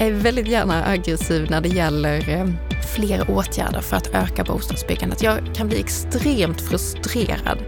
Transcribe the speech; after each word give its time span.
Jag 0.00 0.08
är 0.08 0.12
väldigt 0.12 0.48
gärna 0.48 0.86
aggressiv 0.86 1.50
när 1.50 1.60
det 1.60 1.68
gäller 1.68 2.30
eh, 2.30 2.46
fler 2.94 3.30
åtgärder 3.30 3.80
för 3.80 3.96
att 3.96 4.14
öka 4.14 4.44
bostadsbyggandet. 4.44 5.22
Jag 5.22 5.54
kan 5.54 5.68
bli 5.68 5.80
extremt 5.80 6.60
frustrerad 6.60 7.58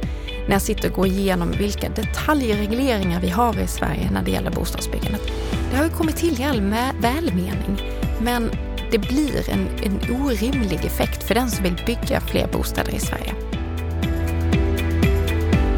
när 0.47 0.53
jag 0.53 0.63
sitter 0.63 0.89
och 0.89 0.95
går 0.95 1.07
igenom 1.07 1.51
vilka 1.51 1.89
detaljregleringar 1.89 3.21
vi 3.21 3.29
har 3.29 3.61
i 3.61 3.67
Sverige 3.67 4.11
när 4.13 4.23
det 4.23 4.31
gäller 4.31 4.51
bostadsbyggandet. 4.51 5.21
Det 5.71 5.77
har 5.77 5.85
ju 5.85 5.91
kommit 5.91 6.17
till 6.17 6.41
i 6.41 6.45
all 6.45 6.61
välmening, 7.01 7.83
men 8.21 8.51
det 8.91 8.99
blir 8.99 9.51
en, 9.51 9.69
en 9.83 10.01
orimlig 10.23 10.85
effekt 10.85 11.23
för 11.23 11.35
den 11.35 11.51
som 11.51 11.65
vill 11.65 11.83
bygga 11.87 12.21
fler 12.21 12.49
bostäder 12.53 12.95
i 12.95 13.01
Sverige. 13.01 13.52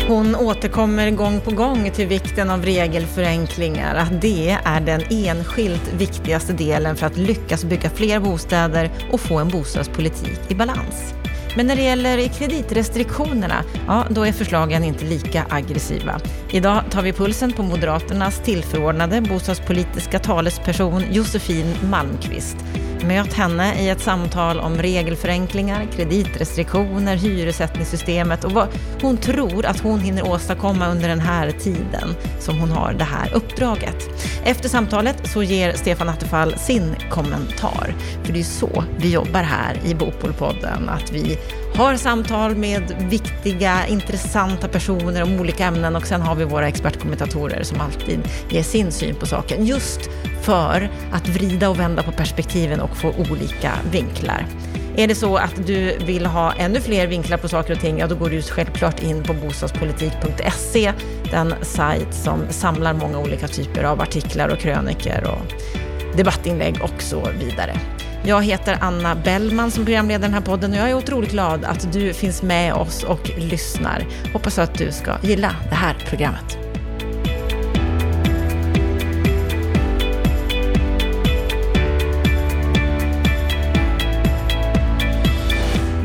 Hon 0.08 0.36
återkommer 0.36 1.10
gång 1.10 1.40
på 1.40 1.50
gång 1.50 1.90
till 1.90 2.06
vikten 2.06 2.50
av 2.50 2.64
regelförenklingar, 2.64 3.94
att 3.94 4.20
det 4.20 4.58
är 4.64 4.80
den 4.80 5.02
enskilt 5.10 5.92
viktigaste 5.98 6.52
delen 6.52 6.96
för 6.96 7.06
att 7.06 7.16
lyckas 7.16 7.64
bygga 7.64 7.90
fler 7.90 8.20
bostäder 8.20 8.90
och 9.12 9.20
få 9.20 9.38
en 9.38 9.48
bostadspolitik 9.48 10.40
i 10.48 10.54
balans. 10.54 11.14
Men 11.56 11.66
när 11.66 11.76
det 11.76 11.82
gäller 11.82 12.28
kreditrestriktionerna, 12.28 13.64
ja, 13.86 14.04
då 14.10 14.26
är 14.26 14.32
förslagen 14.32 14.84
inte 14.84 15.04
lika 15.04 15.46
aggressiva. 15.50 16.20
Idag 16.50 16.82
tar 16.90 17.02
vi 17.02 17.12
pulsen 17.12 17.52
på 17.52 17.62
Moderaternas 17.62 18.40
tillförordnade 18.44 19.20
bostadspolitiska 19.20 20.18
talesperson 20.18 21.02
Josefin 21.10 21.74
Malmqvist. 21.90 22.56
Möt 23.06 23.32
henne 23.32 23.74
i 23.80 23.88
ett 23.88 24.00
samtal 24.00 24.60
om 24.60 24.76
regelförenklingar, 24.76 25.86
kreditrestriktioner, 25.96 27.16
hyressättningssystemet 27.16 28.44
och 28.44 28.52
vad 28.52 28.68
hon 29.02 29.16
tror 29.16 29.66
att 29.66 29.80
hon 29.80 30.00
hinner 30.00 30.28
åstadkomma 30.28 30.88
under 30.88 31.08
den 31.08 31.20
här 31.20 31.50
tiden 31.50 32.14
som 32.40 32.58
hon 32.58 32.70
har 32.70 32.92
det 32.92 33.04
här 33.04 33.34
uppdraget. 33.34 33.96
Efter 34.44 34.68
samtalet 34.68 35.16
så 35.28 35.42
ger 35.42 35.72
Stefan 35.72 36.08
Attefall 36.08 36.58
sin 36.58 36.96
kommentar. 37.10 37.94
För 38.24 38.32
det 38.32 38.40
är 38.40 38.44
så 38.44 38.84
vi 38.98 39.12
jobbar 39.12 39.42
här 39.42 39.80
i 39.84 39.94
Bopolpodden, 39.94 40.88
att 40.88 41.12
vi 41.12 41.38
har 41.74 41.96
samtal 41.96 42.56
med 42.56 43.08
viktiga, 43.10 43.86
intressanta 43.86 44.68
personer 44.68 45.22
om 45.22 45.40
olika 45.40 45.64
ämnen 45.64 45.96
och 45.96 46.06
sen 46.06 46.20
har 46.20 46.34
vi 46.34 46.44
våra 46.44 46.68
expertkommentatorer 46.68 47.62
som 47.62 47.80
alltid 47.80 48.20
ger 48.48 48.62
sin 48.62 48.92
syn 48.92 49.14
på 49.14 49.26
saken. 49.26 49.66
Just 49.66 50.00
för 50.44 50.90
att 51.12 51.28
vrida 51.28 51.68
och 51.68 51.80
vända 51.80 52.02
på 52.02 52.12
perspektiven 52.12 52.80
och 52.80 52.96
få 52.96 53.08
olika 53.30 53.72
vinklar. 53.90 54.46
Är 54.96 55.08
det 55.08 55.14
så 55.14 55.36
att 55.36 55.66
du 55.66 55.98
vill 55.98 56.26
ha 56.26 56.52
ännu 56.52 56.80
fler 56.80 57.06
vinklar 57.06 57.38
på 57.38 57.48
saker 57.48 57.74
och 57.74 57.80
ting, 57.80 57.98
ja 57.98 58.06
då 58.06 58.14
går 58.14 58.30
du 58.30 58.42
självklart 58.42 59.02
in 59.02 59.22
på 59.22 59.34
bostadspolitik.se, 59.34 60.92
den 61.30 61.54
sajt 61.62 62.14
som 62.14 62.40
samlar 62.50 62.94
många 62.94 63.18
olika 63.18 63.48
typer 63.48 63.84
av 63.84 64.00
artiklar 64.00 64.48
och 64.48 64.58
kröniker 64.58 65.24
och 65.30 65.52
debattinlägg 66.16 66.82
och 66.82 67.02
så 67.02 67.28
vidare. 67.38 67.80
Jag 68.26 68.44
heter 68.44 68.78
Anna 68.80 69.14
Bellman 69.14 69.70
som 69.70 69.84
programleder 69.84 70.22
den 70.22 70.34
här 70.34 70.40
podden 70.40 70.70
och 70.70 70.76
jag 70.76 70.90
är 70.90 70.94
otroligt 70.94 71.30
glad 71.30 71.64
att 71.64 71.92
du 71.92 72.12
finns 72.12 72.42
med 72.42 72.74
oss 72.74 73.04
och 73.04 73.30
lyssnar. 73.38 74.06
Hoppas 74.32 74.58
att 74.58 74.78
du 74.78 74.92
ska 74.92 75.12
gilla 75.22 75.56
det 75.68 75.74
här 75.74 75.96
programmet. 76.08 76.58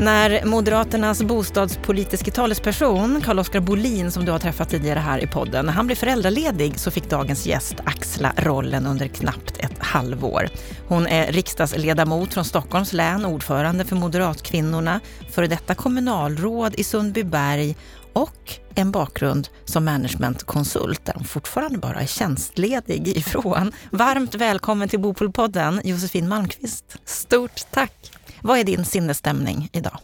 När 0.00 0.44
Moderaternas 0.44 1.22
bostadspolitiska 1.22 2.30
talesperson 2.30 3.20
Carl-Oskar 3.20 3.60
Bolin, 3.60 4.10
som 4.10 4.24
du 4.24 4.32
har 4.32 4.38
träffat 4.38 4.68
tidigare 4.68 4.98
här 4.98 5.24
i 5.24 5.26
podden, 5.26 5.66
när 5.66 5.72
han 5.72 5.86
blev 5.86 5.96
föräldraledig 5.96 6.78
så 6.78 6.90
fick 6.90 7.10
dagens 7.10 7.46
gäst 7.46 7.74
axla 7.84 8.32
rollen 8.36 8.86
under 8.86 9.06
knappt 9.06 9.58
ett 9.58 9.78
halvår. 9.78 10.48
Hon 10.88 11.06
är 11.06 11.32
riksdagsledamot 11.32 12.34
från 12.34 12.44
Stockholms 12.44 12.92
län, 12.92 13.24
ordförande 13.24 13.84
för 13.84 13.96
Moderatkvinnorna, 13.96 15.00
före 15.30 15.46
detta 15.46 15.74
kommunalråd 15.74 16.74
i 16.76 16.84
Sundbyberg 16.84 17.76
och 18.12 18.54
en 18.74 18.90
bakgrund 18.90 19.48
som 19.64 19.84
managementkonsult 19.84 21.04
där 21.04 21.14
hon 21.14 21.24
fortfarande 21.24 21.78
bara 21.78 22.00
är 22.00 22.06
tjänstledig 22.06 23.08
ifrån. 23.08 23.72
Varmt 23.90 24.34
välkommen 24.34 24.88
till 24.88 25.00
Bopolpodden, 25.00 25.80
Josefin 25.84 26.28
Malmqvist. 26.28 26.96
Stort 27.04 27.60
tack! 27.70 28.19
Vad 28.42 28.58
är 28.58 28.64
din 28.64 28.84
sinnesstämning 28.84 29.68
idag? 29.72 29.98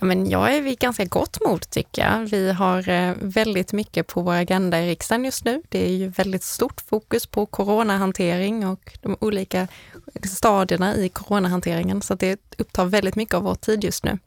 Ja, 0.00 0.06
men 0.06 0.30
jag 0.30 0.54
är 0.54 0.62
vid 0.62 0.78
ganska 0.78 1.04
gott 1.04 1.38
mod 1.46 1.70
tycker 1.70 2.02
jag. 2.02 2.18
Vi 2.26 2.52
har 2.52 2.88
eh, 2.88 3.14
väldigt 3.20 3.72
mycket 3.72 4.06
på 4.06 4.22
vår 4.22 4.32
agenda 4.32 4.80
i 4.80 4.90
riksdagen 4.90 5.24
just 5.24 5.44
nu. 5.44 5.62
Det 5.68 5.84
är 5.84 5.92
ju 5.92 6.08
väldigt 6.08 6.42
stort 6.42 6.80
fokus 6.80 7.26
på 7.26 7.46
coronahantering 7.46 8.66
och 8.66 8.98
de 9.02 9.16
olika 9.20 9.68
stadierna 10.24 10.96
i 10.96 11.08
coronahanteringen, 11.08 12.02
så 12.02 12.14
det 12.14 12.40
upptar 12.58 12.84
väldigt 12.84 13.16
mycket 13.16 13.34
av 13.34 13.42
vår 13.42 13.54
tid 13.54 13.84
just 13.84 14.04
nu. 14.04 14.18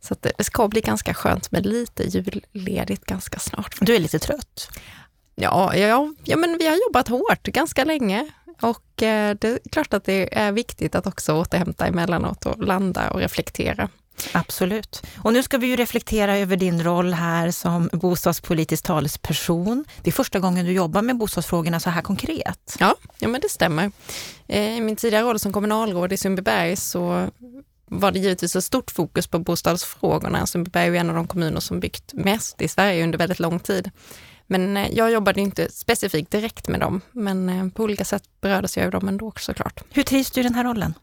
Så 0.00 0.16
det 0.20 0.44
ska 0.44 0.68
bli 0.68 0.80
ganska 0.80 1.14
skönt 1.14 1.50
med 1.50 1.66
lite 1.66 2.02
julledigt 2.02 3.04
ganska 3.06 3.38
snart. 3.38 3.74
Du 3.80 3.94
är 3.94 4.00
lite 4.00 4.18
trött? 4.18 4.68
Ja, 5.34 5.76
ja, 5.76 6.14
ja 6.24 6.36
men 6.36 6.58
vi 6.58 6.66
har 6.66 6.78
jobbat 6.86 7.08
hårt 7.08 7.42
ganska 7.42 7.84
länge 7.84 8.28
och 8.60 9.02
eh, 9.02 9.36
det 9.40 9.48
är 9.48 9.58
klart 9.70 9.94
att 9.94 10.04
det 10.04 10.38
är 10.38 10.52
viktigt 10.52 10.94
att 10.94 11.06
också 11.06 11.32
återhämta 11.32 11.86
emellanåt 11.86 12.46
och 12.46 12.64
landa 12.64 13.10
och 13.10 13.20
reflektera. 13.20 13.88
Absolut. 14.32 15.02
Och 15.22 15.32
nu 15.32 15.42
ska 15.42 15.58
vi 15.58 15.66
ju 15.66 15.76
reflektera 15.76 16.38
över 16.38 16.56
din 16.56 16.82
roll 16.82 17.14
här 17.14 17.50
som 17.50 17.90
bostadspolitisk 17.92 18.84
talesperson. 18.84 19.84
Det 20.02 20.10
är 20.10 20.12
första 20.12 20.38
gången 20.38 20.66
du 20.66 20.72
jobbar 20.72 21.02
med 21.02 21.16
bostadsfrågorna 21.16 21.80
så 21.80 21.90
här 21.90 22.02
konkret. 22.02 22.76
Ja, 22.78 22.94
ja 23.18 23.28
men 23.28 23.40
det 23.40 23.48
stämmer. 23.48 23.92
Eh, 24.48 24.76
I 24.76 24.80
min 24.80 24.96
tidigare 24.96 25.24
roll 25.24 25.38
som 25.38 25.52
kommunalråd 25.52 26.12
i 26.12 26.16
Sundbyberg 26.16 26.76
så 26.76 27.28
var 27.86 28.12
det 28.12 28.18
givetvis 28.18 28.56
ett 28.56 28.64
stort 28.64 28.90
fokus 28.90 29.26
på 29.26 29.38
bostadsfrågorna. 29.38 30.46
Sundbyberg 30.46 30.88
är 30.88 31.00
en 31.00 31.10
av 31.10 31.16
de 31.16 31.26
kommuner 31.26 31.60
som 31.60 31.80
byggt 31.80 32.12
mest 32.12 32.62
i 32.62 32.68
Sverige 32.68 33.04
under 33.04 33.18
väldigt 33.18 33.40
lång 33.40 33.60
tid. 33.60 33.90
Men 34.50 34.76
eh, 34.76 34.88
jag 34.92 35.10
jobbade 35.10 35.40
inte 35.40 35.72
specifikt 35.72 36.30
direkt 36.30 36.68
med 36.68 36.80
dem, 36.80 37.00
men 37.12 37.48
eh, 37.48 37.68
på 37.68 37.82
olika 37.82 38.04
sätt 38.04 38.22
berördes 38.40 38.76
jag 38.76 38.86
av 38.86 38.90
dem 38.90 39.08
ändå 39.08 39.32
såklart. 39.36 39.80
Hur 39.90 40.02
trivs 40.02 40.30
du 40.30 40.40
i 40.40 40.42
den 40.42 40.54
här 40.54 40.64
rollen? 40.64 40.94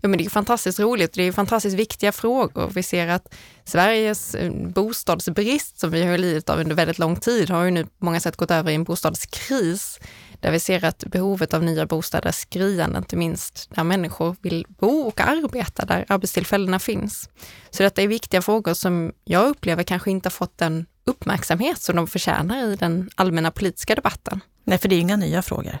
Ja, 0.00 0.08
men 0.08 0.18
det 0.18 0.24
är 0.24 0.30
fantastiskt 0.30 0.80
roligt. 0.80 1.12
Det 1.12 1.22
är 1.22 1.32
fantastiskt 1.32 1.76
viktiga 1.76 2.12
frågor. 2.12 2.70
Vi 2.74 2.82
ser 2.82 3.08
att 3.08 3.34
Sveriges 3.64 4.34
eh, 4.34 4.52
bostadsbrist, 4.52 5.80
som 5.80 5.90
vi 5.90 6.02
har 6.02 6.18
lidit 6.18 6.50
av 6.50 6.60
under 6.60 6.74
väldigt 6.74 6.98
lång 6.98 7.16
tid, 7.16 7.50
har 7.50 7.64
ju 7.64 7.70
nu 7.70 7.84
på 7.84 8.04
många 8.04 8.20
sätt 8.20 8.36
gått 8.36 8.50
över 8.50 8.70
i 8.70 8.74
en 8.74 8.84
bostadskris, 8.84 10.00
där 10.42 10.50
vi 10.50 10.60
ser 10.60 10.84
att 10.84 11.04
behovet 11.06 11.54
av 11.54 11.62
nya 11.62 11.86
bostäder 11.86 12.28
är 12.28 12.32
skriande, 12.32 12.98
inte 12.98 13.16
minst 13.16 13.70
där 13.74 13.84
människor 13.84 14.36
vill 14.40 14.66
bo 14.68 15.00
och 15.00 15.20
arbeta, 15.20 15.84
där 15.84 16.04
arbetstillfällena 16.08 16.78
finns. 16.78 17.28
Så 17.70 17.82
detta 17.82 18.02
är 18.02 18.08
viktiga 18.08 18.42
frågor 18.42 18.74
som 18.74 19.12
jag 19.24 19.48
upplever 19.48 19.82
kanske 19.82 20.10
inte 20.10 20.26
har 20.26 20.30
fått 20.30 20.58
den 20.58 20.86
uppmärksamhet 21.04 21.80
som 21.80 21.96
de 21.96 22.06
förtjänar 22.06 22.66
i 22.66 22.76
den 22.76 23.10
allmänna 23.14 23.50
politiska 23.50 23.94
debatten. 23.94 24.40
Nej, 24.64 24.78
för 24.78 24.88
det 24.88 24.94
är 24.94 25.00
inga 25.00 25.16
nya 25.16 25.42
frågor. 25.42 25.78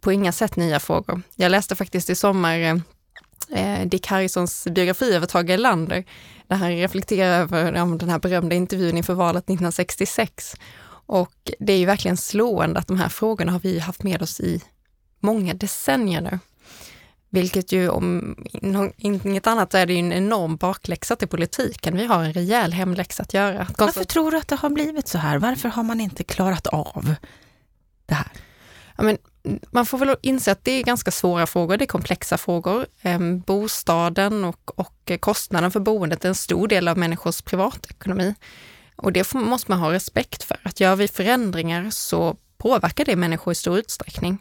På 0.00 0.12
inga 0.12 0.32
sätt 0.32 0.56
nya 0.56 0.80
frågor. 0.80 1.22
Jag 1.36 1.50
läste 1.50 1.76
faktiskt 1.76 2.10
i 2.10 2.14
sommar 2.14 2.58
eh, 3.50 3.86
Dick 3.86 4.06
Harrisons 4.06 4.68
biografi 4.70 5.14
över 5.14 5.26
Tage 5.26 5.50
Erlander, 5.50 6.04
där 6.46 6.56
han 6.56 6.70
reflekterar 6.70 7.40
över 7.40 7.72
ja, 7.72 7.84
den 7.84 8.08
här 8.08 8.18
berömda 8.18 8.56
intervjun 8.56 8.96
inför 8.96 9.14
valet 9.14 9.44
1966. 9.44 10.56
Och 11.06 11.52
det 11.58 11.72
är 11.72 11.78
ju 11.78 11.86
verkligen 11.86 12.16
slående 12.16 12.80
att 12.80 12.88
de 12.88 12.98
här 12.98 13.08
frågorna 13.08 13.52
har 13.52 13.60
vi 13.60 13.78
haft 13.78 14.02
med 14.02 14.22
oss 14.22 14.40
i 14.40 14.62
många 15.20 15.54
decennier 15.54 16.20
nu. 16.20 16.38
Vilket 17.30 17.72
ju 17.72 17.88
om 17.88 18.36
inget 18.96 19.46
annat 19.46 19.74
är 19.74 19.86
det 19.86 19.94
en 19.94 20.12
enorm 20.12 20.56
bakläxa 20.56 21.16
till 21.16 21.28
politiken. 21.28 21.96
Vi 21.96 22.06
har 22.06 22.24
en 22.24 22.32
rejäl 22.32 22.72
hemläxa 22.72 23.22
att 23.22 23.34
göra. 23.34 23.66
Varför 23.78 24.04
tror 24.04 24.30
du 24.30 24.36
att 24.36 24.48
det 24.48 24.56
har 24.56 24.70
blivit 24.70 25.08
så 25.08 25.18
här? 25.18 25.38
Varför 25.38 25.68
har 25.68 25.82
man 25.82 26.00
inte 26.00 26.24
klarat 26.24 26.66
av 26.66 27.14
det 28.06 28.14
här? 28.14 28.28
Ja, 28.96 29.04
men, 29.04 29.18
man 29.70 29.86
får 29.86 29.98
väl 29.98 30.16
inse 30.22 30.52
att 30.52 30.64
det 30.64 30.72
är 30.72 30.82
ganska 30.82 31.10
svåra 31.10 31.46
frågor, 31.46 31.76
det 31.76 31.84
är 31.84 31.86
komplexa 31.86 32.38
frågor. 32.38 32.86
Ehm, 33.02 33.40
bostaden 33.40 34.44
och, 34.44 34.78
och 34.78 35.12
kostnaden 35.20 35.70
för 35.70 35.80
boendet 35.80 36.24
är 36.24 36.28
en 36.28 36.34
stor 36.34 36.68
del 36.68 36.88
av 36.88 36.98
människors 36.98 37.42
privatekonomi. 37.42 38.34
Och 38.96 39.12
det 39.12 39.34
måste 39.34 39.70
man 39.70 39.80
ha 39.80 39.92
respekt 39.92 40.42
för. 40.42 40.60
Att 40.62 40.80
gör 40.80 40.96
vi 40.96 41.08
förändringar 41.08 41.90
så 41.90 42.36
påverkar 42.58 43.04
det 43.04 43.16
människor 43.16 43.52
i 43.52 43.54
stor 43.54 43.78
utsträckning. 43.78 44.38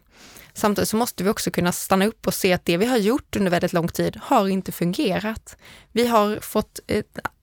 Samtidigt 0.54 0.90
så 0.90 0.98
måste 0.98 1.24
vi 1.24 1.30
också 1.30 1.52
kunna 1.52 1.72
stanna 1.72 2.06
upp 2.06 2.28
och 2.28 2.34
se 2.34 2.54
att 2.54 2.66
det 2.66 2.78
vi 2.78 2.86
har 2.86 2.98
gjort 2.98 3.36
under 3.36 3.52
väldigt 3.52 3.74
lång 3.74 3.88
tid 3.88 4.20
har 4.24 4.48
inte 4.48 4.72
fungerat. 4.72 5.58
Vi 5.92 6.08
har 6.08 6.40
fått 6.42 6.80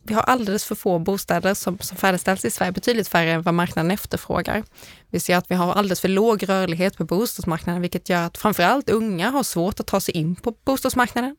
vi 0.02 0.14
har 0.14 0.22
alldeles 0.22 0.64
för 0.64 0.74
få 0.74 0.98
bostäder 0.98 1.54
som, 1.54 1.78
som 1.78 1.96
färdigställs 1.96 2.44
i 2.44 2.50
Sverige, 2.50 2.72
betydligt 2.72 3.08
färre 3.08 3.30
än 3.30 3.42
vad 3.42 3.54
marknaden 3.54 3.90
efterfrågar. 3.90 4.64
Vi 5.10 5.20
ser 5.20 5.36
att 5.36 5.50
vi 5.50 5.54
har 5.54 5.72
alldeles 5.72 6.00
för 6.00 6.08
låg 6.08 6.48
rörlighet 6.48 6.96
på 6.96 7.04
bostadsmarknaden, 7.04 7.82
vilket 7.82 8.08
gör 8.08 8.22
att 8.22 8.38
framförallt 8.38 8.90
unga 8.90 9.30
har 9.30 9.42
svårt 9.42 9.80
att 9.80 9.86
ta 9.86 10.00
sig 10.00 10.16
in 10.16 10.36
på 10.36 10.54
bostadsmarknaden. 10.64 11.36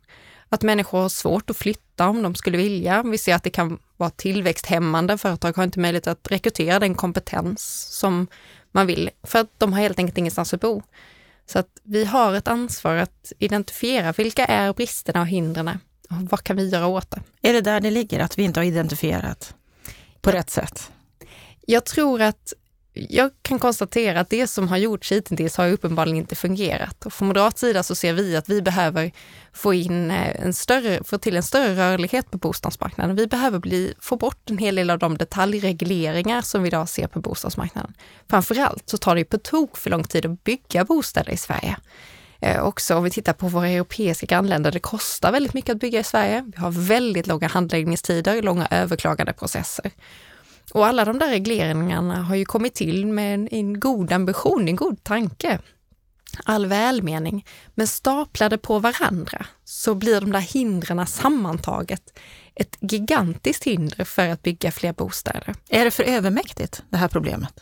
Att 0.53 0.63
människor 0.63 1.01
har 1.01 1.09
svårt 1.09 1.49
att 1.49 1.57
flytta 1.57 2.07
om 2.07 2.21
de 2.23 2.35
skulle 2.35 2.57
vilja. 2.57 3.03
Vi 3.03 3.17
ser 3.17 3.35
att 3.35 3.43
det 3.43 3.49
kan 3.49 3.79
vara 3.97 4.09
tillväxthämmande. 4.09 5.17
Företag 5.17 5.57
har 5.57 5.63
inte 5.63 5.79
möjlighet 5.79 6.07
att 6.07 6.31
rekrytera 6.31 6.79
den 6.79 6.95
kompetens 6.95 7.87
som 7.91 8.27
man 8.71 8.87
vill, 8.87 9.09
för 9.23 9.39
att 9.39 9.51
de 9.57 9.73
har 9.73 9.79
helt 9.79 9.99
enkelt 9.99 10.17
ingenstans 10.17 10.53
att 10.53 10.61
bo. 10.61 10.81
Så 11.45 11.59
att 11.59 11.67
vi 11.83 12.05
har 12.05 12.33
ett 12.33 12.47
ansvar 12.47 12.95
att 12.95 13.33
identifiera 13.39 14.11
vilka 14.11 14.45
är 14.45 14.73
bristerna 14.73 15.21
och 15.21 15.27
hindren 15.27 15.67
och 15.67 15.75
vad 16.09 16.43
kan 16.43 16.55
vi 16.57 16.69
göra 16.69 16.87
åt 16.87 17.11
det? 17.11 17.21
Är 17.41 17.53
det 17.53 17.61
där 17.61 17.79
det 17.79 17.91
ligger, 17.91 18.19
att 18.19 18.37
vi 18.37 18.43
inte 18.43 18.59
har 18.59 18.65
identifierat 18.65 19.55
på 20.21 20.31
rätt 20.31 20.49
sätt? 20.49 20.91
Jag 21.65 21.85
tror 21.85 22.21
att 22.21 22.53
jag 22.93 23.31
kan 23.41 23.59
konstatera 23.59 24.19
att 24.19 24.29
det 24.29 24.47
som 24.47 24.67
har 24.67 24.77
gjorts 24.77 25.11
hittills 25.11 25.57
har 25.57 25.71
uppenbarligen 25.71 26.17
inte 26.17 26.35
fungerat. 26.35 27.05
Och 27.05 27.13
från 27.13 27.27
moderat 27.27 27.57
sida 27.57 27.83
så 27.83 27.95
ser 27.95 28.13
vi 28.13 28.35
att 28.35 28.49
vi 28.49 28.61
behöver 28.61 29.11
få, 29.53 29.73
in 29.73 30.11
eh, 30.11 30.45
en 30.45 30.53
större, 30.53 31.03
få 31.03 31.17
till 31.17 31.37
en 31.37 31.43
större 31.43 31.75
rörlighet 31.75 32.31
på 32.31 32.37
bostadsmarknaden. 32.37 33.15
Vi 33.15 33.27
behöver 33.27 33.59
bli, 33.59 33.93
få 33.99 34.17
bort 34.17 34.49
en 34.49 34.57
hel 34.57 34.75
del 34.75 34.89
av 34.89 34.99
de 34.99 35.17
detaljregleringar 35.17 36.41
som 36.41 36.63
vi 36.63 36.67
idag 36.67 36.89
ser 36.89 37.07
på 37.07 37.19
bostadsmarknaden. 37.19 37.93
Framförallt 38.29 38.89
så 38.89 38.97
tar 38.97 39.15
det 39.15 39.25
på 39.25 39.37
tok 39.37 39.77
för 39.77 39.89
lång 39.89 40.03
tid 40.03 40.25
att 40.25 40.43
bygga 40.43 40.85
bostäder 40.85 41.31
i 41.31 41.37
Sverige. 41.37 41.77
Eh, 42.39 42.63
också 42.63 42.95
om 42.95 43.03
vi 43.03 43.09
tittar 43.09 43.33
på 43.33 43.47
våra 43.47 43.67
europeiska 43.69 44.25
grannländer, 44.25 44.71
det 44.71 44.79
kostar 44.79 45.31
väldigt 45.31 45.53
mycket 45.53 45.75
att 45.75 45.79
bygga 45.79 45.99
i 45.99 46.03
Sverige. 46.03 46.51
Vi 46.55 46.61
har 46.61 46.71
väldigt 46.71 47.27
långa 47.27 47.47
handläggningstider, 47.47 48.41
långa 48.41 48.67
överklagandeprocesser. 48.71 49.91
Och 50.71 50.87
alla 50.87 51.05
de 51.05 51.19
där 51.19 51.29
regleringarna 51.29 52.21
har 52.21 52.35
ju 52.35 52.45
kommit 52.45 52.73
till 52.73 53.07
med 53.07 53.33
en, 53.33 53.47
en 53.47 53.79
god 53.79 54.11
ambition, 54.11 54.67
en 54.67 54.75
god 54.75 55.03
tanke. 55.03 55.59
All 56.43 56.65
välmening. 56.65 57.45
Men 57.75 57.87
staplade 57.87 58.57
på 58.57 58.79
varandra 58.79 59.45
så 59.63 59.95
blir 59.95 60.21
de 60.21 60.31
där 60.31 60.39
hindren 60.39 61.07
sammantaget 61.07 62.19
ett 62.55 62.77
gigantiskt 62.79 63.63
hinder 63.63 64.03
för 64.03 64.27
att 64.27 64.43
bygga 64.43 64.71
fler 64.71 64.93
bostäder. 64.93 65.55
Är 65.69 65.85
det 65.85 65.91
för 65.91 66.03
övermäktigt, 66.03 66.83
det 66.89 66.97
här 66.97 67.07
problemet? 67.07 67.53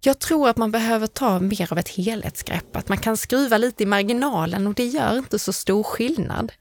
Jag 0.00 0.18
tror 0.18 0.48
att 0.48 0.56
man 0.56 0.70
behöver 0.70 1.06
ta 1.06 1.40
mer 1.40 1.72
av 1.72 1.78
ett 1.78 1.88
helhetsgrepp, 1.88 2.76
att 2.76 2.88
man 2.88 2.98
kan 2.98 3.16
skruva 3.16 3.58
lite 3.58 3.82
i 3.82 3.86
marginalen 3.86 4.66
och 4.66 4.74
det 4.74 4.86
gör 4.86 5.18
inte 5.18 5.38
så 5.38 5.52
stor 5.52 5.82
skillnad. 5.82 6.52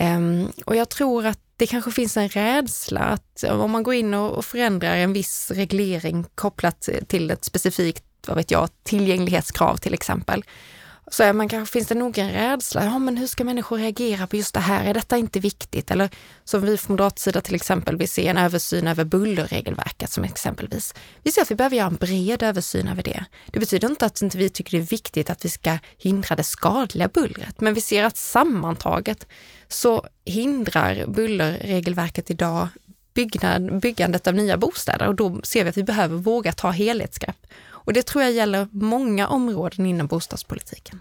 Um, 0.00 0.52
och 0.66 0.76
jag 0.76 0.88
tror 0.88 1.26
att 1.26 1.40
det 1.56 1.66
kanske 1.66 1.90
finns 1.90 2.16
en 2.16 2.28
rädsla 2.28 3.00
att 3.00 3.44
om 3.44 3.70
man 3.70 3.82
går 3.82 3.94
in 3.94 4.14
och 4.14 4.44
förändrar 4.44 4.96
en 4.96 5.12
viss 5.12 5.50
reglering 5.50 6.24
kopplat 6.34 6.88
till 7.06 7.30
ett 7.30 7.44
specifikt, 7.44 8.04
vad 8.26 8.36
vet 8.36 8.50
jag, 8.50 8.68
tillgänglighetskrav 8.82 9.76
till 9.76 9.94
exempel, 9.94 10.44
så 11.10 11.22
är 11.22 11.32
man 11.32 11.48
kanske, 11.48 11.72
finns 11.72 11.88
det 11.88 11.94
nog 11.94 12.18
en 12.18 12.32
rädsla. 12.32 12.84
Ja, 12.84 12.98
men 12.98 13.16
hur 13.16 13.26
ska 13.26 13.44
människor 13.44 13.78
reagera 13.78 14.26
på 14.26 14.36
just 14.36 14.54
det 14.54 14.60
här? 14.60 14.84
Är 14.84 14.94
detta 14.94 15.16
inte 15.16 15.40
viktigt? 15.40 15.90
Eller 15.90 16.10
som 16.44 16.62
vi 16.62 16.76
från 16.76 16.94
moderat 16.94 17.18
sida 17.18 17.40
till 17.40 17.54
exempel 17.54 17.96
vill 17.96 18.08
se 18.08 18.28
en 18.28 18.36
översyn 18.36 18.86
över 18.86 19.04
bullerregelverket 19.04 20.10
som 20.10 20.24
exempelvis. 20.24 20.94
Vi 21.22 21.32
ser 21.32 21.42
att 21.42 21.50
vi 21.50 21.54
behöver 21.54 21.76
göra 21.76 21.86
en 21.86 21.96
bred 21.96 22.42
översyn 22.42 22.88
över 22.88 23.02
det. 23.02 23.24
Det 23.46 23.58
betyder 23.58 23.90
inte 23.90 24.06
att 24.06 24.22
inte 24.22 24.38
vi 24.38 24.50
tycker 24.50 24.78
det 24.78 24.82
är 24.84 24.86
viktigt 24.86 25.30
att 25.30 25.44
vi 25.44 25.48
ska 25.48 25.78
hindra 25.98 26.36
det 26.36 26.44
skadliga 26.44 27.08
bullret, 27.08 27.60
men 27.60 27.74
vi 27.74 27.80
ser 27.80 28.04
att 28.04 28.16
sammantaget 28.16 29.26
så 29.68 30.06
hindrar 30.24 31.06
bullerregelverket 31.06 32.30
idag 32.30 32.68
byggnad, 33.14 33.80
byggandet 33.80 34.26
av 34.26 34.34
nya 34.34 34.56
bostäder 34.56 35.08
och 35.08 35.14
då 35.14 35.40
ser 35.42 35.64
vi 35.64 35.70
att 35.70 35.76
vi 35.76 35.82
behöver 35.82 36.16
våga 36.16 36.52
ta 36.52 36.70
helhetsgrepp. 36.70 37.46
Och 37.86 37.92
det 37.92 38.02
tror 38.02 38.24
jag 38.24 38.32
gäller 38.32 38.68
många 38.72 39.28
områden 39.28 39.86
inom 39.86 40.06
bostadspolitiken. 40.06 41.00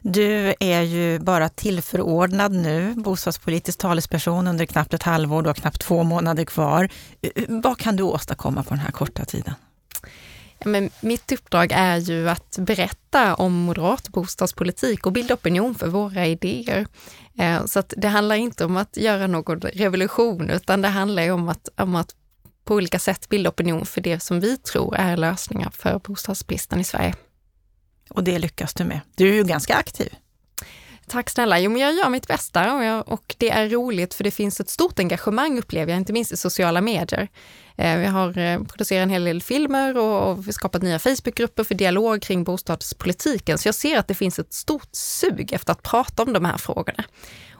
Du 0.00 0.54
är 0.60 0.82
ju 0.82 1.18
bara 1.18 1.48
tillförordnad 1.48 2.52
nu, 2.52 2.94
bostadspolitisk 2.94 3.78
talesperson 3.78 4.46
under 4.46 4.66
knappt 4.66 4.94
ett 4.94 5.02
halvår, 5.02 5.42
du 5.42 5.48
har 5.48 5.54
knappt 5.54 5.80
två 5.80 6.02
månader 6.02 6.44
kvar. 6.44 6.88
Vad 7.48 7.78
kan 7.78 7.96
du 7.96 8.02
åstadkomma 8.02 8.62
på 8.62 8.70
den 8.70 8.78
här 8.78 8.90
korta 8.90 9.24
tiden? 9.24 9.54
Men 10.64 10.90
mitt 11.00 11.32
uppdrag 11.32 11.72
är 11.72 11.96
ju 11.96 12.28
att 12.28 12.58
berätta 12.58 13.34
om 13.34 13.52
moderat 13.52 14.08
bostadspolitik 14.08 15.06
och 15.06 15.12
bilda 15.12 15.34
opinion 15.34 15.74
för 15.74 15.88
våra 15.88 16.26
idéer. 16.26 16.86
Eh, 17.38 17.64
så 17.64 17.82
det 17.88 18.08
handlar 18.08 18.36
inte 18.36 18.64
om 18.64 18.76
att 18.76 18.96
göra 18.96 19.26
någon 19.26 19.60
revolution, 19.60 20.50
utan 20.50 20.82
det 20.82 20.88
handlar 20.88 21.30
om 21.30 21.48
att, 21.48 21.68
om 21.76 21.94
att 21.94 22.14
på 22.72 22.76
olika 22.76 22.98
sätt 22.98 23.28
bilda 23.28 23.50
opinion 23.50 23.86
för 23.86 24.00
det 24.00 24.20
som 24.20 24.40
vi 24.40 24.56
tror 24.56 24.96
är 24.96 25.16
lösningar 25.16 25.70
för 25.70 25.98
bostadsbristen 25.98 26.80
i 26.80 26.84
Sverige. 26.84 27.14
Och 28.10 28.24
det 28.24 28.38
lyckas 28.38 28.74
du 28.74 28.84
med. 28.84 29.00
Du 29.14 29.28
är 29.28 29.34
ju 29.34 29.44
ganska 29.44 29.74
aktiv. 29.74 30.14
Tack 31.06 31.30
snälla. 31.30 31.58
Jo, 31.58 31.70
men 31.70 31.80
jag 31.80 31.94
gör 31.94 32.08
mitt 32.08 32.28
bästa 32.28 32.74
och, 32.74 32.84
jag, 32.84 33.08
och, 33.08 33.34
det 33.38 33.50
är 33.50 33.68
roligt 33.68 34.14
för 34.14 34.24
det 34.24 34.30
finns 34.30 34.60
ett 34.60 34.70
stort 34.70 34.98
engagemang 34.98 35.58
upplever 35.58 35.92
jag, 35.92 36.00
inte 36.00 36.12
minst 36.12 36.32
i 36.32 36.36
sociala 36.36 36.80
medier. 36.80 37.28
Eh, 37.76 37.98
vi 37.98 38.06
har 38.06 38.38
eh, 38.38 38.62
producerat 38.62 39.02
en 39.02 39.10
hel 39.10 39.24
del 39.24 39.42
filmer 39.42 39.98
och, 39.98 40.30
och 40.30 40.48
vi 40.48 40.52
skapat 40.52 40.82
nya 40.82 40.98
Facebookgrupper 40.98 41.64
för 41.64 41.74
dialog 41.74 42.22
kring 42.22 42.44
bostadspolitiken. 42.44 43.58
Så 43.58 43.68
jag 43.68 43.74
ser 43.74 43.98
att 43.98 44.08
det 44.08 44.14
finns 44.14 44.38
ett 44.38 44.52
stort 44.52 44.88
sug 44.92 45.52
efter 45.52 45.72
att 45.72 45.82
prata 45.82 46.22
om 46.22 46.32
de 46.32 46.44
här 46.44 46.58
frågorna. 46.58 47.04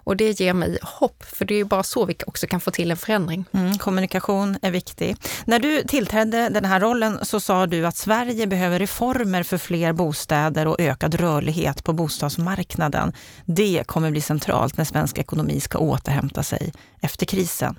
Och 0.05 0.17
det 0.17 0.41
ger 0.41 0.53
mig 0.53 0.79
hopp, 0.83 1.25
för 1.25 1.45
det 1.45 1.55
är 1.55 1.59
ju 1.59 1.65
bara 1.65 1.83
så 1.83 2.05
vi 2.05 2.17
också 2.27 2.47
kan 2.47 2.61
få 2.61 2.71
till 2.71 2.91
en 2.91 2.97
förändring. 2.97 3.45
Mm, 3.53 3.79
kommunikation 3.79 4.59
är 4.63 4.71
viktig. 4.71 5.17
När 5.45 5.59
du 5.59 5.83
tillträdde 5.83 6.49
den 6.49 6.65
här 6.65 6.81
rollen 6.81 7.19
så 7.23 7.41
sa 7.41 7.67
du 7.67 7.87
att 7.87 7.97
Sverige 7.97 8.47
behöver 8.47 8.79
reformer 8.79 9.43
för 9.43 9.59
fler 9.59 9.93
bostäder 9.93 10.67
och 10.67 10.81
ökad 10.81 11.15
rörlighet 11.15 11.85
på 11.85 11.93
bostadsmarknaden. 11.93 13.13
Det 13.45 13.83
kommer 13.87 14.11
bli 14.11 14.21
centralt 14.21 14.77
när 14.77 14.85
svensk 14.85 15.19
ekonomi 15.19 15.61
ska 15.61 15.79
återhämta 15.79 16.43
sig 16.43 16.73
efter 17.01 17.27
krisen. 17.27 17.79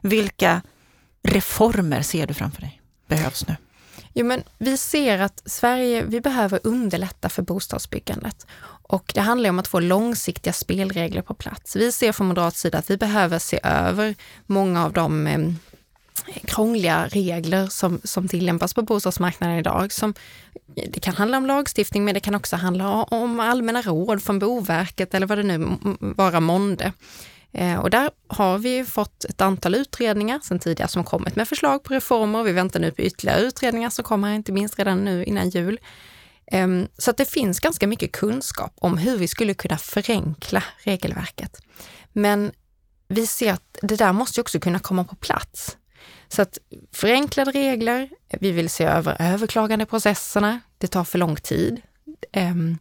Vilka 0.00 0.62
reformer 1.22 2.02
ser 2.02 2.26
du 2.26 2.34
framför 2.34 2.60
dig 2.60 2.80
behövs 3.08 3.48
nu? 3.48 3.56
Jo, 4.14 4.26
men 4.26 4.42
vi 4.58 4.76
ser 4.76 5.18
att 5.18 5.42
Sverige, 5.46 6.04
vi 6.04 6.20
behöver 6.20 6.60
underlätta 6.62 7.28
för 7.28 7.42
bostadsbyggandet. 7.42 8.46
Och 8.86 9.12
det 9.14 9.20
handlar 9.20 9.50
om 9.50 9.58
att 9.58 9.68
få 9.68 9.80
långsiktiga 9.80 10.52
spelregler 10.52 11.22
på 11.22 11.34
plats. 11.34 11.76
Vi 11.76 11.92
ser 11.92 12.12
från 12.12 12.26
moderat 12.26 12.56
sida 12.56 12.78
att 12.78 12.90
vi 12.90 12.96
behöver 12.96 13.38
se 13.38 13.60
över 13.62 14.14
många 14.46 14.84
av 14.84 14.92
de 14.92 15.26
eh, 15.26 15.38
krångliga 16.44 17.06
regler 17.06 17.66
som, 17.66 18.00
som 18.04 18.28
tillämpas 18.28 18.74
på 18.74 18.82
bostadsmarknaden 18.82 19.58
idag. 19.58 19.92
Som, 19.92 20.14
eh, 20.76 20.90
det 20.90 21.00
kan 21.00 21.14
handla 21.14 21.36
om 21.36 21.46
lagstiftning, 21.46 22.04
men 22.04 22.14
det 22.14 22.20
kan 22.20 22.34
också 22.34 22.56
handla 22.56 23.02
om 23.02 23.40
allmänna 23.40 23.82
råd 23.82 24.22
från 24.22 24.38
Boverket 24.38 25.14
eller 25.14 25.26
vad 25.26 25.38
det 25.38 25.42
nu 25.42 25.66
vara 25.98 26.40
månde. 26.40 26.92
Eh, 27.54 27.78
och 27.78 27.90
där 27.90 28.10
har 28.26 28.58
vi 28.58 28.84
fått 28.84 29.24
ett 29.24 29.40
antal 29.40 29.74
utredningar 29.74 30.40
sedan 30.42 30.58
tidigare 30.58 30.88
som 30.88 31.04
kommit 31.04 31.36
med 31.36 31.48
förslag 31.48 31.82
på 31.82 31.94
reformer. 31.94 32.42
Vi 32.42 32.52
väntar 32.52 32.80
nu 32.80 32.90
på 32.90 33.02
ytterligare 33.02 33.40
utredningar 33.40 33.90
som 33.90 34.04
kommer, 34.04 34.34
inte 34.34 34.52
minst 34.52 34.78
redan 34.78 35.04
nu 35.04 35.24
innan 35.24 35.48
jul. 35.48 35.80
Ehm, 36.46 36.88
så 36.98 37.10
att 37.10 37.16
det 37.16 37.24
finns 37.24 37.60
ganska 37.60 37.86
mycket 37.86 38.12
kunskap 38.12 38.72
om 38.76 38.98
hur 38.98 39.16
vi 39.16 39.28
skulle 39.28 39.54
kunna 39.54 39.78
förenkla 39.78 40.64
regelverket. 40.78 41.62
Men 42.12 42.52
vi 43.08 43.26
ser 43.26 43.52
att 43.52 43.78
det 43.82 43.96
där 43.96 44.12
måste 44.12 44.40
också 44.40 44.60
kunna 44.60 44.78
komma 44.78 45.04
på 45.04 45.16
plats. 45.16 45.76
Så 46.28 46.42
att 46.42 46.58
förenklade 46.92 47.50
regler, 47.50 48.08
vi 48.40 48.50
vill 48.50 48.70
se 48.70 48.84
över 48.84 49.16
överklagandeprocesserna, 49.18 50.60
det 50.78 50.86
tar 50.86 51.04
för 51.04 51.18
lång 51.18 51.36
tid. 51.36 51.80
Ehm, 52.32 52.78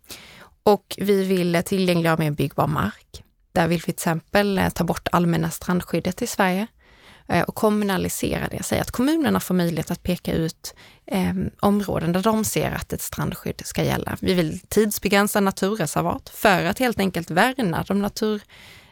och 0.63 0.95
vi 0.97 1.23
vill 1.23 1.61
tillgängliggöra 1.65 2.17
mer 2.17 2.31
byggbar 2.31 2.67
mark. 2.67 3.23
Där 3.53 3.67
vill 3.67 3.77
vi 3.77 3.83
till 3.83 3.91
exempel 3.93 4.57
eh, 4.57 4.69
ta 4.69 4.83
bort 4.83 5.07
allmänna 5.11 5.49
strandskyddet 5.49 6.21
i 6.21 6.27
Sverige. 6.27 6.67
Eh, 7.27 7.41
och 7.41 7.55
kommunalisera 7.55 8.47
det, 8.51 8.63
säga 8.63 8.81
att 8.81 8.91
kommunerna 8.91 9.39
får 9.39 9.53
möjlighet 9.53 9.91
att 9.91 10.03
peka 10.03 10.33
ut 10.33 10.75
eh, 11.05 11.33
områden 11.59 12.11
där 12.11 12.21
de 12.21 12.45
ser 12.45 12.71
att 12.71 12.93
ett 12.93 13.01
strandskydd 13.01 13.61
ska 13.65 13.83
gälla. 13.83 14.17
Vi 14.21 14.33
vill 14.33 14.59
tidsbegränsa 14.59 15.39
naturreservat 15.39 16.29
för 16.29 16.65
att 16.65 16.79
helt 16.79 16.99
enkelt 16.99 17.31
värna 17.31 17.83
de, 17.87 18.01
natur, 18.01 18.41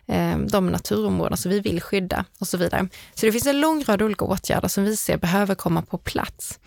eh, 0.08 0.38
de 0.38 0.68
naturområden 0.68 1.38
som 1.38 1.52
vi 1.52 1.60
vill 1.60 1.82
skydda 1.82 2.26
och 2.40 2.48
så 2.48 2.58
vidare. 2.58 2.88
Så 3.14 3.26
det 3.26 3.32
finns 3.32 3.48
en 3.48 3.60
lång 3.60 3.84
rad 3.84 4.02
olika 4.02 4.26
åtgärder 4.26 4.68
som 4.68 4.84
vi 4.84 4.98
ser 4.98 5.18
behöver 5.18 5.56
komma 5.56 5.82
på 5.82 5.98
plats. 5.98 6.60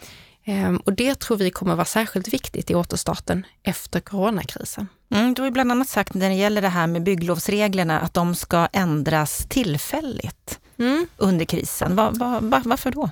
Eh, 0.45 0.75
och 0.85 0.93
det 0.93 1.15
tror 1.21 1.37
vi 1.37 1.51
kommer 1.51 1.75
vara 1.75 1.85
särskilt 1.85 2.29
viktigt 2.29 2.71
i 2.71 2.75
återstarten 2.75 3.47
efter 3.63 4.01
coronakrisen. 4.01 4.89
Mm, 5.11 5.35
du 5.35 5.43
har 5.43 5.47
ju 5.47 5.53
bland 5.53 5.73
annat 5.73 5.89
sagt 5.89 6.15
när 6.15 6.29
det 6.29 6.35
gäller 6.35 6.63
det 6.63 6.69
här 6.69 6.87
med 6.87 7.03
bygglovsreglerna 7.03 8.01
att 8.01 8.15
de 8.15 8.35
ska 8.35 8.69
ändras 8.73 9.47
tillfälligt 9.49 10.61
mm. 10.79 11.07
under 11.17 11.45
krisen. 11.45 11.97
Va, 11.97 12.11
va, 12.11 12.39
va, 12.43 12.63
varför 12.65 12.91
då? 12.91 13.11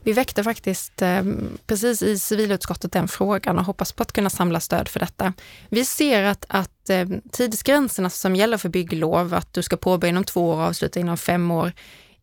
Vi 0.00 0.12
väckte 0.12 0.44
faktiskt 0.44 1.02
eh, 1.02 1.22
precis 1.66 2.02
i 2.02 2.18
civilutskottet 2.18 2.92
den 2.92 3.08
frågan 3.08 3.58
och 3.58 3.64
hoppas 3.64 3.92
på 3.92 4.02
att 4.02 4.12
kunna 4.12 4.30
samla 4.30 4.60
stöd 4.60 4.88
för 4.88 5.00
detta. 5.00 5.32
Vi 5.68 5.84
ser 5.84 6.22
att, 6.22 6.44
att 6.48 6.90
eh, 6.90 7.08
tidsgränserna 7.32 8.10
som 8.10 8.36
gäller 8.36 8.56
för 8.56 8.68
bygglov, 8.68 9.34
att 9.34 9.52
du 9.52 9.62
ska 9.62 9.76
påbörja 9.76 10.10
inom 10.10 10.24
två 10.24 10.48
år 10.48 10.56
och 10.56 10.62
avsluta 10.62 11.00
inom 11.00 11.18
fem 11.18 11.50
år, 11.50 11.72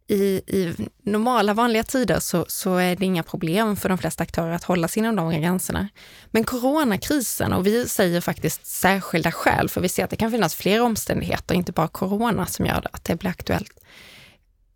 i, 0.10 0.42
i 0.48 0.76
normala 1.04 1.54
vanliga 1.54 1.84
tider 1.84 2.20
så, 2.20 2.46
så 2.48 2.76
är 2.76 2.96
det 2.96 3.06
inga 3.06 3.24
problem 3.24 3.76
för 3.76 3.90
de 3.90 3.98
flesta 3.98 4.24
aktörer 4.24 4.52
att 4.52 4.64
hålla 4.64 4.88
sig 4.88 5.00
inom 5.00 5.16
de 5.16 5.42
gränserna. 5.42 5.90
Men 6.32 6.44
coronakrisen, 6.44 7.54
och 7.54 7.68
vi 7.68 7.88
säger 7.88 8.22
faktiskt 8.22 8.66
särskilda 8.66 9.32
skäl, 9.32 9.70
för 9.70 9.82
vi 9.82 9.90
ser 9.90 10.04
att 10.04 10.10
det 10.10 10.16
kan 10.16 10.32
finnas 10.32 10.56
fler 10.56 10.82
omständigheter, 10.82 11.56
inte 11.56 11.72
bara 11.72 11.88
corona, 11.88 12.46
som 12.46 12.66
gör 12.66 12.88
att 12.92 13.04
det 13.04 13.16
blir 13.16 13.30
aktuellt 13.30 13.80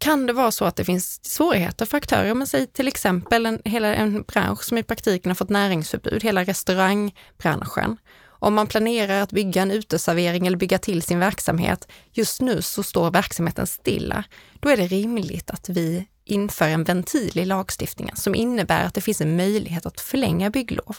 kan 0.04 0.26
det 0.26 0.34
vara 0.34 0.52
så 0.52 0.66
att 0.66 0.76
det 0.76 0.86
finns 0.86 1.26
svårigheter 1.26 1.86
för 1.86 1.98
aktörer, 1.98 2.34
men 2.34 2.48
säg 2.48 2.68
till 2.68 2.88
exempel 2.88 3.46
en, 3.46 3.62
hela 3.66 3.96
en 3.96 4.24
bransch 4.24 4.64
som 4.64 4.78
i 4.78 4.84
praktiken 4.84 5.30
har 5.30 5.36
fått 5.36 5.50
näringsförbud, 5.50 6.24
hela 6.24 6.44
restaurangbranschen. 6.44 7.98
Om 8.44 8.54
man 8.54 8.68
planerar 8.68 9.22
att 9.22 9.32
bygga 9.32 9.62
en 9.62 9.72
uteservering 9.72 10.48
eller 10.48 10.58
bygga 10.58 10.78
till 10.78 11.02
sin 11.02 11.20
verksamhet, 11.20 11.88
just 12.12 12.42
nu 12.42 12.62
så 12.62 12.84
står 12.84 13.12
verksamheten 13.12 13.68
stilla, 13.68 14.24
då 14.60 14.70
är 14.70 14.78
det 14.78 14.88
rimligt 14.88 15.50
att 15.50 15.70
vi 15.70 16.08
inför 16.26 16.70
en 16.70 16.84
ventil 16.84 17.40
i 17.40 17.46
lagstiftningen 17.46 18.16
som 18.16 18.36
innebär 18.36 18.84
att 18.84 18.94
det 18.94 19.02
finns 19.02 19.22
en 19.22 19.36
möjlighet 19.36 19.86
att 19.86 20.02
förlänga 20.02 20.50
bygglov. 20.50 20.98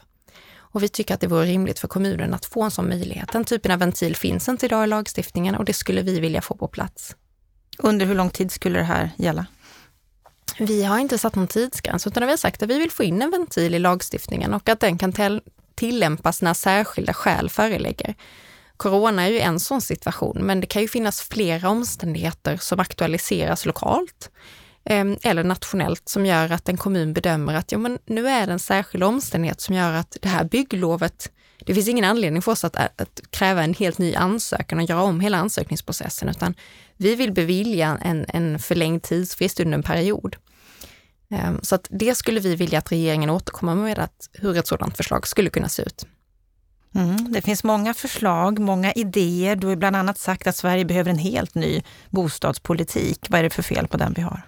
Och 0.57 0.83
vi 0.83 0.89
tycker 0.89 1.15
att 1.15 1.21
det 1.21 1.27
vore 1.27 1.45
rimligt 1.45 1.79
för 1.79 1.89
kommunen 1.89 2.35
att 2.35 2.45
få 2.45 2.63
en 2.63 2.71
sån 2.71 2.89
möjlighet. 2.89 3.33
Den 3.33 3.45
typen 3.45 3.73
av 3.73 3.79
ventil 3.79 4.17
finns 4.17 4.49
inte 4.49 4.67
idag 4.67 4.85
i 4.85 4.87
lagstiftningen 4.87 5.55
och 5.55 5.65
det 5.65 5.73
skulle 5.73 6.03
vi 6.03 6.21
vilja 6.21 6.41
få 6.41 6.57
på 6.57 6.69
plats. 6.69 7.17
Under 7.79 8.07
hur 8.07 8.15
lång 8.15 8.31
tid 8.31 8.53
skulle 8.53 8.79
det 8.79 8.85
här 8.85 9.11
gälla? 9.17 9.47
Vi 10.59 10.85
har 10.85 10.99
inte 10.99 11.19
satt 11.19 11.35
någon 11.35 11.47
tidsgräns, 11.47 12.07
utan 12.07 12.23
vi 12.23 12.31
har 12.31 12.37
sagt 12.37 12.63
att 12.63 12.71
vi 12.71 12.79
vill 12.79 12.91
få 12.91 13.03
in 13.03 13.23
en 13.23 13.31
ventil 13.31 13.75
i 13.75 13.79
lagstiftningen 13.79 14.55
och 14.55 14.69
att 14.69 14.81
den 14.81 14.99
kan 14.99 15.13
tillämpas 15.75 16.43
när 16.43 16.54
särskilda 16.54 17.14
skäl 17.14 17.50
föreligger. 17.50 18.14
Corona 18.76 19.23
är 19.23 19.31
ju 19.31 19.40
en 19.40 19.61
sån 19.61 19.81
situation, 19.81 20.38
men 20.40 20.61
det 20.61 20.66
kan 20.66 20.83
ju 20.83 20.88
finnas 20.88 21.21
flera 21.21 21.69
omständigheter 21.69 22.57
som 22.57 22.81
aktualiseras 22.81 23.66
lokalt 23.66 24.31
ehm, 24.85 25.16
eller 25.23 25.45
nationellt 25.45 26.09
som 26.09 26.26
gör 26.26 26.52
att 26.52 26.69
en 26.69 26.76
kommun 26.76 27.12
bedömer 27.12 27.54
att 27.54 27.73
ja, 27.73 27.78
men 27.78 27.99
nu 28.07 28.28
är 28.28 28.47
det 28.47 28.52
en 28.52 28.59
särskild 28.59 29.04
omständighet 29.04 29.61
som 29.61 29.75
gör 29.75 29.93
att 29.93 30.16
det 30.21 30.28
här 30.28 30.45
bygglovet, 30.45 31.31
det 31.66 31.75
finns 31.75 31.88
ingen 31.88 32.04
anledning 32.04 32.43
för 32.43 32.52
oss 32.52 32.64
att, 32.64 32.76
att 32.76 33.21
kräva 33.31 33.62
en 33.62 33.75
helt 33.75 33.99
ny 33.99 34.14
ansökan 34.14 34.78
och 34.78 34.85
göra 34.85 35.02
om 35.02 35.21
hela 35.21 35.38
ansökningsprocessen, 35.38 36.28
utan 36.28 36.54
vi 36.97 37.14
vill 37.14 37.33
bevilja 37.33 37.99
en, 38.02 38.26
en 38.28 38.59
förlängd 38.59 39.02
tidsfrist 39.02 39.61
under 39.61 39.78
en 39.78 39.83
period. 39.83 40.37
Ehm, 41.35 41.59
så 41.62 41.75
att 41.75 41.87
det 41.91 42.14
skulle 42.14 42.41
vi 42.41 42.57
vilja 42.57 42.79
att 42.79 42.93
regeringen 42.93 43.31
återkommer 43.31 43.75
med, 43.75 43.99
att 43.99 44.29
hur 44.33 44.57
ett 44.57 44.67
sådant 44.67 44.97
förslag 44.97 45.26
skulle 45.26 45.50
kunna 45.50 45.69
se 45.69 45.83
ut. 45.83 46.07
Mm, 46.95 47.33
det 47.33 47.43
finns 47.43 47.64
många 47.64 47.95
förslag, 47.95 48.59
många 48.59 48.93
idéer. 48.93 49.57
Du 49.57 49.67
har 49.67 49.76
bland 49.76 49.97
annat 49.97 50.19
sagt 50.19 50.47
att 50.47 50.57
Sverige 50.57 50.85
behöver 50.85 51.11
en 51.11 51.19
helt 51.19 51.55
ny 51.55 51.83
bostadspolitik. 52.11 53.26
Vad 53.29 53.38
är 53.38 53.43
det 53.43 53.50
för 53.50 53.62
fel 53.62 53.88
på 53.88 53.97
den 53.97 54.12
vi 54.17 54.23
har? 54.23 54.43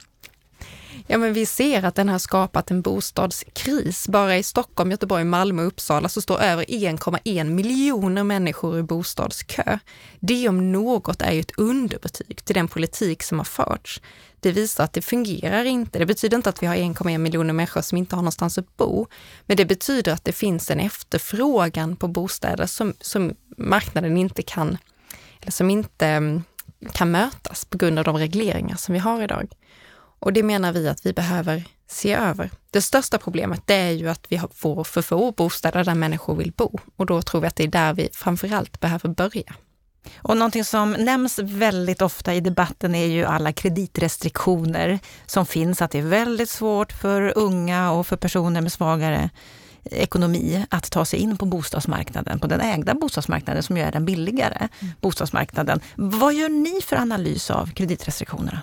Ja, 1.06 1.18
men 1.18 1.32
vi 1.32 1.46
ser 1.46 1.82
att 1.82 1.94
den 1.94 2.08
har 2.08 2.18
skapat 2.18 2.70
en 2.70 2.82
bostadskris. 2.82 4.08
Bara 4.08 4.36
i 4.36 4.42
Stockholm, 4.42 4.90
Göteborg, 4.90 5.24
Malmö 5.24 5.62
och 5.62 5.68
Uppsala 5.68 6.08
så 6.08 6.20
står 6.20 6.40
över 6.40 6.64
1,1 6.64 7.44
miljoner 7.44 8.24
människor 8.24 8.78
i 8.78 8.82
bostadskö. 8.82 9.78
Det 10.20 10.48
om 10.48 10.72
något 10.72 11.22
är 11.22 11.32
ju 11.32 11.40
ett 11.40 11.58
underbetyg 11.58 12.44
till 12.44 12.54
den 12.54 12.68
politik 12.68 13.22
som 13.22 13.38
har 13.38 13.44
förts. 13.44 14.00
Det 14.40 14.52
visar 14.52 14.84
att 14.84 14.92
det 14.92 15.02
fungerar 15.02 15.64
inte. 15.64 15.98
Det 15.98 16.06
betyder 16.06 16.36
inte 16.36 16.48
att 16.48 16.62
vi 16.62 16.66
har 16.66 16.74
1,1 16.74 17.18
miljoner 17.18 17.52
människor 17.52 17.80
som 17.80 17.98
inte 17.98 18.16
har 18.16 18.22
någonstans 18.22 18.58
att 18.58 18.76
bo, 18.76 19.06
men 19.46 19.56
det 19.56 19.64
betyder 19.64 20.12
att 20.12 20.24
det 20.24 20.32
finns 20.32 20.70
en 20.70 20.80
efterfrågan 20.80 21.96
på 21.96 22.08
bostäder 22.08 22.66
som, 22.66 22.94
som 23.00 23.34
marknaden 23.56 24.16
inte 24.16 24.42
kan, 24.42 24.78
eller 25.40 25.52
som 25.52 25.70
inte 25.70 26.06
mm, 26.06 26.42
kan 26.92 27.10
mötas 27.10 27.64
på 27.64 27.78
grund 27.78 27.98
av 27.98 28.04
de 28.04 28.16
regleringar 28.16 28.76
som 28.76 28.92
vi 28.92 28.98
har 28.98 29.22
idag. 29.22 29.52
Och 30.18 30.32
det 30.32 30.42
menar 30.42 30.72
vi 30.72 30.88
att 30.88 31.06
vi 31.06 31.12
behöver 31.12 31.64
se 31.88 32.14
över. 32.14 32.50
Det 32.70 32.82
största 32.82 33.18
problemet 33.18 33.62
det 33.66 33.74
är 33.74 33.90
ju 33.90 34.08
att 34.08 34.26
vi 34.28 34.40
får 34.54 34.84
för 34.84 35.02
få 35.02 35.32
bostäder 35.32 35.84
där 35.84 35.94
människor 35.94 36.36
vill 36.36 36.52
bo 36.52 36.78
och 36.96 37.06
då 37.06 37.22
tror 37.22 37.40
vi 37.40 37.46
att 37.46 37.56
det 37.56 37.64
är 37.64 37.68
där 37.68 37.94
vi 37.94 38.08
framförallt 38.12 38.80
behöver 38.80 39.08
börja. 39.08 39.54
Och 40.16 40.36
någonting 40.36 40.64
som 40.64 40.92
nämns 40.92 41.38
väldigt 41.38 42.02
ofta 42.02 42.34
i 42.34 42.40
debatten 42.40 42.94
är 42.94 43.06
ju 43.06 43.24
alla 43.24 43.52
kreditrestriktioner 43.52 44.98
som 45.26 45.46
finns, 45.46 45.82
att 45.82 45.90
det 45.90 45.98
är 45.98 46.02
väldigt 46.02 46.50
svårt 46.50 46.92
för 46.92 47.38
unga 47.38 47.90
och 47.90 48.06
för 48.06 48.16
personer 48.16 48.60
med 48.60 48.72
svagare 48.72 49.30
ekonomi 49.90 50.66
att 50.70 50.90
ta 50.90 51.04
sig 51.04 51.18
in 51.18 51.38
på 51.38 51.46
bostadsmarknaden, 51.46 52.38
på 52.38 52.46
den 52.46 52.60
ägda 52.60 52.94
bostadsmarknaden 52.94 53.62
som 53.62 53.76
ju 53.76 53.82
är 53.82 53.92
den 53.92 54.04
billigare 54.04 54.68
mm. 54.80 54.94
bostadsmarknaden. 55.00 55.80
Vad 55.94 56.34
gör 56.34 56.48
ni 56.48 56.80
för 56.82 56.96
analys 56.96 57.50
av 57.50 57.70
kreditrestriktionerna? 57.70 58.62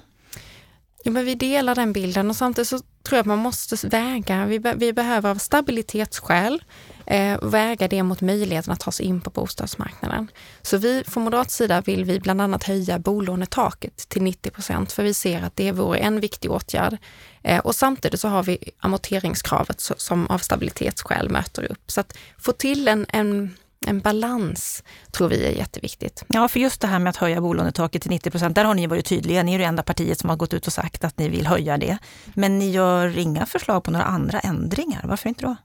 Ja, 1.05 1.11
men 1.11 1.25
vi 1.25 1.35
delar 1.35 1.75
den 1.75 1.93
bilden 1.93 2.29
och 2.29 2.35
samtidigt 2.35 2.67
så 2.67 2.77
tror 2.77 3.17
jag 3.17 3.19
att 3.19 3.25
man 3.25 3.39
måste 3.39 3.87
väga, 3.87 4.45
vi, 4.45 4.59
be, 4.59 4.73
vi 4.75 4.93
behöver 4.93 5.29
av 5.29 5.35
stabilitetsskäl 5.35 6.63
eh, 7.05 7.41
väga 7.41 7.87
det 7.87 8.03
mot 8.03 8.21
möjligheten 8.21 8.73
att 8.73 8.79
ta 8.79 8.91
sig 8.91 9.05
in 9.05 9.21
på 9.21 9.29
bostadsmarknaden. 9.29 10.31
Så 10.61 10.77
vi 10.77 11.03
från 11.07 11.23
moderat 11.23 11.51
sida 11.51 11.81
vill 11.81 12.05
vi 12.05 12.19
bland 12.19 12.41
annat 12.41 12.63
höja 12.63 12.99
bolånetaket 12.99 14.09
till 14.09 14.23
90 14.23 14.49
procent 14.49 14.91
för 14.91 15.03
vi 15.03 15.13
ser 15.13 15.41
att 15.41 15.55
det 15.55 15.71
vore 15.71 15.97
en 15.97 16.19
viktig 16.19 16.51
åtgärd. 16.51 16.97
Eh, 17.41 17.59
och 17.59 17.75
samtidigt 17.75 18.19
så 18.19 18.27
har 18.27 18.43
vi 18.43 18.57
amorteringskravet 18.79 19.81
som 19.97 20.27
av 20.27 20.37
stabilitetsskäl 20.37 21.29
möter 21.29 21.71
upp. 21.71 21.91
Så 21.91 22.01
att 22.01 22.17
få 22.37 22.51
till 22.51 22.87
en, 22.87 23.05
en 23.09 23.55
en 23.87 23.99
balans 23.99 24.83
tror 25.11 25.29
vi 25.29 25.45
är 25.45 25.51
jätteviktigt. 25.51 26.23
Ja, 26.27 26.47
för 26.47 26.59
just 26.59 26.81
det 26.81 26.87
här 26.87 26.99
med 26.99 27.09
att 27.09 27.17
höja 27.17 27.41
bolånetaket 27.41 28.01
till 28.01 28.11
90 28.11 28.31
procent, 28.31 28.55
där 28.55 28.65
har 28.65 28.73
ni 28.73 28.87
varit 28.87 29.05
tydliga. 29.05 29.43
Ni 29.43 29.53
är 29.53 29.59
det 29.59 29.65
enda 29.65 29.83
partiet 29.83 30.19
som 30.19 30.29
har 30.29 30.37
gått 30.37 30.53
ut 30.53 30.67
och 30.67 30.73
sagt 30.73 31.03
att 31.03 31.17
ni 31.17 31.29
vill 31.29 31.47
höja 31.47 31.77
det. 31.77 31.97
Men 32.33 32.59
ni 32.59 32.71
gör 32.71 33.17
inga 33.17 33.45
förslag 33.45 33.83
på 33.83 33.91
några 33.91 34.05
andra 34.05 34.39
ändringar. 34.39 35.01
Varför 35.03 35.29
inte 35.29 35.45
då? 35.45 35.55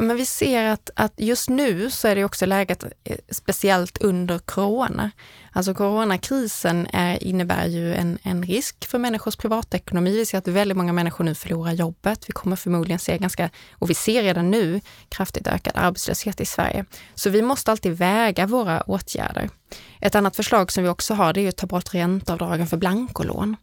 Men 0.00 0.16
vi 0.16 0.26
ser 0.26 0.64
att, 0.64 0.90
att 0.96 1.12
just 1.16 1.48
nu 1.48 1.90
så 1.90 2.08
är 2.08 2.14
det 2.14 2.24
också 2.24 2.46
läget 2.46 2.84
eh, 3.04 3.16
speciellt 3.30 3.98
under 3.98 4.38
corona. 4.38 5.10
Alltså 5.52 5.74
coronakrisen 5.74 6.86
är, 6.92 7.24
innebär 7.24 7.66
ju 7.66 7.94
en, 7.94 8.18
en 8.22 8.42
risk 8.42 8.86
för 8.86 8.98
människors 8.98 9.36
privatekonomi. 9.36 10.16
Vi 10.16 10.26
ser 10.26 10.38
att 10.38 10.48
väldigt 10.48 10.76
många 10.76 10.92
människor 10.92 11.24
nu 11.24 11.34
förlorar 11.34 11.72
jobbet. 11.72 12.28
Vi 12.28 12.32
kommer 12.32 12.56
förmodligen 12.56 12.98
se 12.98 13.18
ganska, 13.18 13.50
och 13.72 13.90
vi 13.90 13.94
ser 13.94 14.22
redan 14.22 14.50
nu, 14.50 14.80
kraftigt 15.08 15.46
ökad 15.46 15.72
arbetslöshet 15.76 16.40
i 16.40 16.46
Sverige. 16.46 16.84
Så 17.14 17.30
vi 17.30 17.42
måste 17.42 17.70
alltid 17.70 17.92
väga 17.92 18.46
våra 18.46 18.80
åtgärder. 18.82 19.50
Ett 20.00 20.14
annat 20.14 20.36
förslag 20.36 20.72
som 20.72 20.84
vi 20.84 20.88
också 20.88 21.14
har, 21.14 21.32
det 21.32 21.40
är 21.40 21.48
att 21.48 21.56
ta 21.56 21.66
bort 21.66 21.94
ränteavdragen 21.94 22.66
för 22.66 22.76
blankolån. 22.76 23.56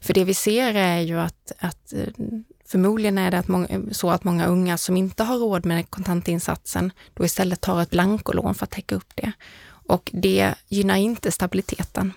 För 0.00 0.14
det 0.14 0.24
vi 0.24 0.34
ser 0.34 0.74
är 0.74 1.00
ju 1.00 1.20
att, 1.20 1.52
att 1.58 1.92
eh, 1.92 2.24
Förmodligen 2.68 3.18
är 3.18 3.30
det 3.30 3.38
att 3.38 3.48
många, 3.48 3.68
så 3.92 4.10
att 4.10 4.24
många 4.24 4.46
unga 4.46 4.78
som 4.78 4.96
inte 4.96 5.24
har 5.24 5.38
råd 5.38 5.66
med 5.66 5.90
kontantinsatsen 5.90 6.92
då 7.14 7.24
istället 7.24 7.60
tar 7.60 7.82
ett 7.82 7.90
blankolån 7.90 8.54
för 8.54 8.64
att 8.64 8.70
täcka 8.70 8.94
upp 8.94 9.12
det. 9.14 9.32
Och 9.68 10.10
det 10.12 10.54
gynnar 10.68 10.96
inte 10.96 11.32
stabiliteten 11.32 12.12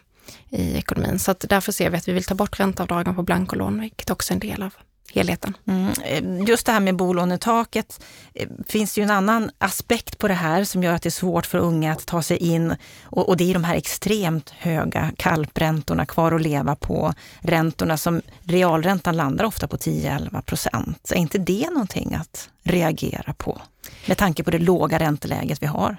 i 0.49 0.77
ekonomin. 0.77 1.19
Så 1.19 1.31
att 1.31 1.45
därför 1.49 1.71
ser 1.71 1.89
vi 1.89 1.97
att 1.97 2.07
vi 2.07 2.11
vill 2.13 2.23
ta 2.23 2.35
bort 2.35 2.59
ränteavdragen 2.59 3.15
på 3.15 3.23
blankolån, 3.23 3.81
vilket 3.81 4.09
också 4.09 4.33
är 4.33 4.35
en 4.35 4.39
del 4.39 4.63
av 4.63 4.73
helheten. 5.13 5.57
Mm. 5.67 5.93
Eh, 6.03 6.47
just 6.49 6.65
det 6.65 6.71
här 6.71 6.79
med 6.79 6.95
bolånetaket, 6.95 8.03
eh, 8.33 8.49
finns 8.67 8.93
det 8.93 9.01
ju 9.01 9.03
en 9.03 9.11
annan 9.11 9.51
aspekt 9.57 10.17
på 10.17 10.27
det 10.27 10.33
här 10.33 10.63
som 10.63 10.83
gör 10.83 10.93
att 10.93 11.01
det 11.01 11.09
är 11.09 11.11
svårt 11.11 11.45
för 11.45 11.57
unga 11.57 11.91
att 11.91 12.05
ta 12.05 12.21
sig 12.21 12.37
in 12.37 12.75
och, 13.03 13.29
och 13.29 13.37
det 13.37 13.49
är 13.49 13.53
de 13.53 13.63
här 13.63 13.75
extremt 13.75 14.49
höga 14.49 15.11
kalpräntorna 15.17 16.05
kvar 16.05 16.31
att 16.31 16.41
leva 16.41 16.75
på, 16.75 17.13
räntorna 17.39 17.97
som 17.97 18.21
realräntan 18.43 19.17
landar 19.17 19.45
ofta 19.45 19.67
på 19.67 19.77
10-11 19.77 20.41
procent. 20.41 21.11
Är 21.11 21.19
inte 21.19 21.37
det 21.37 21.69
någonting 21.69 22.15
att 22.15 22.49
reagera 22.63 23.33
på 23.33 23.61
med 24.05 24.17
tanke 24.17 24.43
på 24.43 24.51
det 24.51 24.59
låga 24.59 24.99
ränteläget 24.99 25.63
vi 25.63 25.67
har? 25.67 25.97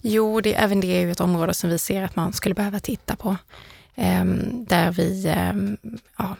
Jo, 0.00 0.40
det, 0.40 0.54
även 0.54 0.80
det 0.80 0.86
är 0.86 1.00
ju 1.00 1.10
ett 1.10 1.20
område 1.20 1.54
som 1.54 1.70
vi 1.70 1.78
ser 1.78 2.02
att 2.02 2.16
man 2.16 2.32
skulle 2.32 2.54
behöva 2.54 2.80
titta 2.80 3.16
på. 3.16 3.36
Ehm, 3.94 4.64
där 4.64 4.92
vi, 4.92 5.28
ehm, 5.28 5.76
ja, 6.18 6.36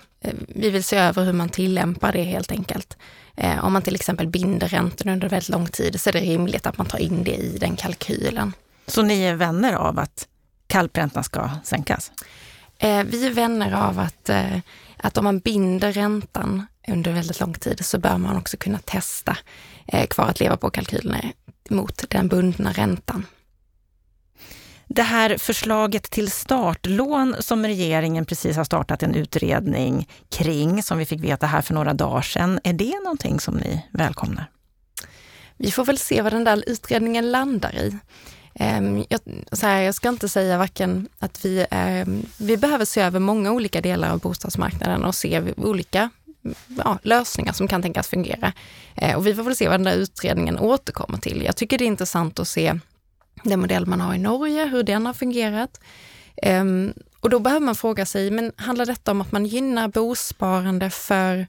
vi 0.49 0.71
vill 0.71 0.85
se 0.85 0.97
över 0.97 1.25
hur 1.25 1.33
man 1.33 1.49
tillämpar 1.49 2.13
det 2.13 2.23
helt 2.23 2.53
enkelt. 2.53 2.97
Eh, 3.37 3.65
om 3.65 3.73
man 3.73 3.83
till 3.83 3.95
exempel 3.95 4.27
binder 4.27 4.69
räntan 4.69 5.13
under 5.13 5.29
väldigt 5.29 5.49
lång 5.49 5.67
tid 5.67 6.01
så 6.01 6.09
är 6.09 6.13
det 6.13 6.21
rimligt 6.21 6.67
att 6.67 6.79
man 6.79 6.87
tar 6.87 6.99
in 6.99 7.25
det 7.25 7.35
i 7.35 7.59
den 7.59 7.77
kalkylen. 7.77 8.53
Så 8.87 9.03
ni 9.03 9.23
är 9.23 9.35
vänner 9.35 9.73
av 9.75 9.99
att 9.99 10.29
kalpräntan 10.67 11.25
ska 11.25 11.51
sänkas? 11.65 12.13
Eh, 12.79 13.05
vi 13.05 13.27
är 13.27 13.31
vänner 13.31 13.73
av 13.73 13.99
att, 13.99 14.29
eh, 14.29 14.59
att 14.97 15.19
om 15.19 15.25
man 15.25 15.39
binder 15.39 15.93
räntan 15.93 16.67
under 16.89 17.13
väldigt 17.13 17.41
lång 17.41 17.55
tid 17.55 17.85
så 17.85 17.99
bör 17.99 18.19
man 18.19 18.37
också 18.37 18.57
kunna 18.57 18.79
testa 18.79 19.37
kvar 20.11 20.25
att 20.25 20.41
leva 20.41 20.57
på 20.57 20.71
kalkylerna 20.71 21.21
mot 21.71 22.05
den 22.09 22.29
bundna 22.29 22.73
räntan. 22.73 23.27
Det 24.95 25.03
här 25.03 25.39
förslaget 25.39 26.11
till 26.11 26.31
startlån 26.31 27.37
som 27.41 27.67
regeringen 27.67 28.25
precis 28.25 28.57
har 28.57 28.65
startat 28.65 29.03
en 29.03 29.15
utredning 29.15 30.09
kring, 30.31 30.83
som 30.83 30.99
vi 30.99 31.07
fick 31.07 31.21
veta 31.21 31.47
här 31.47 31.63
för 31.63 31.75
några 31.75 31.95
dagar 31.95 32.23
sedan, 32.23 32.61
är 32.65 32.73
det 32.73 33.01
någonting 33.05 33.41
som 33.41 33.55
ni 33.55 33.87
välkomnar? 33.91 34.51
Vi 35.57 35.71
får 35.71 35.85
väl 35.85 35.99
se 35.99 36.23
vad 36.23 36.33
den 36.33 36.45
där 36.45 36.65
utredningen 36.67 37.31
landar 37.31 37.75
i. 37.75 37.99
Ehm, 38.55 39.05
jag, 39.09 39.21
så 39.53 39.67
här, 39.67 39.81
jag 39.83 39.95
ska 39.95 40.09
inte 40.09 40.29
säga 40.29 40.59
varken 40.59 41.09
att 41.19 41.45
vi, 41.45 41.67
ehm, 41.71 42.27
vi 42.39 42.57
behöver 42.57 42.85
se 42.85 43.01
över 43.01 43.21
många 43.21 43.53
olika 43.53 43.81
delar 43.81 44.11
av 44.11 44.19
bostadsmarknaden 44.19 45.05
och 45.05 45.15
se 45.15 45.43
olika 45.57 46.11
ja, 46.85 46.99
lösningar 47.03 47.53
som 47.53 47.69
kan 47.69 47.83
tänkas 47.83 48.09
fungera. 48.09 48.53
Ehm, 48.95 49.17
och 49.17 49.27
vi 49.27 49.35
får 49.35 49.43
väl 49.43 49.57
se 49.57 49.69
vad 49.69 49.81
den 49.81 49.85
där 49.85 49.97
utredningen 49.97 50.59
återkommer 50.59 51.19
till. 51.19 51.43
Jag 51.43 51.57
tycker 51.57 51.79
det 51.79 51.85
är 51.85 51.87
intressant 51.87 52.39
att 52.39 52.49
se 52.49 52.79
den 53.45 53.61
modell 53.61 53.87
man 53.87 54.01
har 54.01 54.15
i 54.15 54.19
Norge, 54.19 54.67
hur 54.67 54.83
den 54.83 55.07
har 55.07 55.13
fungerat. 55.15 55.81
Um, 56.47 56.95
och 57.21 57.31
då 57.31 57.39
behöver 57.39 57.67
man 57.67 57.75
fråga 57.75 58.07
sig, 58.07 58.31
men 58.31 58.53
handlar 58.57 58.87
detta 58.87 59.11
om 59.11 59.21
att 59.21 59.33
man 59.33 59.47
gynnar 59.47 59.89
bosparande 59.89 60.91
för 60.91 61.47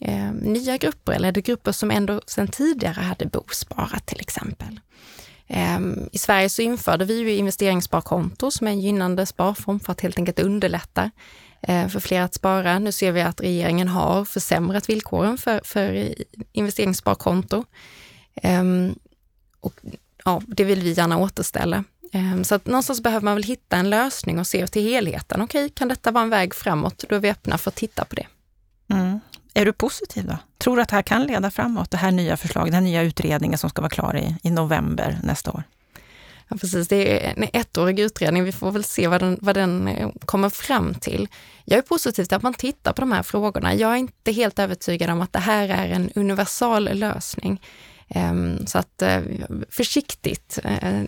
eh, 0.00 0.32
nya 0.32 0.76
grupper 0.76 1.12
eller 1.12 1.28
är 1.28 1.32
det 1.32 1.40
grupper 1.40 1.72
som 1.72 1.90
ändå 1.90 2.20
sedan 2.26 2.48
tidigare 2.48 3.00
hade 3.00 3.26
bosparat 3.26 4.06
till 4.06 4.20
exempel? 4.20 4.80
Ehm, 5.52 6.08
I 6.12 6.18
Sverige 6.18 6.48
så 6.48 6.62
införde 6.62 7.04
vi 7.04 7.18
ju 7.18 7.34
investeringssparkonto 7.34 8.50
som 8.50 8.66
är 8.66 8.70
en 8.70 8.80
gynnande 8.80 9.26
sparform 9.26 9.80
för 9.80 9.92
att 9.92 10.00
helt 10.00 10.18
enkelt 10.18 10.38
underlätta 10.38 11.10
eh, 11.62 11.88
för 11.88 12.00
fler 12.00 12.20
att 12.20 12.34
spara. 12.34 12.78
Nu 12.78 12.92
ser 12.92 13.12
vi 13.12 13.20
att 13.20 13.40
regeringen 13.40 13.88
har 13.88 14.24
försämrat 14.24 14.88
villkoren 14.88 15.38
för, 15.38 15.60
för 15.64 16.14
investeringssparkonto. 16.52 17.64
Ehm, 18.42 18.94
och 19.60 19.74
ja, 20.24 20.42
det 20.46 20.64
vill 20.64 20.82
vi 20.82 20.92
gärna 20.92 21.18
återställa. 21.18 21.84
Ehm, 22.12 22.44
så 22.44 22.54
att 22.54 22.66
någonstans 22.66 23.00
behöver 23.00 23.24
man 23.24 23.34
väl 23.34 23.42
hitta 23.42 23.76
en 23.76 23.90
lösning 23.90 24.38
och 24.38 24.46
se 24.46 24.66
till 24.66 24.82
helheten. 24.82 25.42
Okej, 25.42 25.68
kan 25.68 25.88
detta 25.88 26.10
vara 26.10 26.24
en 26.24 26.30
väg 26.30 26.54
framåt? 26.54 27.04
Då 27.08 27.16
är 27.16 27.20
vi 27.20 27.30
öppna 27.30 27.58
för 27.58 27.70
att 27.70 27.74
titta 27.74 28.04
på 28.04 28.14
det. 28.14 28.26
Mm. 28.90 29.20
Är 29.54 29.64
du 29.64 29.72
positiv 29.72 30.26
då? 30.26 30.38
Tror 30.58 30.76
du 30.76 30.82
att 30.82 30.88
det 30.88 30.96
här 30.96 31.02
kan 31.02 31.26
leda 31.26 31.50
framåt, 31.50 31.90
det 31.90 31.96
här 31.96 32.10
nya 32.10 32.36
förslaget, 32.36 32.72
den 32.72 32.84
här 32.84 32.90
nya 32.90 33.02
utredningen 33.02 33.58
som 33.58 33.70
ska 33.70 33.82
vara 33.82 33.90
klar 33.90 34.16
i, 34.16 34.36
i 34.48 34.50
november 34.50 35.20
nästa 35.22 35.50
år? 35.52 35.62
Ja, 36.48 36.56
precis. 36.56 36.88
Det 36.88 37.26
är 37.26 37.34
en 37.36 37.48
ettårig 37.52 38.00
utredning. 38.00 38.44
Vi 38.44 38.52
får 38.52 38.72
väl 38.72 38.84
se 38.84 39.08
vad 39.08 39.20
den, 39.20 39.38
vad 39.40 39.56
den 39.56 39.88
eh, 39.88 40.10
kommer 40.24 40.48
fram 40.48 40.94
till. 40.94 41.28
Jag 41.64 41.78
är 41.78 41.82
positiv 41.82 42.24
till 42.24 42.36
att 42.36 42.42
man 42.42 42.54
tittar 42.54 42.92
på 42.92 43.00
de 43.00 43.12
här 43.12 43.22
frågorna. 43.22 43.74
Jag 43.74 43.92
är 43.92 43.96
inte 43.96 44.32
helt 44.32 44.58
övertygad 44.58 45.10
om 45.10 45.20
att 45.20 45.32
det 45.32 45.38
här 45.38 45.68
är 45.68 45.88
en 45.88 46.10
universal 46.14 46.84
lösning. 46.92 47.60
Ehm, 48.14 48.66
så 48.66 48.78
att 48.78 49.02
eh, 49.02 49.20
försiktigt, 49.70 50.58
eh, 50.64 51.02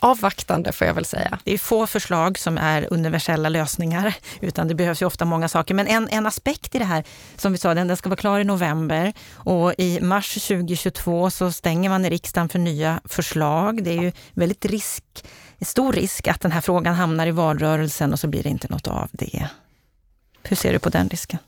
avvaktande 0.00 0.72
får 0.72 0.86
jag 0.86 0.94
väl 0.94 1.04
säga. 1.04 1.38
Det 1.44 1.52
är 1.52 1.58
få 1.58 1.86
förslag 1.86 2.38
som 2.38 2.58
är 2.58 2.92
universella 2.92 3.48
lösningar, 3.48 4.14
utan 4.40 4.68
det 4.68 4.74
behövs 4.74 5.02
ju 5.02 5.06
ofta 5.06 5.24
många 5.24 5.48
saker. 5.48 5.74
Men 5.74 5.86
en, 5.86 6.08
en 6.08 6.26
aspekt 6.26 6.74
i 6.74 6.78
det 6.78 6.84
här, 6.84 7.04
som 7.36 7.52
vi 7.52 7.58
sa, 7.58 7.74
den, 7.74 7.88
den 7.88 7.96
ska 7.96 8.08
vara 8.08 8.16
klar 8.16 8.40
i 8.40 8.44
november 8.44 9.12
och 9.32 9.74
i 9.78 10.00
mars 10.00 10.34
2022 10.34 11.30
så 11.30 11.52
stänger 11.52 11.88
man 11.88 12.04
i 12.04 12.10
riksdagen 12.10 12.48
för 12.48 12.58
nya 12.58 13.00
förslag. 13.04 13.84
Det 13.84 13.90
är 13.90 14.02
ju 14.02 14.12
väldigt 14.32 14.64
risk, 14.64 15.04
stor 15.60 15.92
risk 15.92 16.28
att 16.28 16.40
den 16.40 16.52
här 16.52 16.60
frågan 16.60 16.94
hamnar 16.94 17.26
i 17.26 17.30
valrörelsen 17.30 18.12
och 18.12 18.20
så 18.20 18.28
blir 18.28 18.42
det 18.42 18.48
inte 18.48 18.68
något 18.68 18.86
av 18.86 19.08
det. 19.12 19.48
Hur 20.42 20.56
ser 20.56 20.72
du 20.72 20.78
på 20.78 20.88
den 20.88 21.08
risken? 21.08 21.38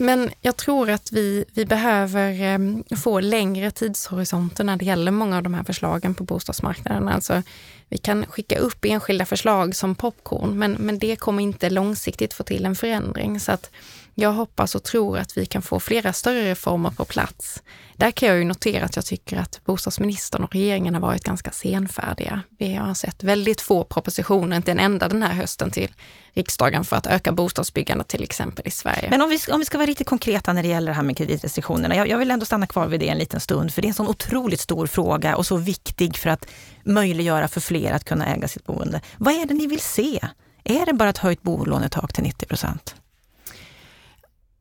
Men 0.00 0.30
jag 0.40 0.56
tror 0.56 0.90
att 0.90 1.12
vi, 1.12 1.44
vi 1.52 1.66
behöver 1.66 2.42
ehm, 2.42 2.84
få 2.96 3.20
längre 3.20 3.70
tidshorisonter 3.70 4.64
när 4.64 4.76
det 4.76 4.84
gäller 4.84 5.10
många 5.10 5.36
av 5.36 5.42
de 5.42 5.54
här 5.54 5.64
förslagen 5.64 6.14
på 6.14 6.24
bostadsmarknaden. 6.24 7.08
Alltså, 7.08 7.42
vi 7.88 7.98
kan 7.98 8.26
skicka 8.26 8.58
upp 8.58 8.84
enskilda 8.84 9.26
förslag 9.26 9.76
som 9.76 9.94
popcorn, 9.94 10.58
men, 10.58 10.72
men 10.72 10.98
det 10.98 11.16
kommer 11.16 11.42
inte 11.42 11.70
långsiktigt 11.70 12.34
få 12.34 12.42
till 12.42 12.66
en 12.66 12.74
förändring. 12.74 13.40
Så 13.40 13.52
att 13.52 13.70
jag 14.20 14.32
hoppas 14.32 14.74
och 14.74 14.82
tror 14.82 15.18
att 15.18 15.38
vi 15.38 15.46
kan 15.46 15.62
få 15.62 15.80
flera 15.80 16.12
större 16.12 16.50
reformer 16.50 16.90
på 16.90 17.04
plats. 17.04 17.62
Där 17.96 18.10
kan 18.10 18.28
jag 18.28 18.38
ju 18.38 18.44
notera 18.44 18.84
att 18.84 18.96
jag 18.96 19.06
tycker 19.06 19.36
att 19.36 19.60
bostadsministern 19.64 20.44
och 20.44 20.52
regeringen 20.52 20.94
har 20.94 21.00
varit 21.00 21.24
ganska 21.24 21.50
senfärdiga. 21.50 22.42
Vi 22.58 22.74
har 22.74 22.94
sett 22.94 23.22
väldigt 23.22 23.60
få 23.60 23.84
propositioner, 23.84 24.56
inte 24.56 24.70
en 24.70 24.78
enda 24.78 25.08
den 25.08 25.22
här 25.22 25.34
hösten 25.34 25.70
till 25.70 25.90
riksdagen 26.32 26.84
för 26.84 26.96
att 26.96 27.06
öka 27.06 27.32
bostadsbyggandet 27.32 28.08
till 28.08 28.22
exempel 28.22 28.66
i 28.66 28.70
Sverige. 28.70 29.10
Men 29.10 29.22
om 29.22 29.28
vi, 29.28 29.38
om 29.52 29.58
vi 29.58 29.64
ska 29.64 29.78
vara 29.78 29.86
riktigt 29.86 30.06
konkreta 30.06 30.52
när 30.52 30.62
det 30.62 30.68
gäller 30.68 30.90
det 30.90 30.96
här 30.96 31.02
med 31.02 31.16
kreditrestriktionerna. 31.16 31.96
Jag, 31.96 32.08
jag 32.08 32.18
vill 32.18 32.30
ändå 32.30 32.46
stanna 32.46 32.66
kvar 32.66 32.86
vid 32.86 33.00
det 33.00 33.08
en 33.08 33.18
liten 33.18 33.40
stund, 33.40 33.74
för 33.74 33.82
det 33.82 33.86
är 33.86 33.90
en 33.90 33.94
sån 33.94 34.08
otroligt 34.08 34.60
stor 34.60 34.86
fråga 34.86 35.36
och 35.36 35.46
så 35.46 35.56
viktig 35.56 36.16
för 36.16 36.30
att 36.30 36.46
möjliggöra 36.84 37.48
för 37.48 37.60
fler 37.60 37.92
att 37.92 38.04
kunna 38.04 38.34
äga 38.34 38.48
sitt 38.48 38.66
boende. 38.66 39.00
Vad 39.18 39.34
är 39.34 39.46
det 39.46 39.54
ni 39.54 39.66
vill 39.66 39.80
se? 39.80 40.28
Är 40.64 40.86
det 40.86 40.92
bara 40.92 41.10
ett 41.10 41.18
höjt 41.18 41.42
bolånetak 41.42 42.12
till 42.12 42.24
90 42.24 42.46
procent? 42.46 42.94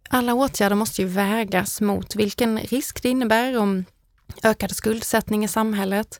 Alla 0.08 0.34
åtgärder 0.34 0.76
måste 0.76 1.02
ju 1.02 1.08
vägas 1.08 1.82
mot 1.82 2.16
vilken 2.16 2.60
risk 2.60 3.04
det 3.04 3.10
innebär 3.10 3.58
om 3.58 3.86
ökad 4.44 4.72
skuldsättning 4.76 5.44
i 5.44 5.48
samhället. 5.48 6.20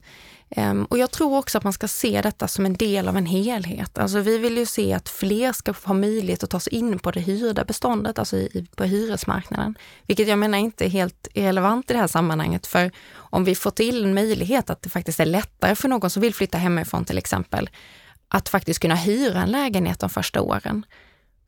Ehm, 0.50 0.84
och 0.84 0.98
jag 0.98 1.10
tror 1.10 1.38
också 1.38 1.58
att 1.58 1.64
man 1.64 1.72
ska 1.72 1.88
se 1.88 2.20
detta 2.22 2.48
som 2.48 2.66
en 2.66 2.74
del 2.74 3.08
av 3.08 3.16
en 3.16 3.26
helhet. 3.26 3.98
Alltså 3.98 4.20
vi 4.20 4.38
vill 4.38 4.58
ju 4.58 4.66
se 4.66 4.92
att 4.92 5.08
fler 5.08 5.52
ska 5.52 5.74
ha 5.84 5.94
möjlighet 5.94 6.42
att 6.42 6.50
ta 6.50 6.60
sig 6.60 6.74
in 6.74 6.98
på 6.98 7.10
det 7.10 7.20
hyrda 7.20 7.64
beståndet, 7.64 8.18
alltså 8.18 8.36
på 8.76 8.84
hyresmarknaden. 8.84 9.78
Vilket 10.06 10.28
jag 10.28 10.38
menar 10.38 10.58
inte 10.58 10.84
är 10.84 10.88
helt 10.88 11.28
irrelevant 11.34 11.90
i 11.90 11.92
det 11.92 12.00
här 12.00 12.06
sammanhanget, 12.06 12.66
för 12.66 12.90
om 13.14 13.44
vi 13.44 13.54
får 13.54 13.70
till 13.70 14.04
en 14.04 14.14
möjlighet 14.14 14.70
att 14.70 14.82
det 14.82 14.90
faktiskt 14.90 15.20
är 15.20 15.26
lättare 15.26 15.74
för 15.74 15.88
någon 15.88 16.10
som 16.10 16.22
vill 16.22 16.34
flytta 16.34 16.58
hemifrån 16.58 17.04
till 17.04 17.18
exempel, 17.18 17.70
att 18.28 18.48
faktiskt 18.48 18.80
kunna 18.80 18.94
hyra 18.94 19.42
en 19.42 19.50
lägenhet 19.50 19.98
de 19.98 20.10
första 20.10 20.40
åren, 20.40 20.86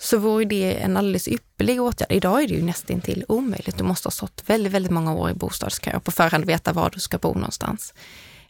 så 0.01 0.19
vore 0.19 0.45
det 0.45 0.75
en 0.75 0.97
alldeles 0.97 1.29
ypperlig 1.29 1.83
åtgärd. 1.83 2.13
Idag 2.13 2.43
är 2.43 2.49
det 2.49 2.55
ju 2.55 2.63
nästintill 2.63 3.25
omöjligt. 3.29 3.79
Du 3.79 3.85
måste 3.85 4.07
ha 4.07 4.11
stått 4.11 4.43
väldigt, 4.47 4.73
väldigt 4.73 4.93
många 4.93 5.15
år 5.15 5.31
i 5.31 5.35
bostadskö 5.35 5.97
och 5.97 6.05
på 6.05 6.11
förhand 6.11 6.45
veta 6.45 6.73
var 6.73 6.91
du 6.91 7.01
ska 7.01 7.19
bo 7.19 7.35
någonstans. 7.35 7.95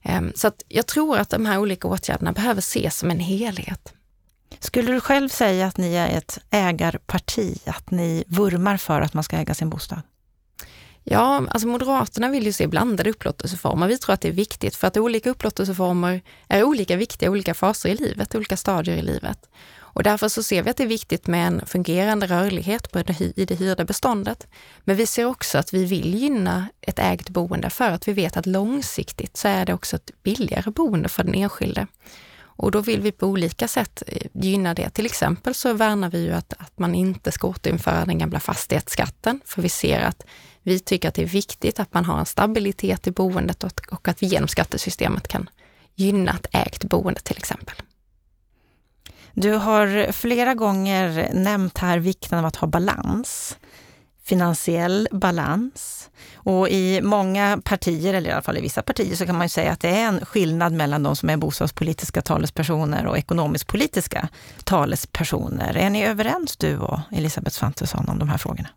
Ehm, 0.03 0.33
så 0.35 0.49
att 0.49 0.63
jag 0.69 0.87
tror 0.87 1.19
att 1.19 1.31
de 1.31 1.47
här 1.47 1.59
olika 1.59 1.89
åtgärderna 1.89 2.33
behöver 2.33 2.59
ses 2.59 2.99
som 2.99 3.11
en 3.11 3.21
helhet. 3.21 3.93
Skulle 4.59 4.93
du 4.93 5.01
själv 5.01 5.29
säga 5.29 5.67
att 5.67 5.77
ni 5.77 5.95
är 5.95 6.09
ett 6.09 6.39
ägarparti, 6.51 7.59
att 7.67 7.91
ni 7.91 8.25
vurmar 8.27 8.77
för 8.77 9.01
att 9.01 9.15
man 9.15 9.25
ska 9.25 9.37
äga 9.37 9.55
sin 9.55 9.71
bostad? 9.71 10.03
Ja, 11.05 11.47
alltså 11.51 11.69
Moderaterna 11.69 12.29
vill 12.29 12.47
ju 12.47 12.53
se 12.53 12.67
blandade 12.67 13.11
upplåtelseformer. 13.11 13.89
Vi 13.89 13.99
tror 13.99 14.15
att 14.15 14.21
det 14.21 14.29
är 14.29 14.33
viktigt 14.33 14.77
för 14.77 14.87
att 14.87 14.97
olika 14.97 15.31
upplåtelseformer 15.31 16.23
är 16.49 16.63
olika 16.63 16.97
viktiga 16.97 17.27
i 17.27 17.31
olika 17.31 17.55
faser 17.55 17.89
i 17.89 17.95
livet, 17.95 18.35
olika 18.35 18.57
stadier 18.57 18.97
i 18.97 19.03
livet. 19.03 19.49
Och 19.93 20.03
därför 20.03 20.29
så 20.29 20.43
ser 20.43 20.63
vi 20.63 20.71
att 20.71 20.77
det 20.77 20.83
är 20.83 20.89
viktigt 20.89 21.27
med 21.27 21.47
en 21.47 21.67
fungerande 21.67 22.27
rörlighet 22.27 22.93
på 22.93 23.03
det, 23.03 23.21
i 23.37 23.45
det 23.45 23.55
hyrda 23.55 23.85
beståndet. 23.85 24.47
Men 24.85 24.97
vi 24.97 25.07
ser 25.07 25.25
också 25.25 25.59
att 25.59 25.75
vi 25.75 25.85
vill 25.85 26.15
gynna 26.15 26.69
ett 26.81 26.99
ägt 26.99 27.29
boende 27.29 27.71
för 27.71 27.91
att 27.91 28.09
vi 28.09 28.13
vet 28.13 28.37
att 28.37 28.47
långsiktigt 28.47 29.37
så 29.37 29.49
är 29.49 29.67
det 29.67 29.75
också 29.75 29.97
ett 29.97 30.11
billigare 30.23 30.71
boende 30.71 31.09
för 31.09 31.25
den 31.25 31.35
enskilde. 31.35 31.87
Och 32.63 32.71
då 32.71 32.81
vill 32.81 33.01
vi 33.01 33.13
på 33.13 33.27
olika 33.27 33.69
sätt 33.69 34.03
eh, 34.07 34.27
gynna 34.33 34.75
det. 34.75 34.91
Till 34.91 35.07
exempel 35.07 35.55
så 35.55 35.73
värnar 35.73 36.11
vi 36.11 36.25
ju 36.25 36.33
att, 36.33 36.55
att 36.59 36.79
man 36.79 36.95
inte 36.95 37.33
ska 37.33 37.49
återinföra 37.49 38.05
den 38.05 38.19
gamla 38.19 38.41
fastighetsskatten, 38.41 39.41
för 39.45 39.63
vi 39.63 39.69
ser 39.69 40.01
att 40.01 40.27
vi 40.63 40.79
tycker 40.79 41.09
att 41.09 41.15
det 41.15 41.23
är 41.23 41.27
viktigt 41.27 41.81
att 41.81 41.95
man 41.95 42.05
har 42.05 42.19
en 42.19 42.27
stabilitet 42.27 43.07
i 43.07 43.11
boendet 43.11 43.65
och, 43.65 43.81
och 43.91 44.09
att 44.09 44.23
vi 44.23 44.27
genom 44.27 44.49
skattesystemet 44.49 45.29
kan 45.29 45.51
gynna 45.95 46.33
ett 46.33 46.47
ägt 46.53 46.85
boende 46.85 47.21
till 47.21 47.37
exempel. 47.37 47.75
Du 49.35 49.53
har 49.53 50.13
flera 50.13 50.55
gånger 50.55 51.31
nämnt 51.33 51.79
här 51.79 51.99
vikten 51.99 52.39
av 52.39 52.45
att 52.45 52.57
ha 52.57 52.69
balans, 52.69 53.57
finansiell 54.25 55.09
balans. 55.11 56.11
Och 56.35 56.69
i 56.69 57.01
många 57.03 57.61
partier, 57.65 58.15
eller 58.15 58.31
i 58.31 58.33
alla 58.33 58.43
fall 58.43 58.59
i 58.59 58.61
vissa 58.61 58.83
partier, 58.83 59.17
så 59.17 59.27
kan 59.27 59.35
man 59.35 59.45
ju 59.45 59.49
säga 59.49 59.73
att 59.73 59.81
det 59.81 59.89
är 59.89 60.09
en 60.09 60.25
skillnad 60.25 60.73
mellan 60.73 61.03
de 61.03 61.17
som 61.17 61.31
är 61.31 61.37
bostadspolitiska 61.37 62.23
talespersoner 62.23 63.07
och 63.07 63.19
ekonomisk-politiska 63.19 64.29
talespersoner. 64.65 65.77
Är 65.77 65.91
ni 65.91 66.05
överens 66.05 66.57
du 66.57 66.79
och 66.79 67.01
Elisabeth 67.13 67.57
Svantesson 67.57 68.09
om 68.09 68.19
de 68.19 68.29
här 68.29 68.39
frågorna? 68.39 68.69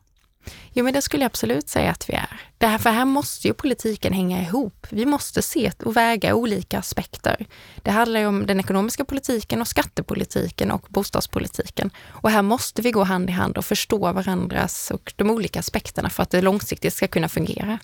Jo, 0.74 0.84
men 0.84 0.94
det 0.94 1.02
skulle 1.02 1.24
jag 1.24 1.30
absolut 1.30 1.70
säga 1.70 1.92
att 1.92 2.10
vi 2.10 2.14
är. 2.14 2.42
Det 2.58 2.68
här, 2.68 2.78
för 2.78 2.90
här 2.90 3.06
måste 3.06 3.48
ju 3.48 3.54
politiken 3.54 4.14
hänga 4.14 4.42
ihop. 4.42 4.88
Vi 4.90 5.06
måste 5.06 5.42
se 5.42 5.72
och 5.86 5.98
väga 5.98 6.36
olika 6.36 6.80
aspekter. 6.80 7.46
Det 7.82 7.92
handlar 7.92 8.20
ju 8.20 8.26
om 8.26 8.46
den 8.46 8.60
ekonomiska 8.60 9.06
politiken 9.06 9.62
och 9.62 9.68
skattepolitiken 9.68 10.72
och 10.72 10.86
bostadspolitiken. 10.90 11.92
Och 12.08 12.30
här 12.30 12.42
måste 12.42 12.82
vi 12.82 12.92
gå 12.92 13.04
hand 13.04 13.30
i 13.30 13.34
hand 13.34 13.58
och 13.58 13.66
förstå 13.66 14.14
varandras 14.14 14.92
och 14.92 15.14
de 15.16 15.30
olika 15.30 15.60
aspekterna 15.60 16.10
för 16.10 16.24
att 16.24 16.30
det 16.30 16.42
långsiktigt 16.42 16.94
ska 16.94 17.08
kunna 17.08 17.30
fungera. 17.30 17.80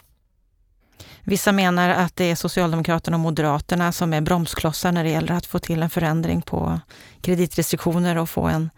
Vissa 1.24 1.52
menar 1.52 1.90
att 1.90 2.16
det 2.16 2.32
är 2.32 2.36
Socialdemokraterna 2.36 3.18
och 3.18 3.22
Moderaterna 3.22 3.92
som 3.92 4.14
är 4.14 4.22
bromsklossar 4.22 4.92
när 4.92 5.04
det 5.04 5.10
gäller 5.10 5.34
att 5.34 5.46
få 5.46 5.60
till 5.60 5.84
en 5.84 5.90
förändring 5.90 6.42
på 6.42 6.80
kreditrestriktioner 7.22 8.18
och 8.18 8.30
få 8.30 8.48
en 8.48 8.70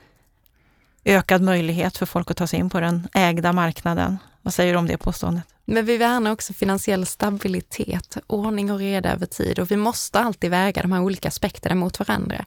ökad 1.05 1.41
möjlighet 1.41 1.97
för 1.97 2.05
folk 2.05 2.31
att 2.31 2.37
ta 2.37 2.47
sig 2.47 2.59
in 2.59 2.69
på 2.69 2.79
den 2.79 3.07
ägda 3.13 3.53
marknaden. 3.53 4.17
Vad 4.41 4.53
säger 4.53 4.73
du 4.73 4.79
om 4.79 4.87
det 4.87 4.97
påståendet? 4.97 5.43
Men 5.65 5.85
vi 5.85 5.97
värnar 5.97 6.31
också 6.31 6.53
finansiell 6.53 7.05
stabilitet, 7.05 8.17
ordning 8.27 8.71
och 8.71 8.79
reda 8.79 9.11
över 9.11 9.25
tid 9.25 9.59
och 9.59 9.71
vi 9.71 9.77
måste 9.77 10.19
alltid 10.19 10.49
väga 10.49 10.81
de 10.81 10.91
här 10.91 11.01
olika 11.01 11.27
aspekterna 11.27 11.75
mot 11.75 11.99
varandra. 11.99 12.45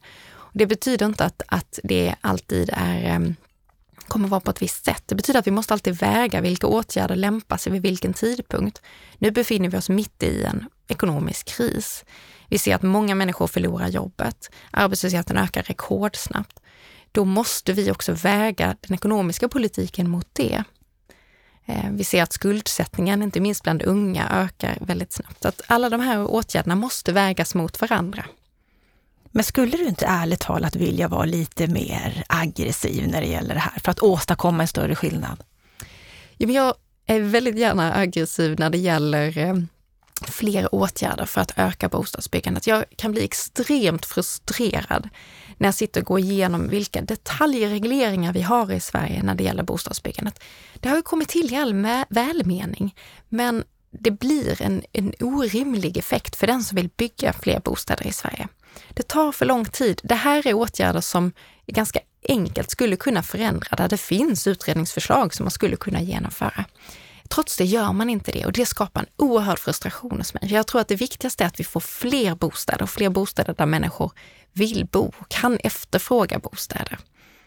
Det 0.53 0.67
betyder 0.67 1.07
inte 1.07 1.25
att, 1.25 1.43
att 1.47 1.79
det 1.83 2.15
alltid 2.21 2.71
är 2.73 3.05
ehm, 3.05 3.35
kommer 4.09 4.29
vara 4.29 4.41
på 4.41 4.51
ett 4.51 4.63
visst 4.63 4.85
sätt. 4.85 5.03
Det 5.07 5.15
betyder 5.15 5.39
att 5.39 5.47
vi 5.47 5.51
måste 5.51 5.75
alltid 5.75 5.97
väga 5.97 6.41
vilka 6.41 6.67
åtgärder 6.67 7.17
lämpar 7.17 7.57
sig 7.57 7.73
vid 7.73 7.83
vilken 7.83 8.15
tidpunkt. 8.15 8.83
Nu 9.19 9.31
befinner 9.31 9.69
vi 9.69 9.77
oss 9.77 9.89
mitt 9.89 10.23
i 10.23 10.45
en 10.45 10.69
ekonomisk 10.89 11.47
kris. 11.47 12.05
Vi 12.49 12.59
ser 12.59 12.75
att 12.75 12.83
många 12.83 13.15
människor 13.15 13.47
förlorar 13.47 13.89
jobbet. 13.89 14.51
Arbetslösheten 14.71 15.37
ökar 15.37 15.63
rekordsnabbt 15.63 16.61
då 17.15 17.25
måste 17.25 17.73
vi 17.73 17.91
också 17.91 18.13
väga 18.13 18.77
den 18.81 18.95
ekonomiska 18.95 19.49
politiken 19.49 20.11
mot 20.11 20.29
det. 20.33 20.65
Eh, 21.67 21.91
vi 21.91 22.05
ser 22.05 22.23
att 22.23 22.33
skuldsättningen, 22.33 23.23
inte 23.23 23.41
minst 23.41 23.63
bland 23.63 23.83
unga, 23.83 24.29
ökar 24.29 24.79
väldigt 24.81 25.13
snabbt. 25.13 25.45
Att 25.45 25.61
alla 25.67 25.91
de 25.91 26.01
här 26.01 26.27
åtgärderna 26.27 26.75
måste 26.75 27.13
vägas 27.13 27.55
mot 27.55 27.81
varandra. 27.81 28.25
Men 29.25 29.45
skulle 29.45 29.77
du 29.77 29.85
inte 29.85 30.07
ärligt 30.07 30.41
talat 30.41 30.77
vilja 30.77 31.09
vara 31.09 31.25
lite 31.25 31.67
mer 31.67 32.25
aggressiv 32.29 33.09
när 33.09 33.21
det 33.21 33.27
gäller 33.27 33.55
det 33.55 33.61
här 33.61 33.81
för 33.85 33.91
att 33.91 34.01
åstadkomma 34.01 34.63
en 34.63 34.69
större 34.69 34.95
skillnad? 34.95 35.45
jag 36.37 36.75
är 37.07 37.21
väldigt 37.21 37.59
gärna 37.59 37.95
aggressiv 37.95 38.59
när 38.59 38.71
det 38.71 38.79
gäller 38.79 39.39
eh, 39.39 39.55
fler 40.23 40.75
åtgärder 40.75 41.25
för 41.25 41.41
att 41.41 41.59
öka 41.59 41.89
bostadsbyggandet. 41.89 42.67
Jag 42.67 42.85
kan 42.97 43.13
bli 43.13 43.25
extremt 43.25 44.07
frustrerad 44.07 45.09
när 45.57 45.69
jag 45.69 45.75
sitter 45.75 46.01
och 46.01 46.07
går 46.07 46.19
igenom 46.19 46.69
vilka 46.69 47.01
detaljregleringar 47.01 48.33
vi 48.33 48.43
har 48.43 48.73
i 48.73 48.81
Sverige 48.81 49.23
när 49.23 49.35
det 49.35 49.45
gäller 49.45 49.63
bostadsbyggandet. 49.63 50.41
Det 50.75 50.89
har 50.89 50.97
ju 50.97 51.03
kommit 51.03 51.29
till 51.29 51.53
i 51.53 51.57
all 51.57 52.05
välmening, 52.09 52.95
men 53.29 53.65
det 53.91 54.11
blir 54.11 54.63
en, 54.63 54.83
en 54.93 55.15
orimlig 55.21 55.97
effekt 55.97 56.37
för 56.37 56.47
den 56.47 56.63
som 56.63 56.77
vill 56.77 56.89
bygga 56.97 57.33
fler 57.33 57.61
bostäder 57.61 58.07
i 58.07 58.13
Sverige. 58.13 58.49
Det 58.95 59.09
tar 59.09 59.33
för 59.33 59.47
lång 59.47 59.65
tid. 59.65 60.01
Det 60.05 60.15
här 60.15 60.47
är 60.47 60.55
åtgärder 60.55 61.01
som 61.01 61.33
ganska 61.67 62.01
enkelt 62.29 62.71
skulle 62.71 62.97
kunna 62.97 63.23
förändra, 63.23 63.77
där 63.77 63.89
det 63.89 63.97
finns 63.97 64.47
utredningsförslag 64.47 65.35
som 65.35 65.45
man 65.45 65.51
skulle 65.51 65.77
kunna 65.77 66.03
genomföra. 66.03 66.65
Trots 67.29 67.57
det 67.57 67.65
gör 67.65 67.93
man 67.93 68.11
inte 68.11 68.33
det 68.33 68.47
och 68.47 68.53
det 68.53 68.67
skapar 68.67 69.01
en 69.01 69.07
oerhörd 69.17 69.59
frustration 69.59 70.19
hos 70.19 70.35
mig. 70.35 70.53
Jag 70.53 70.67
tror 70.67 70.81
att 70.81 70.89
det 70.89 70.97
viktigaste 70.97 71.45
är 71.45 71.49
att 71.49 71.61
vi 71.61 71.65
får 71.65 71.81
fler 71.81 72.35
bostäder 72.35 72.83
och 72.83 72.91
fler 72.91 73.09
bostäder 73.09 73.55
där 73.59 73.67
människor 73.67 74.13
vill 74.55 74.87
bo 74.93 75.13
och 75.19 75.29
kan 75.29 75.57
efterfråga 75.57 76.39
bostäder. 76.39 76.99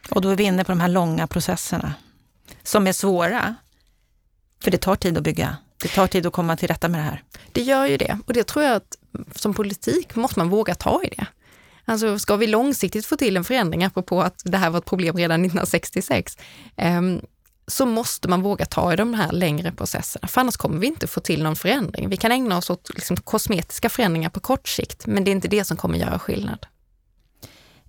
Och 0.10 0.22
då 0.22 0.30
är 0.30 0.36
vi 0.36 0.44
inne 0.44 0.64
på 0.64 0.72
de 0.72 0.80
här 0.80 0.88
långa 0.88 1.28
processerna 1.28 1.94
som 2.64 2.88
är 2.88 2.94
svåra. 2.94 3.56
För 4.64 4.72
det 4.72 4.78
tar 4.78 4.96
tid 4.96 5.18
att 5.18 5.24
bygga. 5.24 5.58
Det 5.78 5.88
tar 5.88 6.08
tid 6.08 6.26
att 6.26 6.34
komma 6.34 6.58
till 6.58 6.68
rätta 6.68 6.88
med 6.88 7.00
det 7.00 7.04
här. 7.04 7.24
Det 7.52 7.62
gör 7.62 7.86
ju 7.86 7.98
det 7.98 8.20
och 8.28 8.34
det 8.34 8.44
tror 8.44 8.66
jag 8.66 8.76
att 8.76 8.98
som 9.36 9.54
politik 9.54 10.16
måste 10.16 10.40
man 10.40 10.50
våga 10.50 10.76
ta 10.76 11.04
i 11.04 11.10
det. 11.18 11.26
Alltså 11.86 12.20
ska 12.20 12.36
vi 12.36 12.48
långsiktigt 12.48 13.06
få 13.06 13.16
till 13.16 13.38
en 13.38 13.44
förändring, 13.44 13.84
apropå 13.84 14.22
att 14.22 14.42
det 14.46 14.58
här 14.58 14.70
var 14.70 14.80
ett 14.80 14.86
problem 14.86 15.18
redan 15.18 15.42
1966, 15.42 16.38
ehm, 16.76 17.22
så 17.68 17.86
måste 17.86 18.28
man 18.28 18.42
våga 18.42 18.66
ta 18.66 18.94
i 18.94 18.96
de 18.96 19.14
här 19.14 19.32
längre 19.32 19.72
processerna, 19.72 20.28
för 20.28 20.42
annars 20.42 20.58
kommer 20.58 20.80
vi 20.80 20.88
inte 20.88 21.08
få 21.08 21.20
till 21.20 21.44
någon 21.44 21.56
förändring. 21.56 22.10
Vi 22.10 22.18
kan 22.18 22.32
ägna 22.32 22.58
oss 22.58 22.70
åt 22.70 22.90
liksom 22.94 23.18
kosmetiska 23.18 23.90
förändringar 23.90 24.30
på 24.30 24.40
kort 24.40 24.68
sikt, 24.68 25.08
men 25.08 25.24
det 25.24 25.32
är 25.32 25.34
inte 25.34 25.48
det 25.48 25.64
som 25.64 25.78
kommer 25.78 25.98
göra 25.98 26.20
skillnad. 26.20 26.66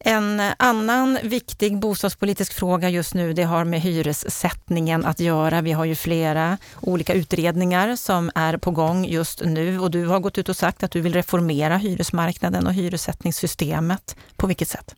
En 0.00 0.42
annan 0.56 1.18
viktig 1.22 1.78
bostadspolitisk 1.78 2.52
fråga 2.52 2.88
just 2.88 3.14
nu, 3.14 3.32
det 3.32 3.42
har 3.42 3.64
med 3.64 3.80
hyressättningen 3.80 5.04
att 5.04 5.20
göra. 5.20 5.60
Vi 5.60 5.72
har 5.72 5.84
ju 5.84 5.94
flera 5.94 6.58
olika 6.80 7.14
utredningar 7.14 7.96
som 7.96 8.30
är 8.34 8.56
på 8.56 8.70
gång 8.70 9.04
just 9.04 9.44
nu 9.44 9.78
och 9.78 9.90
du 9.90 10.06
har 10.06 10.20
gått 10.20 10.38
ut 10.38 10.48
och 10.48 10.56
sagt 10.56 10.82
att 10.82 10.90
du 10.90 11.00
vill 11.00 11.12
reformera 11.12 11.76
hyresmarknaden 11.76 12.66
och 12.66 12.74
hyressättningssystemet. 12.74 14.16
På 14.36 14.46
vilket 14.46 14.68
sätt? 14.68 14.94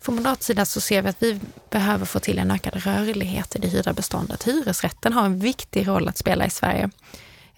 Från 0.00 0.14
moderat 0.14 0.42
sida 0.42 0.64
så 0.64 0.80
ser 0.80 1.02
vi 1.02 1.08
att 1.08 1.22
vi 1.22 1.40
behöver 1.70 2.06
få 2.06 2.18
till 2.18 2.38
en 2.38 2.50
ökad 2.50 2.74
rörlighet 2.76 3.56
i 3.56 3.58
det 3.58 3.68
hyrda 3.68 3.92
beståndet. 3.92 4.46
Hyresrätten 4.46 5.12
har 5.12 5.24
en 5.24 5.38
viktig 5.38 5.88
roll 5.88 6.08
att 6.08 6.18
spela 6.18 6.46
i 6.46 6.50
Sverige. 6.50 6.90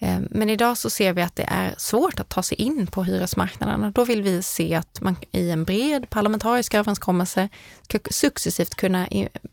Eh, 0.03 0.19
men 0.29 0.49
idag 0.49 0.77
så 0.77 0.89
ser 0.89 1.13
vi 1.13 1.21
att 1.21 1.35
det 1.35 1.45
är 1.47 1.75
svårt 1.77 2.19
att 2.19 2.29
ta 2.29 2.43
sig 2.43 2.61
in 2.61 2.87
på 2.87 3.03
hyresmarknaden 3.03 3.83
och 3.83 3.91
då 3.91 4.05
vill 4.05 4.21
vi 4.21 4.43
se 4.43 4.75
att 4.75 5.01
man 5.01 5.15
i 5.31 5.49
en 5.49 5.63
bred 5.63 6.09
parlamentarisk 6.09 6.73
överenskommelse 6.73 7.49
ska 7.83 7.99
successivt 8.11 8.75
kunna 8.75 9.07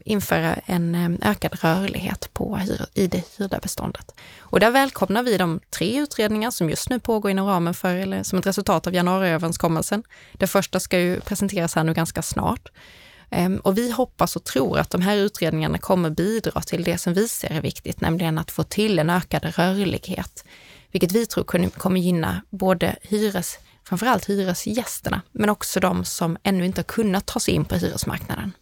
införa 0.04 0.54
en 0.54 0.94
eh, 0.94 1.30
ökad 1.30 1.52
rörlighet 1.62 2.30
på, 2.32 2.60
i 2.94 3.06
det 3.06 3.22
hyrda 3.38 3.58
beståndet. 3.58 4.14
Och 4.38 4.60
där 4.60 4.70
välkomnar 4.70 5.22
vi 5.22 5.38
de 5.38 5.60
tre 5.70 5.98
utredningar 5.98 6.50
som 6.50 6.70
just 6.70 6.90
nu 6.90 7.00
pågår 7.00 7.30
inom 7.30 7.46
ramen 7.46 7.74
för, 7.74 7.94
eller 7.94 8.22
som 8.22 8.38
ett 8.38 8.46
resultat 8.46 8.86
av 8.86 8.94
januariöverenskommelsen. 8.94 10.02
Det 10.32 10.46
första 10.46 10.80
ska 10.80 10.98
ju 10.98 11.20
presenteras 11.20 11.74
här 11.74 11.84
nu 11.84 11.94
ganska 11.94 12.22
snart. 12.22 12.68
Ehm, 13.30 13.58
och 13.58 13.78
vi 13.78 13.90
hoppas 13.90 14.36
och 14.36 14.44
tror 14.44 14.78
att 14.78 14.90
de 14.90 15.00
här 15.00 15.16
utredningarna 15.16 15.78
kommer 15.78 16.10
bidra 16.10 16.60
till 16.60 16.84
det 16.84 16.98
som 16.98 17.14
vi 17.14 17.28
ser 17.28 17.50
är 17.50 17.62
viktigt, 17.62 18.00
nämligen 18.00 18.38
att 18.38 18.50
få 18.50 18.62
till 18.62 18.98
en 18.98 19.10
ökad 19.10 19.44
rörlighet, 19.44 20.44
vilket 20.92 21.12
vi 21.12 21.26
tror 21.26 21.44
kommer 21.70 22.00
gynna 22.00 22.42
både 22.50 22.96
hyres, 23.02 23.58
framförallt 23.84 24.28
hyresgästerna, 24.30 25.22
men 25.32 25.50
också 25.50 25.80
de 25.80 26.04
som 26.04 26.36
ännu 26.42 26.64
inte 26.66 26.78
har 26.78 26.84
kunnat 26.84 27.26
ta 27.26 27.40
sig 27.40 27.54
in 27.54 27.64
på 27.64 27.74
hyresmarknaden. 27.74 28.52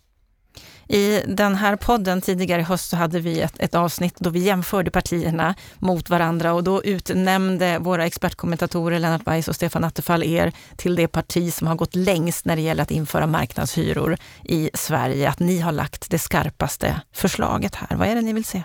I 0.88 1.22
den 1.26 1.54
här 1.54 1.76
podden 1.76 2.20
tidigare 2.20 2.60
i 2.60 2.64
höst 2.64 2.90
så 2.90 2.96
hade 2.96 3.20
vi 3.20 3.40
ett, 3.40 3.54
ett, 3.58 3.74
avsnitt 3.74 4.14
då 4.18 4.30
vi 4.30 4.38
jämförde 4.38 4.90
partierna 4.90 5.54
mot 5.78 6.10
varandra 6.10 6.52
och 6.52 6.64
då 6.64 6.84
utnämnde 6.84 7.78
våra 7.78 8.06
expertkommentatorer 8.06 8.98
Lennart 8.98 9.26
Weiss 9.26 9.48
och 9.48 9.54
Stefan 9.54 9.84
Attefall 9.84 10.22
er 10.22 10.52
till 10.76 10.96
det 10.96 11.08
parti 11.08 11.54
som 11.54 11.66
har 11.66 11.74
gått 11.74 11.94
längst 11.94 12.44
när 12.44 12.56
det 12.56 12.62
gäller 12.62 12.82
att 12.82 12.90
införa 12.90 13.26
marknadshyror 13.26 14.16
i 14.44 14.70
Sverige. 14.74 15.28
Att 15.28 15.38
ni 15.38 15.58
har 15.58 15.72
lagt 15.72 16.10
det 16.10 16.18
skarpaste 16.18 17.00
förslaget 17.12 17.74
här. 17.74 17.96
Vad 17.96 18.08
är 18.08 18.14
det 18.14 18.22
ni 18.22 18.32
vill 18.32 18.44
se? 18.44 18.62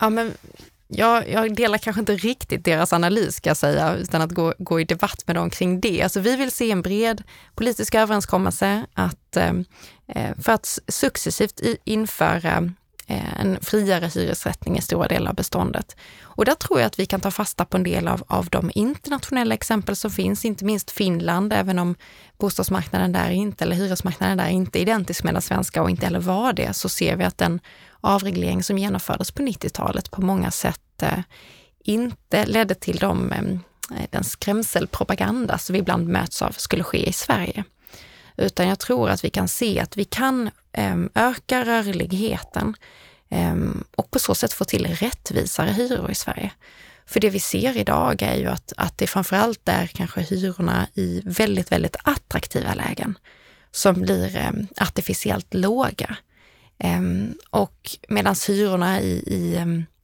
Ja, 0.00 0.10
men 0.10 0.32
jag, 0.88 1.28
jag, 1.28 1.56
delar 1.56 1.78
kanske 1.78 2.00
inte 2.00 2.16
riktigt 2.16 2.64
deras 2.64 2.92
analys 2.92 3.36
ska 3.36 3.50
jag 3.50 3.56
säga, 3.56 3.94
utan 3.94 4.22
att 4.22 4.30
gå, 4.30 4.54
gå 4.58 4.80
i 4.80 4.84
debatt 4.84 5.26
med 5.26 5.36
dem 5.36 5.50
kring 5.50 5.80
det. 5.80 6.02
Alltså 6.02 6.20
vi 6.20 6.36
vill 6.36 6.50
se 6.50 6.70
en 6.70 6.82
bred 6.82 7.22
politisk 7.54 7.94
överenskommelse 7.94 8.86
att, 8.94 9.36
eh, 9.36 9.52
Eh, 10.08 10.34
för 10.38 10.52
att 10.52 10.78
successivt 10.88 11.60
införa 11.84 12.70
eh, 13.06 13.40
en 13.40 13.58
friare 13.60 14.06
hyressättning 14.06 14.78
i 14.78 14.82
stora 14.82 15.08
delar 15.08 15.30
av 15.30 15.34
beståndet. 15.34 15.96
Och 16.22 16.44
där 16.44 16.54
tror 16.54 16.80
jag 16.80 16.86
att 16.86 16.98
vi 16.98 17.06
kan 17.06 17.20
ta 17.20 17.30
fasta 17.30 17.64
på 17.64 17.76
en 17.76 17.82
del 17.82 18.08
av, 18.08 18.22
av 18.26 18.46
de 18.46 18.70
internationella 18.74 19.54
exempel 19.54 19.96
som 19.96 20.10
finns, 20.10 20.44
inte 20.44 20.64
minst 20.64 20.90
Finland, 20.90 21.52
även 21.52 21.78
om 21.78 21.94
bostadsmarknaden 22.38 23.12
där 23.12 23.30
inte, 23.30 23.64
eller 23.64 23.76
hyresmarknaden 23.76 24.38
där 24.38 24.48
inte 24.48 24.78
är 24.78 24.82
identisk 24.82 25.24
med 25.24 25.34
den 25.34 25.42
svenska 25.42 25.82
och 25.82 25.90
inte 25.90 26.06
heller 26.06 26.20
var 26.20 26.52
det, 26.52 26.72
så 26.72 26.88
ser 26.88 27.16
vi 27.16 27.24
att 27.24 27.38
den 27.38 27.60
avreglering 28.00 28.62
som 28.62 28.78
genomfördes 28.78 29.30
på 29.30 29.42
90-talet 29.42 30.10
på 30.10 30.20
många 30.20 30.50
sätt 30.50 31.02
eh, 31.02 31.18
inte 31.84 32.46
ledde 32.46 32.74
till 32.74 32.96
de, 32.96 33.32
eh, 33.32 34.04
den 34.10 34.24
skrämselpropaganda 34.24 35.58
som 35.58 35.72
vi 35.72 35.78
ibland 35.78 36.08
möts 36.08 36.42
av 36.42 36.50
skulle 36.50 36.82
ske 36.82 37.08
i 37.08 37.12
Sverige. 37.12 37.64
Utan 38.36 38.68
jag 38.68 38.78
tror 38.78 39.10
att 39.10 39.24
vi 39.24 39.30
kan 39.30 39.48
se 39.48 39.80
att 39.80 39.96
vi 39.96 40.04
kan 40.04 40.50
ehm, 40.72 41.10
öka 41.14 41.64
rörligheten 41.64 42.74
ehm, 43.28 43.84
och 43.96 44.10
på 44.10 44.18
så 44.18 44.34
sätt 44.34 44.52
få 44.52 44.64
till 44.64 44.86
rättvisare 44.86 45.70
hyror 45.70 46.10
i 46.10 46.14
Sverige. 46.14 46.50
För 47.06 47.20
det 47.20 47.30
vi 47.30 47.40
ser 47.40 47.76
idag 47.76 48.22
är 48.22 48.36
ju 48.36 48.46
att, 48.46 48.72
att 48.76 48.98
det 48.98 49.06
framförallt 49.06 49.68
är 49.68 49.86
kanske 49.86 50.20
hyrorna 50.20 50.86
i 50.94 51.22
väldigt, 51.24 51.72
väldigt 51.72 51.96
attraktiva 52.04 52.74
lägen 52.74 53.18
som 53.70 54.00
blir 54.00 54.36
ehm, 54.36 54.66
artificiellt 54.76 55.54
låga. 55.54 56.16
Och 57.50 57.90
medan 58.08 58.34
hyrorna 58.48 59.00
i, 59.00 59.12
i, 59.12 59.56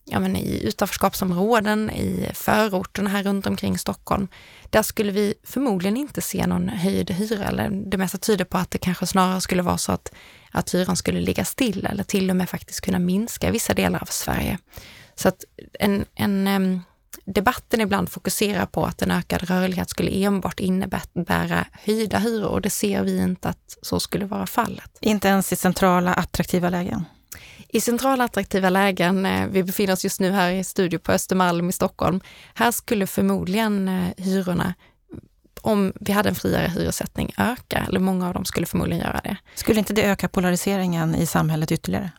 ja, 0.04 0.20
men 0.20 0.36
i 0.36 0.62
utanförskapsområden, 0.64 1.90
i 1.90 2.30
förorterna 2.34 3.10
här 3.10 3.22
runt 3.22 3.46
omkring 3.46 3.78
Stockholm, 3.78 4.28
där 4.70 4.82
skulle 4.82 5.12
vi 5.12 5.34
förmodligen 5.44 5.96
inte 5.96 6.20
se 6.20 6.46
någon 6.46 6.68
höjd 6.68 7.10
hyra. 7.10 7.44
Eller 7.44 7.70
det 7.70 7.96
mesta 7.96 8.18
tyder 8.18 8.44
på 8.44 8.58
att 8.58 8.70
det 8.70 8.78
kanske 8.78 9.06
snarare 9.06 9.40
skulle 9.40 9.62
vara 9.62 9.78
så 9.78 9.92
att, 9.92 10.12
att 10.50 10.74
hyran 10.74 10.96
skulle 10.96 11.20
ligga 11.20 11.44
still 11.44 11.86
eller 11.86 12.04
till 12.04 12.30
och 12.30 12.36
med 12.36 12.48
faktiskt 12.48 12.80
kunna 12.80 12.98
minska 12.98 13.48
i 13.48 13.50
vissa 13.50 13.74
delar 13.74 14.02
av 14.02 14.06
Sverige. 14.06 14.58
Så 15.14 15.28
att 15.28 15.44
en, 15.78 16.04
en 16.14 16.80
debatten 17.24 17.80
ibland 17.80 18.08
fokuserar 18.08 18.66
på 18.66 18.84
att 18.84 19.02
en 19.02 19.10
ökad 19.10 19.42
rörlighet 19.42 19.90
skulle 19.90 20.24
enbart 20.24 20.60
innebära 20.60 21.66
höjda 21.72 22.18
hyror 22.18 22.48
och 22.48 22.60
det 22.60 22.70
ser 22.70 23.02
vi 23.02 23.18
inte 23.18 23.48
att 23.48 23.78
så 23.82 24.00
skulle 24.00 24.24
vara 24.24 24.46
fallet. 24.46 24.98
Inte 25.00 25.28
ens 25.28 25.52
i 25.52 25.56
centrala 25.56 26.14
attraktiva 26.14 26.70
lägen? 26.70 27.04
I 27.74 27.80
centrala 27.80 28.24
attraktiva 28.24 28.70
lägen, 28.70 29.26
eh, 29.26 29.46
vi 29.46 29.64
befinner 29.64 29.92
oss 29.92 30.04
just 30.04 30.20
nu 30.20 30.30
här 30.30 30.50
i 30.50 30.64
studio 30.64 30.98
på 30.98 31.12
Östermalm 31.12 31.68
i 31.68 31.72
Stockholm, 31.72 32.20
här 32.54 32.70
skulle 32.70 33.06
förmodligen 33.06 33.88
eh, 33.88 34.08
hyrorna 34.16 34.74
om 35.60 35.92
vi 36.00 36.12
hade 36.12 36.28
en 36.28 36.34
friare 36.34 36.68
hyressättning 36.68 37.34
öka, 37.38 37.86
eller 37.88 38.00
många 38.00 38.28
av 38.28 38.34
dem 38.34 38.44
skulle 38.44 38.66
förmodligen 38.66 39.04
göra 39.04 39.20
det. 39.24 39.36
Skulle 39.54 39.78
inte 39.78 39.92
det 39.92 40.02
öka 40.02 40.28
polariseringen 40.28 41.14
i 41.14 41.26
samhället 41.26 41.72
ytterligare? 41.72 42.10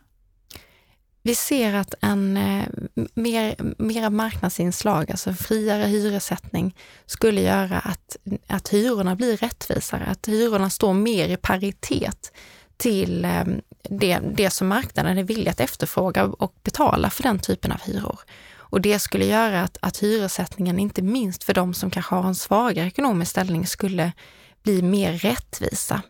Vi 1.22 1.34
ser 1.34 1.74
att 1.74 1.94
en 2.00 2.36
eh, 2.36 2.66
mer, 3.14 3.54
mera 3.78 4.10
marknadsinslag, 4.10 5.10
alltså 5.10 5.32
friare 5.32 5.84
hyressättning, 5.84 6.76
skulle 7.06 7.40
göra 7.40 7.78
att, 7.78 8.16
att 8.46 8.68
hyrorna 8.68 9.16
blir 9.16 9.36
rättvisare, 9.36 10.04
att 10.04 10.28
hyrorna 10.28 10.70
står 10.70 10.94
mer 10.94 11.28
i 11.28 11.36
paritet 11.36 12.32
till 12.76 13.26
det, 13.90 14.18
det 14.18 14.50
som 14.50 14.68
marknaden 14.68 15.18
är 15.18 15.22
villig 15.22 15.48
att 15.48 15.60
efterfråga 15.60 16.24
och 16.24 16.54
betala 16.62 17.10
för 17.10 17.22
den 17.22 17.38
typen 17.38 17.72
av 17.72 17.80
hyror. 17.80 18.18
Och 18.74 18.80
det 18.80 18.98
skulle 18.98 19.24
göra 19.24 19.62
att, 19.62 19.78
att 19.80 19.98
hyressättningen, 19.98 20.78
inte 20.78 21.02
minst 21.02 21.44
för 21.44 21.54
de 21.54 21.74
som 21.74 21.90
kanske 21.90 22.14
har 22.14 22.28
en 22.28 22.34
svagare 22.34 22.86
ekonomisk 22.86 23.30
ställning, 23.30 23.66
skulle 23.66 24.12
bli 24.62 24.82
mer 24.82 25.12
rättvisa. 25.12 26.02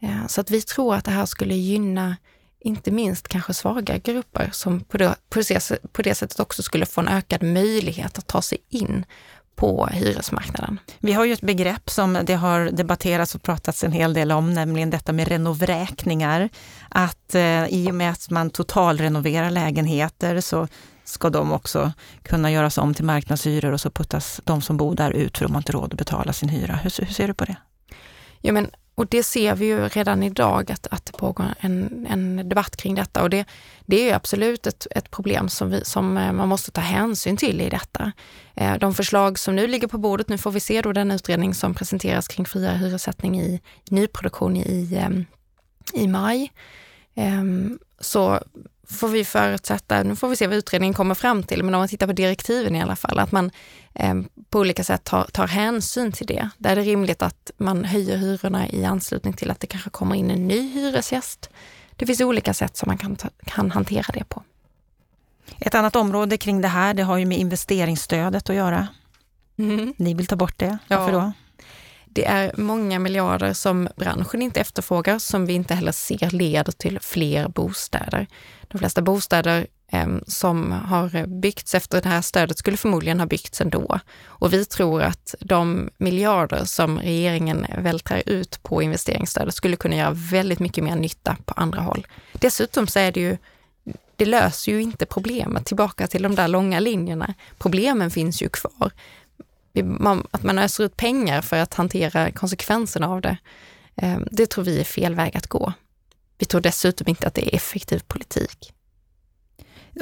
Eh, 0.00 0.26
så 0.26 0.40
att 0.40 0.50
vi 0.50 0.62
tror 0.62 0.94
att 0.94 1.04
det 1.04 1.10
här 1.10 1.26
skulle 1.26 1.54
gynna 1.54 2.16
inte 2.60 2.90
minst 2.90 3.28
kanske 3.28 3.54
svaga 3.54 3.98
grupper 3.98 4.50
som 4.52 4.80
på 4.80 4.98
det, 4.98 5.14
på, 5.28 5.40
det, 5.40 5.78
på 5.92 6.02
det 6.02 6.14
sättet 6.14 6.40
också 6.40 6.62
skulle 6.62 6.86
få 6.86 7.00
en 7.00 7.08
ökad 7.08 7.42
möjlighet 7.42 8.18
att 8.18 8.26
ta 8.26 8.42
sig 8.42 8.58
in 8.68 9.06
på 9.54 9.86
hyresmarknaden. 9.86 10.78
Vi 10.98 11.12
har 11.12 11.24
ju 11.24 11.32
ett 11.32 11.40
begrepp 11.40 11.90
som 11.90 12.18
det 12.24 12.34
har 12.34 12.60
debatterats 12.60 13.34
och 13.34 13.42
pratats 13.42 13.84
en 13.84 13.92
hel 13.92 14.14
del 14.14 14.32
om, 14.32 14.54
nämligen 14.54 14.90
detta 14.90 15.12
med 15.12 15.28
renovräkningar. 15.28 16.48
Att 16.88 17.34
eh, 17.34 17.66
i 17.66 17.90
och 17.90 17.94
med 17.94 18.10
att 18.10 18.30
man 18.30 18.50
totalrenoverar 18.50 19.50
lägenheter 19.50 20.40
så 20.40 20.68
ska 21.04 21.30
de 21.30 21.52
också 21.52 21.92
kunna 22.22 22.50
göras 22.50 22.78
om 22.78 22.94
till 22.94 23.04
marknadshyror 23.04 23.72
och 23.72 23.80
så 23.80 23.90
puttas 23.90 24.40
de 24.44 24.62
som 24.62 24.76
bor 24.76 24.94
där 24.94 25.10
ut 25.10 25.38
för 25.38 25.44
de 25.44 25.54
har 25.54 25.60
inte 25.60 25.72
råd 25.72 25.92
att 25.92 25.98
betala 25.98 26.32
sin 26.32 26.48
hyra. 26.48 26.76
Hur, 26.82 27.04
hur 27.06 27.14
ser 27.14 27.28
du 27.28 27.34
på 27.34 27.44
det? 27.44 27.56
Ja, 28.40 28.52
men, 28.52 28.70
och 28.94 29.06
det 29.06 29.22
ser 29.22 29.54
vi 29.54 29.66
ju 29.66 29.88
redan 29.88 30.22
idag 30.22 30.72
att, 30.72 30.86
att 30.90 31.06
det 31.06 31.12
pågår 31.12 31.46
en, 31.60 32.06
en 32.10 32.48
debatt 32.48 32.76
kring 32.76 32.94
detta 32.94 33.22
och 33.22 33.30
det, 33.30 33.44
det 33.86 34.10
är 34.10 34.14
absolut 34.14 34.66
ett, 34.66 34.86
ett 34.90 35.10
problem 35.10 35.48
som, 35.48 35.70
vi, 35.70 35.84
som 35.84 36.16
eh, 36.16 36.32
man 36.32 36.48
måste 36.48 36.70
ta 36.70 36.80
hänsyn 36.80 37.36
till 37.36 37.60
i 37.60 37.68
detta. 37.68 38.12
Eh, 38.54 38.74
de 38.78 38.94
förslag 38.94 39.38
som 39.38 39.56
nu 39.56 39.66
ligger 39.66 39.88
på 39.88 39.98
bordet, 39.98 40.28
nu 40.28 40.38
får 40.38 40.50
vi 40.50 40.60
se 40.60 40.82
då 40.82 40.92
den 40.92 41.10
utredning 41.10 41.54
som 41.54 41.74
presenteras 41.74 42.28
kring 42.28 42.46
friare 42.46 42.76
hyressättning 42.76 43.40
i 43.40 43.60
nyproduktion 43.90 44.56
i, 44.56 44.94
eh, 44.94 45.10
i 46.02 46.08
maj. 46.08 46.52
Ehm, 47.14 47.78
så 48.00 48.40
får 48.88 49.08
vi 49.08 49.24
förutsätta, 49.24 50.02
nu 50.02 50.16
får 50.16 50.28
vi 50.28 50.36
se 50.36 50.46
vad 50.46 50.56
utredningen 50.56 50.94
kommer 50.94 51.14
fram 51.14 51.42
till, 51.42 51.62
men 51.62 51.74
om 51.74 51.78
man 51.78 51.88
tittar 51.88 52.06
på 52.06 52.12
direktiven 52.12 52.76
i 52.76 52.82
alla 52.82 52.96
fall, 52.96 53.18
att 53.18 53.32
man 53.32 53.50
eh, 53.94 54.14
på 54.50 54.58
olika 54.58 54.84
sätt 54.84 55.04
tar, 55.04 55.24
tar 55.24 55.46
hänsyn 55.46 56.12
till 56.12 56.26
det. 56.26 56.48
Där 56.58 56.70
är 56.70 56.76
det 56.76 56.82
rimligt 56.82 57.22
att 57.22 57.50
man 57.56 57.84
höjer 57.84 58.16
hyrorna 58.16 58.68
i 58.68 58.84
anslutning 58.84 59.32
till 59.32 59.50
att 59.50 59.60
det 59.60 59.66
kanske 59.66 59.90
kommer 59.90 60.14
in 60.14 60.30
en 60.30 60.46
ny 60.46 60.72
hyresgäst. 60.72 61.50
Det 61.96 62.06
finns 62.06 62.20
olika 62.20 62.54
sätt 62.54 62.76
som 62.76 62.86
man 62.86 62.98
kan, 62.98 63.16
ta, 63.16 63.28
kan 63.44 63.70
hantera 63.70 64.12
det 64.14 64.24
på. 64.24 64.42
Ett 65.58 65.74
annat 65.74 65.96
område 65.96 66.36
kring 66.36 66.60
det 66.60 66.68
här, 66.68 66.94
det 66.94 67.02
har 67.02 67.16
ju 67.16 67.26
med 67.26 67.38
investeringsstödet 67.38 68.50
att 68.50 68.56
göra. 68.56 68.88
Mm. 69.58 69.94
Ni 69.96 70.14
vill 70.14 70.26
ta 70.26 70.36
bort 70.36 70.58
det, 70.58 70.78
varför 70.88 71.12
ja. 71.12 71.18
då? 71.18 71.32
Det 72.14 72.24
är 72.24 72.52
många 72.56 72.98
miljarder 72.98 73.52
som 73.52 73.88
branschen 73.96 74.42
inte 74.42 74.60
efterfrågar, 74.60 75.18
som 75.18 75.46
vi 75.46 75.52
inte 75.52 75.74
heller 75.74 75.92
ser 75.92 76.30
leder 76.30 76.72
till 76.72 77.00
fler 77.00 77.48
bostäder. 77.48 78.26
De 78.68 78.78
flesta 78.78 79.02
bostäder 79.02 79.66
ehm, 79.88 80.24
som 80.26 80.72
har 80.72 81.26
byggts 81.40 81.74
efter 81.74 82.02
det 82.02 82.08
här 82.08 82.22
stödet 82.22 82.58
skulle 82.58 82.76
förmodligen 82.76 83.20
ha 83.20 83.26
byggts 83.26 83.60
ändå. 83.60 83.98
Och 84.24 84.52
vi 84.52 84.64
tror 84.64 85.02
att 85.02 85.34
de 85.40 85.90
miljarder 85.98 86.64
som 86.64 86.98
regeringen 86.98 87.66
vältrar 87.78 88.22
ut 88.26 88.62
på 88.62 88.82
investeringsstödet 88.82 89.54
skulle 89.54 89.76
kunna 89.76 89.96
göra 89.96 90.12
väldigt 90.14 90.58
mycket 90.58 90.84
mer 90.84 90.96
nytta 90.96 91.36
på 91.44 91.54
andra 91.56 91.80
håll. 91.80 92.06
Dessutom 92.32 92.86
så 92.86 92.98
är 92.98 93.12
det 93.12 93.20
ju 93.20 93.36
det 94.16 94.26
löser 94.26 94.72
ju 94.72 94.82
inte 94.82 95.06
problemet 95.06 95.66
tillbaka 95.66 96.06
till 96.06 96.22
de 96.22 96.34
där 96.34 96.48
långa 96.48 96.80
linjerna. 96.80 97.34
Problemen 97.58 98.10
finns 98.10 98.42
ju 98.42 98.48
kvar 98.48 98.92
att 100.30 100.42
man 100.42 100.58
öser 100.58 100.84
ut 100.84 100.96
pengar 100.96 101.42
för 101.42 101.56
att 101.56 101.74
hantera 101.74 102.30
konsekvenserna 102.30 103.08
av 103.08 103.20
det. 103.20 103.36
Ehm, 103.96 104.28
det 104.30 104.46
tror 104.46 104.64
vi 104.64 104.80
är 104.80 104.84
fel 104.84 105.14
väg 105.14 105.36
att 105.36 105.46
gå. 105.46 105.72
Vi 106.38 106.46
tror 106.46 106.60
dessutom 106.60 107.08
inte 107.08 107.26
att 107.26 107.34
det 107.34 107.54
är 107.54 107.56
effektiv 107.56 108.02
politik. 108.06 108.74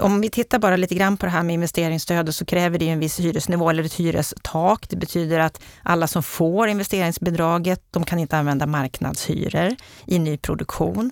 Om 0.00 0.20
vi 0.20 0.30
tittar 0.30 0.58
bara 0.58 0.76
lite 0.76 0.94
grann 0.94 1.16
på 1.16 1.26
det 1.26 1.32
här 1.32 1.42
med 1.42 1.54
investeringsstödet 1.54 2.34
så 2.34 2.44
kräver 2.44 2.78
det 2.78 2.88
en 2.88 3.00
viss 3.00 3.20
hyresnivå 3.20 3.70
eller 3.70 3.84
ett 3.84 3.94
hyrestak. 3.94 4.88
Det 4.88 4.96
betyder 4.96 5.38
att 5.38 5.62
alla 5.82 6.06
som 6.06 6.22
får 6.22 6.68
investeringsbidraget, 6.68 7.82
de 7.90 8.04
kan 8.04 8.18
inte 8.18 8.36
använda 8.38 8.66
marknadshyror 8.66 9.76
i 10.06 10.18
nyproduktion. 10.18 11.10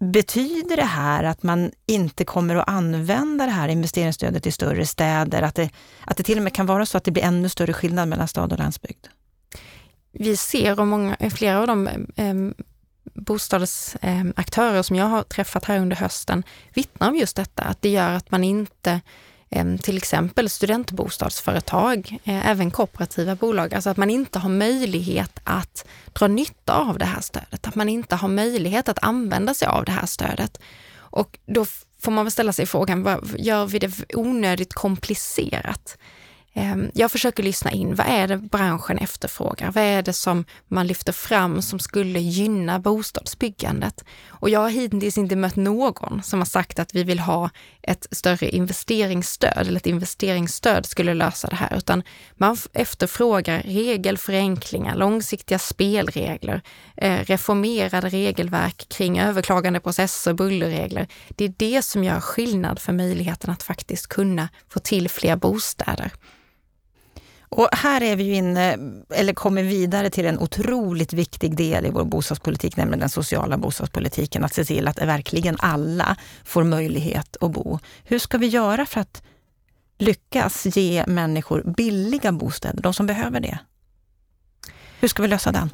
Betyder 0.00 0.76
det 0.76 0.84
här 0.84 1.24
att 1.24 1.42
man 1.42 1.70
inte 1.86 2.24
kommer 2.24 2.56
att 2.56 2.68
använda 2.68 3.46
det 3.46 3.52
här 3.52 3.68
investeringsstödet 3.68 4.46
i 4.46 4.52
större 4.52 4.86
städer? 4.86 5.42
Att 5.42 5.54
det, 5.54 5.70
att 6.04 6.16
det 6.16 6.22
till 6.22 6.38
och 6.38 6.44
med 6.44 6.54
kan 6.54 6.66
vara 6.66 6.86
så 6.86 6.98
att 6.98 7.04
det 7.04 7.10
blir 7.10 7.22
ännu 7.22 7.48
större 7.48 7.72
skillnad 7.72 8.08
mellan 8.08 8.28
stad 8.28 8.52
och 8.52 8.58
landsbygd? 8.58 9.06
Vi 10.12 10.36
ser 10.36 10.80
och 10.80 10.86
många, 10.86 11.16
flera 11.30 11.60
av 11.60 11.66
de 11.66 11.86
eh, 12.16 12.64
bostadsaktörer 13.14 14.82
som 14.82 14.96
jag 14.96 15.06
har 15.06 15.22
träffat 15.22 15.64
här 15.64 15.78
under 15.78 15.96
hösten 15.96 16.42
vittnar 16.74 17.08
om 17.08 17.16
just 17.16 17.36
detta, 17.36 17.62
att 17.62 17.82
det 17.82 17.88
gör 17.88 18.10
att 18.10 18.30
man 18.30 18.44
inte 18.44 19.00
eh, 19.50 19.76
till 19.76 19.96
exempel 19.96 20.50
studentbostadsföretag, 20.50 22.18
eh, 22.24 22.50
även 22.50 22.70
kooperativa 22.70 23.34
bolag, 23.34 23.74
alltså 23.74 23.90
att 23.90 23.96
man 23.96 24.10
inte 24.10 24.38
har 24.38 24.50
möjlighet 24.50 25.40
att 25.44 25.86
dra 26.12 26.26
nytta 26.26 26.74
av 26.74 26.98
det 26.98 27.04
här 27.04 27.20
stödet, 27.20 27.66
att 27.66 27.74
man 27.74 27.88
inte 27.88 28.16
har 28.16 28.28
möjlighet 28.28 28.88
att 28.88 29.04
använda 29.04 29.54
sig 29.54 29.68
av 29.68 29.84
det 29.84 29.92
här 29.92 30.06
stödet. 30.06 30.60
Och 30.96 31.38
då 31.46 31.64
får 32.00 32.12
man 32.12 32.24
väl 32.24 32.32
ställa 32.32 32.52
sig 32.52 32.66
frågan, 32.66 33.20
gör 33.38 33.66
vi 33.66 33.78
det 33.78 34.14
onödigt 34.14 34.74
komplicerat? 34.74 35.98
Ehm, 36.56 36.90
jag 36.94 37.10
försöker 37.10 37.42
lyssna 37.42 37.70
in, 37.70 37.94
vad 37.94 38.06
är 38.06 38.28
det 38.28 38.36
branschen 38.36 38.98
efterfrågar? 38.98 39.72
Vad 39.72 39.84
är 39.84 40.02
det 40.02 40.12
som 40.12 40.44
man 40.68 40.86
lyfter 40.86 41.12
fram 41.12 41.62
som 41.62 41.78
skulle 41.78 42.18
gynna 42.18 42.78
bostadsbyggandet? 42.78 44.04
Och 44.28 44.50
jag 44.50 44.60
har 44.60 44.70
hittills 44.70 45.18
inte 45.18 45.36
mött 45.36 45.56
någon 45.56 46.22
som 46.22 46.40
har 46.40 46.46
sagt 46.46 46.78
att 46.78 46.94
vi 46.94 47.04
vill 47.04 47.18
ha 47.18 47.50
ett 47.82 48.06
större 48.10 48.48
investeringsstöd 48.48 49.66
eller 49.68 49.76
ett 49.76 49.86
investeringsstöd 49.86 50.86
skulle 50.86 51.14
lösa 51.14 51.48
det 51.48 51.56
här, 51.56 51.76
utan 51.76 52.02
man 52.34 52.56
efterfrågar 52.72 53.62
regelförenklingar, 53.62 54.96
långsiktiga 54.96 55.58
spelregler, 55.58 56.62
eh, 56.96 57.18
reformerade 57.18 58.08
regelverk 58.08 58.88
kring 58.88 59.18
överklagandeprocesser, 59.18 60.32
bullerregler. 60.32 61.06
Det 61.28 61.44
är 61.44 61.54
det 61.56 61.82
som 61.82 62.04
gör 62.04 62.20
skillnad 62.20 62.78
för 62.78 62.92
möjligheten 62.92 63.50
att 63.50 63.62
faktiskt 63.62 64.06
kunna 64.06 64.48
få 64.68 64.78
till 64.78 65.08
fler 65.08 65.36
bostäder. 65.36 66.12
Och 67.56 67.68
här 67.72 68.02
är 68.02 68.16
vi 68.16 68.24
ju 68.24 68.34
inne, 68.34 68.78
eller 69.10 69.34
kommer 69.34 69.62
vidare 69.62 70.10
till 70.10 70.26
en 70.26 70.38
otroligt 70.38 71.12
viktig 71.12 71.56
del 71.56 71.86
i 71.86 71.90
vår 71.90 72.04
bostadspolitik, 72.04 72.76
nämligen 72.76 73.00
den 73.00 73.08
sociala 73.08 73.58
bostadspolitiken. 73.58 74.44
Att 74.44 74.54
se 74.54 74.64
till 74.64 74.88
att 74.88 74.98
verkligen 74.98 75.56
alla 75.58 76.16
får 76.44 76.64
möjlighet 76.64 77.36
att 77.40 77.50
bo. 77.50 77.78
Hur 78.04 78.18
ska 78.18 78.38
vi 78.38 78.46
göra 78.46 78.86
för 78.86 79.00
att 79.00 79.22
lyckas 79.98 80.66
ge 80.76 81.04
människor 81.06 81.62
billiga 81.76 82.32
bostäder, 82.32 82.82
de 82.82 82.94
som 82.94 83.06
behöver 83.06 83.40
det? 83.40 83.58
Hur 85.00 85.08
ska 85.08 85.22
vi 85.22 85.28
lösa 85.28 85.52
den? 85.52 85.70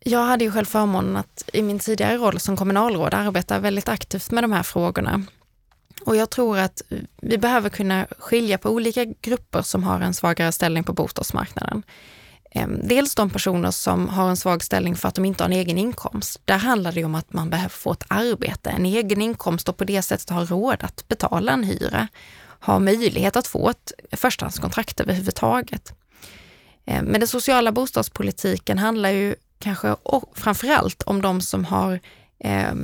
Jag 0.00 0.24
hade 0.24 0.44
ju 0.44 0.52
själv 0.52 0.64
förmånen 0.64 1.16
att 1.16 1.50
i 1.52 1.62
min 1.62 1.78
tidigare 1.78 2.16
roll 2.16 2.40
som 2.40 2.56
kommunalråd 2.56 3.14
arbeta 3.14 3.58
väldigt 3.58 3.88
aktivt 3.88 4.30
med 4.30 4.44
de 4.44 4.52
här 4.52 4.62
frågorna. 4.62 5.22
Och 6.06 6.16
jag 6.16 6.30
tror 6.30 6.58
att 6.58 6.82
vi 7.22 7.38
behöver 7.38 7.68
kunna 7.68 8.06
skilja 8.18 8.58
på 8.58 8.70
olika 8.70 9.04
grupper 9.04 9.62
som 9.62 9.82
har 9.82 10.00
en 10.00 10.14
svagare 10.14 10.52
ställning 10.52 10.84
på 10.84 10.92
bostadsmarknaden. 10.92 11.82
Dels 12.82 13.14
de 13.14 13.30
personer 13.30 13.70
som 13.70 14.08
har 14.08 14.28
en 14.28 14.36
svag 14.36 14.64
ställning 14.64 14.96
för 14.96 15.08
att 15.08 15.14
de 15.14 15.24
inte 15.24 15.44
har 15.44 15.50
en 15.50 15.56
egen 15.56 15.78
inkomst. 15.78 16.40
Där 16.44 16.58
handlar 16.58 16.92
det 16.92 17.04
om 17.04 17.14
att 17.14 17.32
man 17.32 17.50
behöver 17.50 17.68
få 17.68 17.92
ett 17.92 18.04
arbete, 18.08 18.70
en 18.70 18.86
egen 18.86 19.22
inkomst 19.22 19.68
och 19.68 19.76
på 19.76 19.84
det 19.84 20.02
sättet 20.02 20.30
ha 20.30 20.44
råd 20.44 20.84
att 20.84 21.08
betala 21.08 21.52
en 21.52 21.64
hyra. 21.64 22.08
Ha 22.60 22.78
möjlighet 22.78 23.36
att 23.36 23.46
få 23.46 23.70
ett 23.70 23.92
förstahandskontrakt 24.12 25.00
överhuvudtaget. 25.00 25.92
Men 26.84 27.12
den 27.12 27.28
sociala 27.28 27.72
bostadspolitiken 27.72 28.78
handlar 28.78 29.10
ju 29.10 29.34
kanske 29.58 29.96
framförallt 30.34 31.02
om 31.02 31.22
de 31.22 31.40
som 31.40 31.64
har 31.64 32.00
eh, 32.38 32.74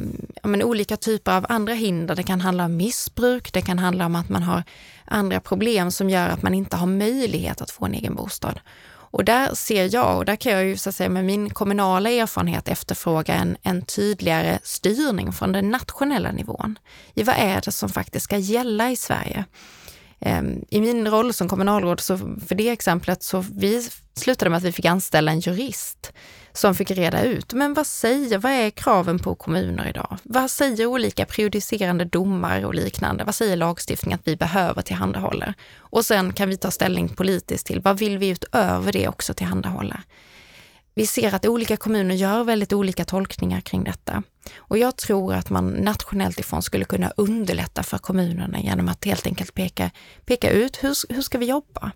men 0.43 0.63
olika 0.63 0.97
typer 0.97 1.37
av 1.37 1.47
andra 1.49 1.75
hinder. 1.75 2.15
Det 2.15 2.23
kan 2.23 2.41
handla 2.41 2.65
om 2.65 2.77
missbruk, 2.77 3.53
det 3.53 3.63
kan 3.63 3.79
handla 3.79 4.07
om 4.07 4.17
att 4.17 4.29
man 4.29 4.43
har 4.43 4.63
andra 5.05 5.41
problem 5.41 5.91
som 5.91 6.11
gör 6.11 6.29
att 6.29 6.43
man 6.43 6.55
inte 6.55 6.77
har 6.77 6.87
möjlighet 6.87 7.61
att 7.61 7.71
få 7.71 7.85
en 7.85 7.95
egen 7.95 8.15
bostad. 8.15 8.61
Och 9.13 9.25
där 9.25 9.55
ser 9.55 9.95
jag, 9.95 10.17
och 10.17 10.25
där 10.25 10.37
kan 10.37 10.53
jag 10.53 10.65
ju 10.65 10.77
så 10.77 10.89
att 10.89 10.95
säga 10.95 11.09
med 11.09 11.25
min 11.25 11.51
kommunala 11.51 12.11
erfarenhet 12.11 12.69
efterfråga 12.69 13.35
en, 13.35 13.57
en 13.63 13.83
tydligare 13.83 14.59
styrning 14.63 15.33
från 15.33 15.53
den 15.53 15.71
nationella 15.71 16.33
nivån. 16.33 16.79
I 17.15 17.23
vad 17.23 17.37
är 17.39 17.61
det 17.65 17.73
som 17.73 17.89
faktiskt 17.89 18.25
ska 18.25 18.39
gälla 18.39 18.91
i 18.91 18.97
Sverige? 18.97 19.45
Ehm, 20.25 20.65
I 20.69 20.81
min 20.81 21.09
roll 21.09 21.33
som 21.33 21.49
kommunalråd, 21.49 22.01
så 22.01 22.19
för 22.47 22.55
det 22.55 22.69
exemplet, 22.69 23.23
så 23.23 23.45
vi 23.55 23.89
slutade 24.15 24.51
med 24.51 24.57
att 24.57 24.63
vi 24.63 24.73
fick 24.73 24.85
anställa 24.85 25.33
en 25.33 25.41
jurist 25.41 26.13
som 26.53 26.75
fick 26.75 26.91
reda 26.91 27.23
ut, 27.23 27.53
men 27.53 27.75
vad 27.75 27.87
säger, 27.87 28.39
vad 28.39 28.53
är 28.53 28.71
kraven 28.71 29.19
på 29.19 29.35
kommuner 29.35 29.89
idag? 29.89 30.19
Vad 30.23 30.51
säger 30.51 30.87
olika 30.87 31.27
prejudicerande 31.27 32.05
domar 32.05 32.65
och 32.65 32.75
liknande? 32.75 33.25
Vad 33.25 33.35
säger 33.35 33.57
lagstiftningen 33.57 34.19
att 34.19 34.29
vi 34.29 34.37
behöver 34.37 34.83
tillhandahålla? 34.83 35.55
Och 35.77 36.05
sen 36.05 36.33
kan 36.33 36.49
vi 36.49 36.57
ta 36.57 36.71
ställning 36.71 37.09
politiskt 37.09 37.67
till 37.67 37.81
vad 37.81 37.99
vill 37.99 38.19
vi 38.19 38.29
utöver 38.29 38.93
det 38.93 39.09
också 39.09 39.35
tillhandahålla? 39.35 40.03
Vi 40.95 41.07
ser 41.07 41.35
att 41.35 41.47
olika 41.47 41.77
kommuner 41.77 42.15
gör 42.15 42.45
väldigt 42.45 42.73
olika 42.73 43.05
tolkningar 43.05 43.61
kring 43.61 43.85
detta. 43.85 44.23
Och 44.57 44.79
jag 44.79 44.97
tror 44.97 45.35
att 45.35 45.51
man 45.51 45.69
nationellt 45.71 46.41
ifrån 46.41 46.63
skulle 46.63 46.85
kunna 46.85 47.13
underlätta 47.17 47.83
för 47.83 47.99
kommunerna 47.99 48.61
genom 48.61 48.89
att 48.89 49.05
helt 49.05 49.27
enkelt 49.27 49.55
peka, 49.55 49.91
peka 50.25 50.51
ut 50.51 50.85
hur, 50.85 51.15
hur 51.15 51.23
ska 51.23 51.39
vi 51.39 51.47
jobba? 51.47 51.93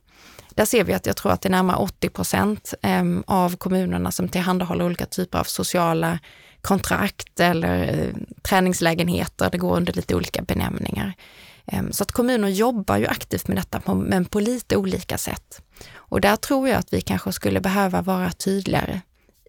Där 0.50 0.64
ser 0.64 0.84
vi 0.84 0.94
att 0.94 1.06
jag 1.06 1.16
tror 1.16 1.32
att 1.32 1.42
det 1.42 1.48
är 1.48 1.50
närmare 1.50 1.76
80 1.76 2.08
procent 2.08 2.74
ehm, 2.82 3.24
av 3.26 3.56
kommunerna 3.56 4.10
som 4.10 4.28
tillhandahåller 4.28 4.84
olika 4.84 5.06
typer 5.06 5.38
av 5.38 5.44
sociala 5.44 6.18
kontrakt 6.60 7.40
eller 7.40 7.82
eh, 7.82 8.14
träningslägenheter. 8.42 9.50
Det 9.50 9.58
går 9.58 9.76
under 9.76 9.92
lite 9.92 10.14
olika 10.14 10.42
benämningar. 10.42 11.12
Ehm, 11.66 11.92
så 11.92 12.02
att 12.02 12.12
kommuner 12.12 12.48
jobbar 12.48 12.96
ju 12.96 13.06
aktivt 13.06 13.48
med 13.48 13.56
detta, 13.56 13.94
men 13.94 14.24
på 14.24 14.40
lite 14.40 14.76
olika 14.76 15.18
sätt. 15.18 15.62
Och 15.94 16.20
där 16.20 16.36
tror 16.36 16.68
jag 16.68 16.78
att 16.78 16.92
vi 16.92 17.00
kanske 17.00 17.32
skulle 17.32 17.60
behöva 17.60 18.02
vara 18.02 18.32
tydligare 18.32 19.00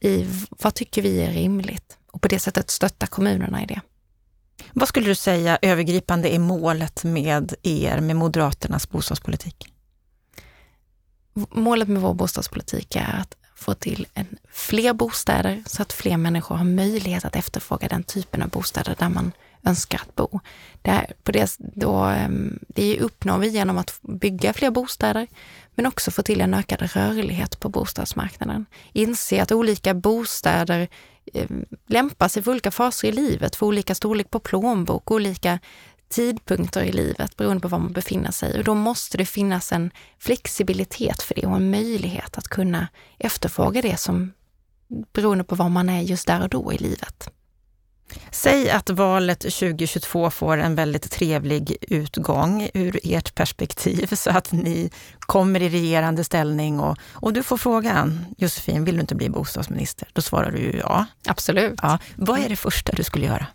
i 0.02 0.28
vad 0.50 0.74
tycker 0.74 1.02
vi 1.02 1.22
är 1.22 1.32
rimligt 1.32 1.97
och 2.18 2.22
på 2.22 2.28
det 2.28 2.40
sättet 2.40 2.70
stötta 2.70 3.08
kommunerna 3.08 3.64
i 3.64 3.66
det. 3.66 3.82
Vad 4.74 4.88
skulle 4.88 5.08
du 5.08 5.16
säga 5.16 5.60
övergripande 5.62 6.36
är 6.36 6.40
målet 6.40 7.04
med 7.04 7.54
er, 7.64 8.00
med 8.00 8.16
Moderaternas 8.16 8.90
bostadspolitik? 8.90 9.74
Målet 11.52 11.88
med 11.88 12.02
vår 12.02 12.14
bostadspolitik 12.14 12.96
är 12.96 13.20
att 13.22 13.36
få 13.56 13.74
till 13.74 14.08
en, 14.14 14.38
fler 14.52 14.94
bostäder 14.94 15.64
så 15.66 15.82
att 15.82 15.94
fler 15.94 16.18
människor 16.18 16.56
har 16.56 16.66
möjlighet 16.66 17.26
att 17.26 17.36
efterfråga 17.36 17.88
den 17.88 18.04
typen 18.04 18.42
av 18.42 18.50
bostäder 18.50 18.96
där 19.00 19.10
man 19.10 19.32
önskar 19.64 20.02
att 20.02 20.16
bo. 20.16 20.40
Det, 20.82 21.14
på 21.24 21.32
det, 21.32 21.56
då, 21.60 21.96
ehm, 21.96 22.60
det 22.68 23.00
uppnår 23.00 23.38
vi 23.38 23.48
genom 23.48 23.78
att 23.78 24.00
bygga 24.02 24.54
fler 24.54 24.72
bostäder, 24.72 25.28
men 25.76 25.86
också 25.86 26.12
få 26.12 26.24
till 26.24 26.42
en 26.42 26.54
ökad 26.54 26.82
rörlighet 26.82 27.60
på 27.60 27.70
bostadsmarknaden. 27.70 28.66
Inse 28.94 29.42
att 29.42 29.52
olika 29.52 29.94
bostäder 29.94 30.88
Eh, 31.34 31.48
lämpar 31.88 32.28
sig 32.28 32.44
för 32.44 32.52
olika 32.52 32.72
faser 32.72 33.08
i 33.08 33.12
livet, 33.12 33.56
för 33.56 33.66
olika 33.66 33.96
storlek 33.96 34.30
på 34.30 34.40
plånbok, 34.40 35.12
olika 35.12 35.60
tidpunkter 36.10 36.84
i 36.84 36.92
livet 36.92 37.38
beroende 37.38 37.62
på 37.62 37.68
var 37.68 37.80
man 37.80 37.94
befinner 37.94 38.32
sig. 38.32 38.58
Och 38.58 38.64
då 38.64 38.74
måste 38.74 39.18
det 39.18 39.26
finnas 39.26 39.72
en 39.72 39.92
flexibilitet 40.20 41.22
för 41.22 41.36
det 41.36 41.46
och 41.46 41.56
en 41.56 41.72
möjlighet 41.72 42.38
att 42.38 42.48
kunna 42.48 42.88
efterfråga 43.18 43.82
det 43.82 43.98
som 43.98 44.34
beroende 45.14 45.44
på 45.44 45.56
var 45.56 45.70
man 45.70 45.90
är 45.90 46.02
just 46.02 46.28
där 46.28 46.42
och 46.42 46.50
då 46.50 46.74
i 46.74 46.78
livet. 46.78 47.30
Säg 48.32 48.70
att 48.70 48.90
valet 48.90 49.40
2022 49.40 50.30
får 50.30 50.58
en 50.58 50.76
väldigt 50.76 51.12
trevlig 51.12 51.78
utgång 51.82 52.70
ur 52.74 53.00
ert 53.04 53.36
perspektiv 53.36 54.16
så 54.16 54.30
att 54.30 54.52
ni 54.52 54.90
kommer 55.20 55.62
i 55.62 55.70
regerande 55.70 56.24
ställning 56.24 56.80
och, 56.80 56.98
och 57.14 57.34
du 57.34 57.44
får 57.44 57.58
frågan, 57.58 58.26
Josefin, 58.38 58.84
vill 58.84 58.96
du 58.96 59.02
inte 59.02 59.16
bli 59.16 59.30
bostadsminister? 59.30 60.08
Då 60.14 60.22
svarar 60.22 60.52
du 60.52 60.78
ja. 60.78 61.06
Absolut. 61.28 61.80
Ja. 61.84 62.00
Vad 62.16 62.40
är 62.40 62.50
det 62.50 62.56
första 62.56 62.92
du 62.92 63.04
skulle 63.04 63.26
göra? 63.26 63.46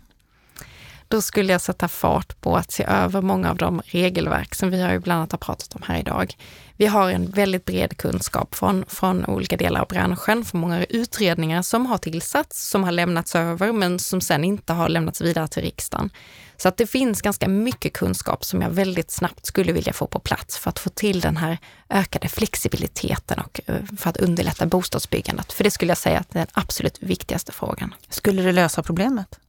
Då 1.13 1.21
skulle 1.21 1.51
jag 1.51 1.61
sätta 1.61 1.87
fart 1.87 2.41
på 2.41 2.57
att 2.57 2.71
se 2.71 2.83
över 2.83 3.21
många 3.21 3.49
av 3.49 3.57
de 3.57 3.81
regelverk 3.85 4.55
som 4.55 4.69
vi 4.69 4.81
har 4.81 4.91
ju 4.91 4.99
bland 4.99 5.17
annat 5.17 5.31
har 5.31 5.39
pratat 5.39 5.75
om 5.75 5.81
här 5.85 5.99
idag. 5.99 6.33
Vi 6.77 6.85
har 6.85 7.11
en 7.11 7.31
väldigt 7.31 7.65
bred 7.65 7.97
kunskap 7.97 8.55
från, 8.55 8.85
från 8.87 9.25
olika 9.25 9.57
delar 9.57 9.81
av 9.81 9.87
branschen, 9.87 10.45
från 10.45 10.61
många 10.61 10.85
utredningar 10.85 11.61
som 11.61 11.85
har 11.85 11.97
tillsatts, 11.97 12.69
som 12.69 12.83
har 12.83 12.91
lämnats 12.91 13.35
över, 13.35 13.71
men 13.71 13.99
som 13.99 14.21
sen 14.21 14.43
inte 14.43 14.73
har 14.73 14.89
lämnats 14.89 15.21
vidare 15.21 15.47
till 15.47 15.61
riksdagen. 15.61 16.09
Så 16.57 16.67
att 16.67 16.77
det 16.77 16.87
finns 16.87 17.21
ganska 17.21 17.47
mycket 17.47 17.93
kunskap 17.93 18.45
som 18.45 18.61
jag 18.61 18.69
väldigt 18.69 19.11
snabbt 19.11 19.45
skulle 19.45 19.71
vilja 19.73 19.93
få 19.93 20.07
på 20.07 20.19
plats 20.19 20.57
för 20.57 20.69
att 20.69 20.79
få 20.79 20.89
till 20.89 21.19
den 21.21 21.37
här 21.37 21.57
ökade 21.89 22.27
flexibiliteten 22.27 23.39
och 23.39 23.61
eh, 23.65 23.75
för 23.97 24.09
att 24.09 24.17
underlätta 24.17 24.65
bostadsbyggandet. 24.65 25.53
För 25.53 25.63
det 25.63 25.71
skulle 25.71 25.91
jag 25.91 25.97
säga 25.97 26.19
att 26.19 26.35
är 26.35 26.39
den 26.39 26.47
absolut 26.53 27.03
viktigaste 27.03 27.51
frågan. 27.51 27.95
Skulle 28.09 28.41
det 28.41 28.51
lösa 28.51 28.83
problemet? 28.83 29.39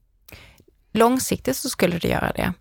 Långsiktigt 0.95 1.57
så 1.57 1.69
skulle 1.69 1.99
det 1.99 2.09
göra 2.09 2.33
det. 2.35 2.53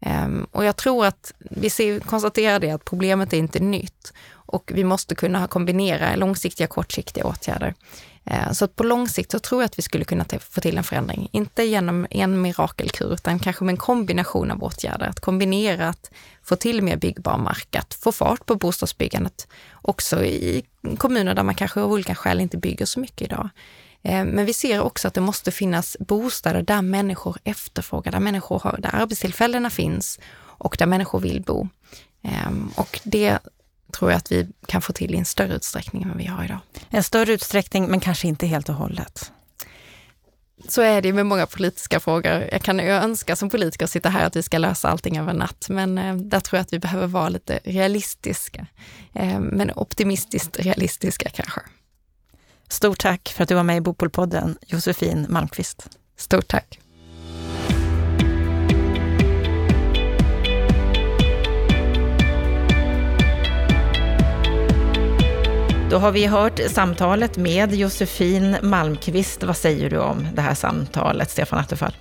Ehm, 0.00 0.46
och 0.50 0.64
jag 0.64 0.76
tror 0.76 1.06
att 1.06 1.32
vi 1.38 1.70
ser, 1.70 2.00
konstaterar 2.00 2.60
det 2.60 2.70
att 2.70 2.84
problemet 2.84 3.32
är 3.32 3.36
inte 3.36 3.60
nytt 3.60 4.12
och 4.32 4.70
vi 4.74 4.84
måste 4.84 5.14
kunna 5.14 5.46
kombinera 5.46 6.16
långsiktiga 6.16 6.66
och 6.66 6.70
kortsiktiga 6.70 7.24
åtgärder. 7.24 7.74
Ehm, 8.24 8.54
så 8.54 8.64
att 8.64 8.76
på 8.76 8.84
lång 8.84 9.08
sikt 9.08 9.30
så 9.30 9.38
tror 9.38 9.62
jag 9.62 9.66
att 9.66 9.78
vi 9.78 9.82
skulle 9.82 10.04
kunna 10.04 10.24
få 10.50 10.60
till 10.60 10.78
en 10.78 10.84
förändring. 10.84 11.28
Inte 11.32 11.62
genom 11.62 12.06
en 12.10 12.42
mirakelkur, 12.42 13.12
utan 13.12 13.38
kanske 13.38 13.64
med 13.64 13.72
en 13.72 13.76
kombination 13.76 14.50
av 14.50 14.64
åtgärder. 14.64 15.06
Att 15.06 15.20
kombinera 15.20 15.88
att 15.88 16.10
få 16.42 16.56
till 16.56 16.82
mer 16.82 16.96
byggbar 16.96 17.38
mark, 17.38 17.76
att 17.76 17.94
få 17.94 18.12
fart 18.12 18.46
på 18.46 18.54
bostadsbyggandet 18.54 19.48
också 19.82 20.24
i 20.24 20.64
kommuner 20.98 21.34
där 21.34 21.42
man 21.42 21.54
kanske 21.54 21.80
av 21.80 21.92
olika 21.92 22.14
skäl 22.14 22.40
inte 22.40 22.56
bygger 22.56 22.86
så 22.86 23.00
mycket 23.00 23.22
idag. 23.22 23.48
Eh, 24.02 24.24
men 24.24 24.46
vi 24.46 24.52
ser 24.52 24.80
också 24.80 25.08
att 25.08 25.14
det 25.14 25.20
måste 25.20 25.50
finnas 25.50 25.96
bostäder 26.00 26.62
där 26.62 26.82
människor 26.82 27.36
efterfrågar, 27.44 28.12
där 28.12 28.20
människor 28.20 28.58
har, 28.58 28.76
där 28.78 28.94
arbetstillfällena 28.94 29.70
finns 29.70 30.18
och 30.62 30.76
där 30.78 30.86
människor 30.86 31.20
vill 31.20 31.42
bo. 31.42 31.68
Ehm, 32.22 32.70
och 32.76 33.00
det 33.04 33.38
tror 33.92 34.10
jag 34.10 34.18
att 34.18 34.32
vi 34.32 34.48
kan 34.66 34.82
få 34.82 34.92
till 34.92 35.14
i 35.14 35.18
en 35.18 35.24
större 35.24 35.54
utsträckning 35.54 36.02
än 36.02 36.08
vad 36.08 36.18
vi 36.18 36.26
har 36.26 36.44
idag. 36.44 36.58
En 36.90 37.02
större 37.02 37.32
utsträckning, 37.32 37.86
men 37.86 38.00
kanske 38.00 38.28
inte 38.28 38.46
helt 38.46 38.68
och 38.68 38.74
hållet. 38.74 39.32
Så 40.68 40.82
är 40.82 41.02
det 41.02 41.12
med 41.12 41.26
många 41.26 41.46
politiska 41.46 42.00
frågor. 42.00 42.48
Jag 42.52 42.62
kan 42.62 42.78
ju 42.78 42.90
önska 42.90 43.36
som 43.36 43.50
politiker 43.50 43.86
sitta 43.86 44.08
här 44.08 44.26
att 44.26 44.36
vi 44.36 44.42
ska 44.42 44.58
lösa 44.58 44.88
allting 44.88 45.18
över 45.18 45.32
natt, 45.32 45.66
men 45.68 45.98
eh, 45.98 46.16
där 46.16 46.40
tror 46.40 46.58
jag 46.58 46.62
att 46.62 46.72
vi 46.72 46.78
behöver 46.78 47.06
vara 47.06 47.28
lite 47.28 47.60
realistiska. 47.64 48.66
Ehm, 49.14 49.42
men 49.42 49.70
optimistiskt 49.76 50.58
realistiska 50.58 51.30
kanske. 51.30 51.60
Stort 52.72 52.98
tack 52.98 53.32
för 53.36 53.42
att 53.42 53.48
du 53.48 53.54
var 53.54 53.62
med 53.62 53.76
i 53.76 53.80
Bopolpodden, 53.80 54.58
Josefin 54.66 55.26
Malmqvist. 55.28 55.88
Stort 56.16 56.48
tack. 56.48 56.78
Då 65.90 65.98
har 65.98 66.12
vi 66.12 66.26
hört 66.26 66.60
samtalet 66.70 67.36
med 67.36 67.74
Josefin 67.74 68.56
Malmqvist. 68.62 69.42
Vad 69.42 69.56
säger 69.56 69.90
du 69.90 69.98
om 69.98 70.26
det 70.34 70.42
här 70.42 70.54
samtalet, 70.54 71.30
Stefan 71.30 71.58
Attefall? 71.58 71.96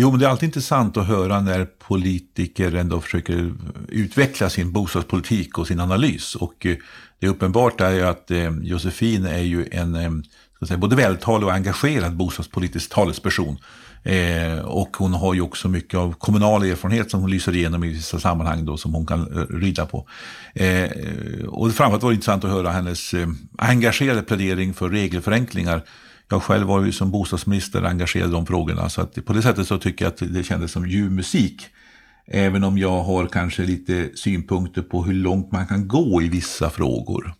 Jo, 0.00 0.10
men 0.10 0.20
det 0.20 0.26
är 0.26 0.30
alltid 0.30 0.46
intressant 0.46 0.96
att 0.96 1.06
höra 1.06 1.40
när 1.40 1.64
politiker 1.64 2.74
ändå 2.74 3.00
försöker 3.00 3.54
utveckla 3.88 4.50
sin 4.50 4.72
bostadspolitik 4.72 5.58
och 5.58 5.66
sin 5.66 5.80
analys. 5.80 6.34
Och 6.34 6.66
eh, 6.66 6.76
det 7.18 7.26
är 7.26 7.30
uppenbart 7.30 7.80
är 7.80 8.04
att 8.04 8.30
eh, 8.30 8.50
Josefin 8.62 9.26
är 9.26 9.42
ju 9.42 9.68
en 9.72 9.94
eh, 9.94 10.10
ska 10.56 10.66
säga, 10.66 10.78
både 10.78 10.96
vältalig 10.96 11.48
och 11.48 11.54
engagerad 11.54 12.16
bostadspolitisk 12.16 12.90
talesperson. 12.90 13.56
Eh, 14.02 14.58
och 14.58 14.96
hon 14.96 15.14
har 15.14 15.34
ju 15.34 15.40
också 15.40 15.68
mycket 15.68 15.98
av 15.98 16.12
kommunal 16.12 16.62
erfarenhet 16.62 17.10
som 17.10 17.20
hon 17.20 17.30
lyser 17.30 17.56
igenom 17.56 17.84
i 17.84 17.88
vissa 17.88 18.20
sammanhang 18.20 18.64
då, 18.64 18.76
som 18.76 18.94
hon 18.94 19.06
kan 19.06 19.46
rida 19.50 19.86
på. 19.86 20.08
Eh, 20.54 20.90
och 21.48 21.72
framförallt 21.72 22.02
var 22.02 22.10
det 22.10 22.14
intressant 22.14 22.44
att 22.44 22.50
höra 22.50 22.70
hennes 22.70 23.14
eh, 23.14 23.28
engagerade 23.58 24.22
plädering 24.22 24.74
för 24.74 24.88
regelförenklingar. 24.88 25.82
Jag 26.30 26.42
själv 26.42 26.66
var 26.66 26.84
ju 26.84 26.92
som 26.92 27.10
bostadsminister 27.10 27.82
engagerad 27.82 28.28
i 28.28 28.32
de 28.32 28.46
frågorna, 28.46 28.88
så 28.88 29.00
att 29.00 29.24
på 29.24 29.32
det 29.32 29.42
sättet 29.42 29.68
så 29.68 29.78
tycker 29.78 30.04
jag 30.04 30.12
att 30.12 30.34
det 30.34 30.44
kändes 30.44 30.72
som 30.72 30.86
ljuv 30.86 31.12
musik 31.12 31.70
Även 32.30 32.64
om 32.64 32.78
jag 32.78 33.02
har 33.02 33.26
kanske 33.26 33.62
lite 33.62 34.10
synpunkter 34.14 34.82
på 34.82 35.04
hur 35.04 35.14
långt 35.14 35.52
man 35.52 35.66
kan 35.66 35.88
gå 35.88 36.22
i 36.22 36.28
vissa 36.28 36.70
frågor. 36.70 37.34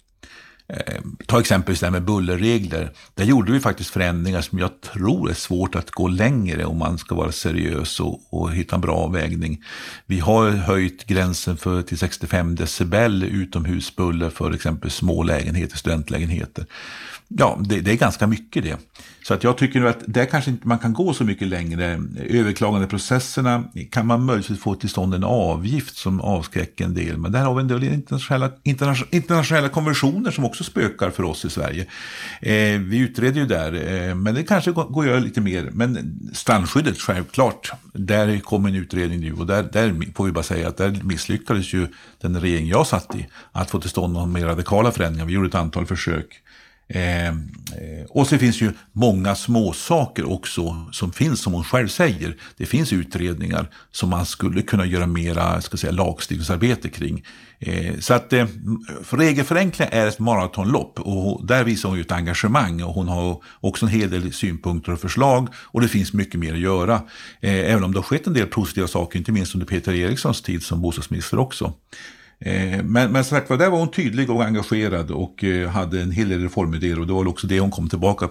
Eh, 0.69 1.01
ta 1.27 1.41
exempelvis 1.41 1.81
det 1.81 1.87
här 1.87 1.91
med 1.91 2.05
bullerregler. 2.05 2.93
Där 3.15 3.25
gjorde 3.25 3.53
vi 3.53 3.61
faktiskt 3.61 3.91
förändringar 3.91 4.41
som 4.41 4.59
jag 4.59 4.81
tror 4.81 5.31
är 5.31 5.35
svårt 5.35 5.75
att 5.75 5.91
gå 5.91 6.09
längre 6.09 6.65
om 6.65 6.79
man 6.79 6.99
ska 6.99 7.15
vara 7.15 7.33
seriös 7.33 8.01
och, 8.01 8.21
och 8.31 8.53
hitta 8.53 8.75
en 8.75 8.81
bra 8.81 8.97
avvägning. 8.97 9.63
Vi 10.07 10.21
har 10.21 10.51
höjt 10.51 11.05
gränsen 11.05 11.57
för, 11.57 11.83
till 11.83 11.99
65 11.99 12.55
decibel 12.55 13.23
utomhusbuller 13.23 14.31
för 14.31 14.53
exempel 14.53 14.91
små 14.91 15.23
lägenheter, 15.23 15.77
studentlägenheter. 15.77 16.67
Ja, 17.31 17.59
det, 17.65 17.81
det, 17.81 17.93
är 17.93 17.97
ganska 17.97 18.27
mycket 18.27 18.63
det. 18.63 18.77
Så 19.23 19.35
att 19.35 19.45
jag 19.45 19.59
tycker 19.59 19.85
att 19.85 19.99
där 20.07 20.25
kanske 20.25 20.51
inte 20.51 20.69
man 20.69 20.79
kan 20.79 20.93
gå 20.93 21.13
så 21.13 21.25
mycket 21.25 21.49
längre. 21.49 22.01
Överklagandeprocesserna 22.29 23.65
kan 23.91 24.07
man 24.07 24.25
möjligtvis 24.25 24.61
få 24.61 24.75
till 24.75 24.89
stånd 24.89 25.15
en 25.15 25.25
avgift 25.25 25.97
som 25.97 26.21
avskräcker 26.21 26.85
en 26.85 26.95
del. 26.95 27.17
Men 27.17 27.33
där 27.33 27.45
har 27.45 27.55
vi 27.55 27.61
en 27.61 27.69
del 27.69 27.85
internationella, 27.85 28.51
internationella 29.11 29.69
konventioner 29.69 30.31
som 30.31 30.45
också 30.45 30.65
spökar 30.65 31.11
för 31.11 31.23
oss 31.23 31.45
i 31.45 31.51
Sverige. 31.51 31.87
Eh, 32.41 32.81
vi 32.81 32.99
utreder 32.99 33.41
ju 33.41 33.47
där, 33.47 33.73
eh, 34.09 34.15
men 34.15 34.35
det 34.35 34.43
kanske 34.43 34.73
går 34.73 35.03
att 35.03 35.09
göra 35.09 35.19
lite 35.19 35.41
mer. 35.41 35.71
Men 35.73 36.21
strandskyddet, 36.33 36.99
självklart, 36.99 37.73
där 37.93 38.41
kommer 38.41 38.69
en 38.69 38.75
utredning 38.75 39.21
nu 39.21 39.33
och 39.33 39.47
där, 39.47 39.63
där 39.73 40.15
får 40.15 40.25
vi 40.25 40.33
bara 40.33 40.45
säga 40.45 40.69
att 40.69 40.77
där 40.77 41.01
misslyckades 41.03 41.75
ju 41.75 41.87
den 42.21 42.41
regering 42.41 42.69
jag 42.69 42.87
satt 42.87 43.15
i 43.15 43.27
att 43.53 43.71
få 43.71 43.81
till 43.81 43.91
stånd 43.91 44.13
några 44.13 44.27
mer 44.27 44.47
radikala 44.47 44.93
förändringar. 44.93 45.27
Vi 45.27 45.33
gjorde 45.33 45.49
ett 45.49 45.55
antal 45.55 45.87
försök. 45.87 46.43
Ehm, 46.89 47.49
eh, 47.67 48.05
och 48.09 48.27
så 48.27 48.39
finns 48.39 48.61
ju 48.61 48.73
många 48.93 49.35
små 49.35 49.73
saker 49.73 50.33
också 50.33 50.87
som 50.93 51.13
finns 51.13 51.41
som 51.41 51.53
hon 51.53 51.65
själv 51.65 51.89
säger. 51.89 52.37
Det 52.57 52.67
finns 52.67 52.93
utredningar 52.93 53.71
som 53.91 54.11
man 54.11 54.27
skulle 54.27 54.63
kunna 54.63 54.87
göra 54.87 55.07
mera 55.07 55.61
ska 55.61 55.77
säga, 55.77 55.93
lagstiftningsarbete 55.93 56.89
kring. 56.89 57.25
Eh, 57.59 57.99
så 57.99 58.15
att 58.15 58.33
eh, 58.33 58.47
regelförenkling 59.11 59.89
är 59.93 60.07
ett 60.07 60.19
maratonlopp 60.19 61.01
och 61.01 61.47
där 61.47 61.65
visar 61.65 61.89
hon 61.89 61.99
ju 61.99 62.05
ett 62.05 62.13
engagemang 62.13 62.83
och 62.83 62.95
hon 62.95 63.09
har 63.09 63.43
också 63.61 63.87
en 63.87 63.93
hel 63.93 64.11
del 64.11 64.33
synpunkter 64.33 64.93
och 64.93 65.01
förslag 65.01 65.49
och 65.55 65.81
det 65.81 65.89
finns 65.89 66.13
mycket 66.13 66.41
mer 66.41 66.53
att 66.53 66.61
göra. 66.61 66.95
Eh, 67.41 67.73
även 67.73 67.85
om 67.85 67.93
det 67.93 67.99
har 67.99 68.05
skett 68.05 68.27
en 68.27 68.35
del 68.35 68.47
positiva 68.47 68.87
saker, 68.87 69.19
inte 69.19 69.33
minst 69.33 69.55
under 69.55 69.67
Peter 69.67 69.95
Erikssons 69.95 70.43
tid 70.43 70.63
som 70.63 70.83
bostadsminister 70.83 71.39
också. 71.39 71.73
Eh, 72.41 72.83
men, 72.83 73.13
men 73.13 73.25
sagt 73.25 73.49
där 73.49 73.71
var 73.71 73.79
hon 73.79 73.91
tydlig 73.91 74.31
och 74.31 74.45
engagerad 74.45 75.11
och 75.11 75.45
eh, 75.45 75.69
hade 75.69 76.01
en 76.01 76.11
hel 76.11 76.29
del 76.29 76.43
reformidéer 76.43 77.01
och 77.01 77.07
det 77.07 77.13
var 77.13 77.29
också 77.29 77.47
det 77.47 77.61
hon 77.61 77.71
kom 77.71 77.89
tillbaka 77.89 78.29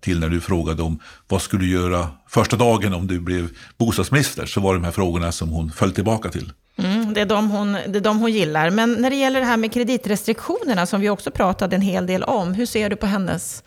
till 0.00 0.20
när 0.20 0.28
du 0.28 0.40
frågade 0.40 0.82
om 0.82 0.98
vad 1.28 1.42
skulle 1.42 1.64
du 1.64 1.70
göra 1.70 2.08
första 2.28 2.56
dagen 2.56 2.94
om 2.94 3.06
du 3.06 3.20
blev 3.20 3.48
bostadsminister 3.78 4.46
så 4.46 4.60
var 4.60 4.72
det 4.72 4.80
de 4.80 4.84
här 4.84 4.92
frågorna 4.92 5.32
som 5.32 5.48
hon 5.48 5.70
föll 5.70 5.92
tillbaka 5.92 6.28
till. 6.28 6.52
Mm, 6.78 7.14
det, 7.14 7.20
är 7.20 7.26
de 7.26 7.50
hon, 7.50 7.72
det 7.72 7.96
är 7.96 8.00
de 8.00 8.18
hon 8.18 8.32
gillar. 8.32 8.70
Men 8.70 8.92
när 8.92 9.10
det 9.10 9.16
gäller 9.16 9.40
det 9.40 9.46
här 9.46 9.56
med 9.56 9.72
kreditrestriktionerna 9.72 10.86
som 10.86 11.00
vi 11.00 11.10
också 11.10 11.30
pratade 11.30 11.76
en 11.76 11.82
hel 11.82 12.06
del 12.06 12.22
om, 12.22 12.54
hur 12.54 12.66
ser 12.66 12.90
du 12.90 12.96
på 12.96 13.06
hennes 13.06 13.62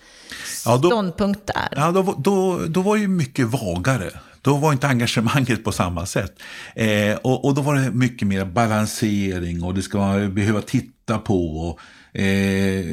ja, 0.66 0.78
då, 0.78 0.90
ståndpunkt 0.90 1.48
där? 1.48 1.70
Ja, 1.72 1.92
då, 1.92 2.16
då, 2.18 2.60
då 2.68 2.82
var 2.82 2.96
ju 2.96 3.08
mycket 3.08 3.48
vagare 3.48 4.12
då 4.42 4.58
var 4.58 4.72
inte 4.72 4.88
engagemanget 4.88 5.64
på 5.64 5.72
samma 5.72 6.06
sätt. 6.06 6.40
Eh, 6.76 7.16
och, 7.16 7.46
och, 7.46 7.56
då 7.56 7.62
var 7.62 7.76
det 7.76 7.92
mycket 7.92 8.28
mer 8.28 8.46
balansering 8.46 9.64
och 9.64 9.74
det 9.74 9.82
ska 9.82 10.30
behöva 10.32 10.62
titta 10.62 11.18
på. 11.18 11.58
Och, 11.58 11.80
eh, 12.20 12.86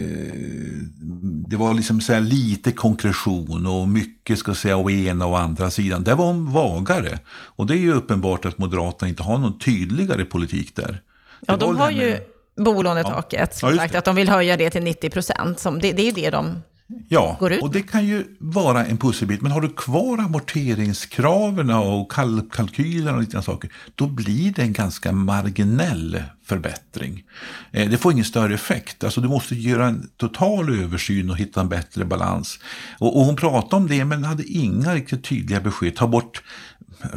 det 1.49 1.57
var 1.57 1.75
liksom 1.75 2.01
så 2.01 2.21
lite 2.21 2.73
konkretion 2.73 3.67
och 3.67 3.89
mycket 3.89 4.39
ska 4.39 4.55
säga 4.55 4.77
å 4.77 4.91
ena 4.91 5.27
och 5.27 5.39
andra 5.39 5.71
sidan. 5.71 6.05
Det 6.05 6.15
var 6.15 6.33
vagare. 6.53 7.19
Och 7.29 7.67
det 7.67 7.75
är 7.75 7.79
ju 7.79 7.93
uppenbart 7.93 8.45
att 8.45 8.59
Moderaterna 8.59 9.09
inte 9.09 9.23
har 9.23 9.39
någon 9.39 9.59
tydligare 9.59 10.25
politik 10.25 10.77
där. 10.77 11.03
Ja, 11.47 11.57
de 11.57 11.77
har 11.77 11.91
ju 11.91 12.19
bolånetaket, 12.57 13.59
ja. 13.63 13.71
ja, 13.71 13.77
sagt, 13.77 13.95
att 13.95 14.05
de 14.05 14.17
vill 14.17 14.29
höja 14.29 14.57
det 14.57 14.71
till 14.71 14.83
90 14.83 15.11
procent. 15.11 15.65
Det, 15.81 15.93
det 15.93 16.09
är 16.09 16.13
det 16.13 16.31
de 16.31 16.63
Ja, 17.09 17.39
och 17.63 17.71
det 17.71 17.83
kan 17.83 18.07
ju 18.07 18.37
vara 18.39 18.87
en 18.87 18.99
pusselbit. 18.99 19.43
Men 19.43 19.53
har 19.53 19.61
du 19.61 19.69
kvar 19.69 20.19
amorteringskraven 20.19 21.71
och 21.71 22.13
kal 22.13 22.51
kalkylerna 22.53 23.17
och 23.17 23.21
liknande 23.21 23.45
saker, 23.45 23.73
då 23.95 24.07
blir 24.07 24.53
det 24.53 24.63
en 24.63 24.73
ganska 24.73 25.13
marginell 25.13 26.23
förbättring. 26.45 27.25
Eh, 27.73 27.91
det 27.91 27.99
får 27.99 28.13
ingen 28.13 28.25
större 28.25 28.55
effekt. 28.55 29.05
Alltså 29.05 29.21
du 29.21 29.29
måste 29.29 29.55
göra 29.55 29.87
en 29.87 30.11
total 30.17 30.83
översyn 30.83 31.31
och 31.31 31.37
hitta 31.37 31.61
en 31.61 31.69
bättre 31.69 32.05
balans. 32.05 32.59
Och, 32.99 33.17
och 33.17 33.25
hon 33.25 33.37
pratade 33.37 33.77
om 33.77 33.89
det, 33.89 34.05
men 34.05 34.25
hade 34.25 34.45
inga 34.45 34.95
riktigt 34.95 35.25
tydliga 35.25 35.61
besked. 35.61 35.97
Ta 35.97 36.07
bort 36.07 36.43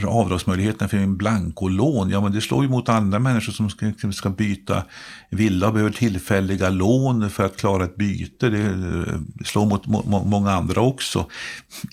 avdragsmöjligheten 0.08 0.90
för 0.90 0.98
en 0.98 1.18
blankolån, 1.18 2.10
ja 2.10 2.22
men 2.22 2.32
det 2.32 2.42
slår 2.42 2.64
ju 2.64 2.70
mot 2.70 2.90
andra 2.90 3.20
människor 3.20 3.54
som 3.54 3.70
ska, 3.70 3.92
ska 4.14 4.30
byta 4.30 4.84
villa 5.30 5.68
och 5.68 5.74
behöver 5.74 5.92
tillfälliga 5.92 6.70
lån 6.70 7.30
för 7.30 7.46
att 7.46 7.58
klara 7.58 7.84
ett 7.84 7.96
byte. 7.96 8.50
Det 8.50 8.62
eh, 8.62 9.20
slår 9.46 9.66
mot 9.66 9.88
må, 9.88 10.24
många 10.26 10.52
andra 10.52 10.82
också. 10.82 11.26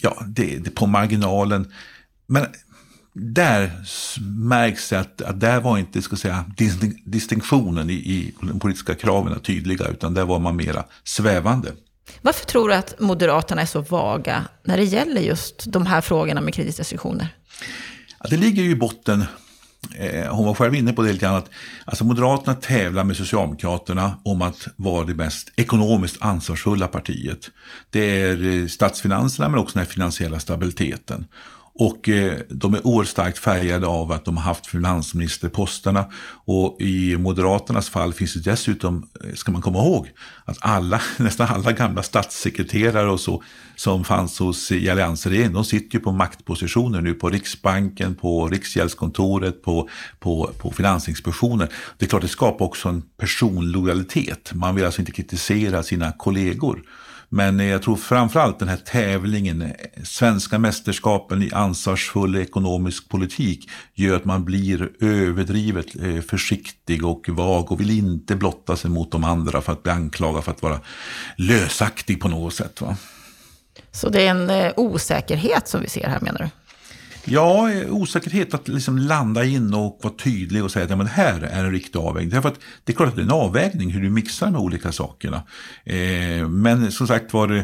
Ja, 0.01 0.23
det, 0.27 0.59
det 0.59 0.71
på 0.71 0.87
marginalen. 0.87 1.73
Men 2.27 2.47
där 3.13 3.73
märks 4.49 4.89
det 4.89 5.01
att, 5.01 5.23
att 5.23 5.41
där 5.41 5.61
var 5.61 5.79
inte 5.79 6.03
ska 6.03 6.17
säga, 6.17 6.45
distinktionen 7.05 7.91
i, 7.91 7.93
i 7.93 8.35
de 8.41 8.61
politiska 8.61 8.95
kraven 8.95 9.41
tydliga, 9.41 9.89
utan 9.89 10.15
där 10.15 10.25
var 10.25 10.39
man 10.39 10.57
mera 10.57 10.85
svävande. 11.05 11.73
Varför 12.23 12.47
tror 12.47 12.69
du 12.69 12.75
att 12.75 13.01
Moderaterna 13.01 13.63
är 13.63 13.67
så 13.67 13.81
vaga 13.81 14.45
när 14.65 14.77
det 14.77 14.85
gäller 14.85 15.21
just 15.21 15.73
de 15.73 15.87
här 15.87 16.01
frågorna 16.01 16.41
med 16.41 16.55
kreditrestriktioner? 16.55 17.35
Ja, 18.19 18.27
det 18.31 18.37
ligger 18.37 18.63
ju 18.63 18.71
i 18.71 18.75
botten, 18.75 19.25
eh, 19.95 20.35
hon 20.35 20.47
var 20.47 20.55
själv 20.55 20.75
inne 20.75 20.93
på 20.93 21.03
det 21.03 21.13
lite 21.13 21.27
grann, 21.27 21.35
att 21.35 21.51
alltså 21.85 22.05
Moderaterna 22.05 22.55
tävlar 22.55 23.05
med 23.05 23.17
Socialdemokraterna 23.17 24.19
om 24.25 24.43
att 24.43 24.69
vara 24.77 25.05
det 25.05 25.15
mest 25.15 25.53
ekonomiskt 25.57 26.23
ansvarsfulla 26.23 26.89
partiet. 26.89 27.51
Det 27.91 28.21
är 28.21 28.47
eh, 28.47 28.67
statsfinanserna 28.67 29.49
men 29.49 29.61
också 29.61 29.79
den 29.79 29.87
finansiella 29.87 30.41
stabiliteten. 30.41 31.27
Och 31.81 32.09
eh, 32.09 32.39
de 32.49 32.75
är 32.75 32.87
oerhört 32.87 33.09
starkt 33.09 33.39
färgade 33.39 33.87
av 33.87 34.13
att 34.13 34.25
de 34.25 34.37
har 34.37 34.45
haft 34.45 34.67
finansministerposterna. 34.67 36.05
Och 36.45 36.81
i 36.81 37.17
Moderaternas 37.17 37.89
fall 37.89 38.13
finns 38.13 38.35
det 38.35 38.51
dessutom, 38.51 39.09
eh, 39.25 39.35
ska 39.35 39.53
man 39.53 39.63
komma 39.63 39.79
ihåg, 39.79 40.11
att 40.45 40.59
alla, 40.61 41.01
nästan 41.17 41.49
alla 41.49 41.73
gamla 41.73 42.03
statssekreterare 42.03 43.11
och 43.11 43.21
så 43.21 43.43
som 43.77 44.05
fanns 44.05 44.39
hos 44.39 44.71
eh, 44.71 44.79
i 44.79 44.91
alliansregeringen, 44.91 45.53
de 45.53 45.65
sitter 45.65 45.99
ju 45.99 46.05
på 46.05 46.13
maktpositioner 46.13 47.01
nu 47.01 47.15
på 47.15 47.31
Riksbanken, 47.31 48.15
på 48.15 48.49
Riksgäldskontoret, 48.49 49.63
på, 49.63 49.89
på, 50.19 50.51
på 50.59 50.71
Finansinspektionen. 50.71 51.69
Det 51.99 52.05
är 52.05 52.09
klart 52.09 52.23
det 52.23 52.29
skapar 52.29 52.65
också 52.65 52.89
en 52.89 53.03
personlojalitet. 53.17 54.51
Man 54.55 54.75
vill 54.75 54.85
alltså 54.85 55.01
inte 55.01 55.13
kritisera 55.13 55.83
sina 55.83 56.13
kollegor. 56.13 56.83
Men 57.29 57.59
jag 57.59 57.83
tror 57.83 57.97
framförallt 57.97 58.59
den 58.59 58.69
här 58.69 58.77
tävlingen, 58.77 59.73
svenska 60.05 60.59
mästerskapen 60.59 61.43
i 61.43 61.53
ansvarsfull 61.53 62.37
ekonomisk 62.37 63.09
politik 63.09 63.71
gör 63.95 64.17
att 64.17 64.25
man 64.25 64.45
blir 64.45 64.91
överdrivet 65.01 65.87
eh, 66.03 66.21
försiktig 66.21 67.05
och 67.05 67.29
vag 67.29 67.73
och 67.73 67.81
vill 67.81 67.91
inte 67.91 68.37
blotta 68.37 68.77
sig 68.77 68.91
mot 68.91 69.13
de 69.13 69.25
andra 69.25 69.61
för 69.61 69.73
att 69.73 69.83
bli 69.83 69.93
anklagad 69.93 70.45
för 70.45 70.53
att 70.53 70.63
vara 70.63 70.81
lösaktig 71.37 72.21
på 72.21 72.29
något 72.29 72.55
sätt. 72.55 72.81
Va? 72.81 72.97
Så 73.91 74.09
det 74.09 74.27
är 74.27 74.31
en 74.31 74.51
eh, 74.51 74.73
osäkerhet 74.77 75.69
som 75.69 75.81
vi 75.81 75.89
ser 75.89 76.09
här 76.09 76.21
menar 76.21 76.39
du? 76.39 76.68
Ja, 77.31 77.71
osäkerhet 77.89 78.55
att 78.55 78.69
liksom 78.69 78.99
landa 78.99 79.45
in 79.45 79.75
och 79.75 80.01
vara 80.03 80.15
tydlig 80.15 80.65
och 80.65 80.71
säga 80.71 80.85
att 80.85 80.91
ja, 80.91 80.97
men 80.97 81.07
det 81.07 81.13
här 81.13 81.41
är 81.43 81.65
en 81.65 81.73
riktig 81.73 81.99
avvägning. 81.99 82.31
Därför 82.31 82.49
att 82.49 82.61
det 82.85 82.93
är 82.93 82.97
klart 82.97 83.09
att 83.09 83.17
det 83.17 83.23
är 83.23 83.25
en 83.25 83.31
avvägning 83.31 83.91
hur 83.91 84.03
du 84.03 84.11
mixar 84.11 84.47
de 84.47 84.57
olika 84.57 84.93
sakerna. 84.93 85.43
Eh, 85.85 86.49
men 86.49 86.93
som 86.93 87.07
sagt 87.07 87.33
var 87.33 87.57
eh, 87.57 87.63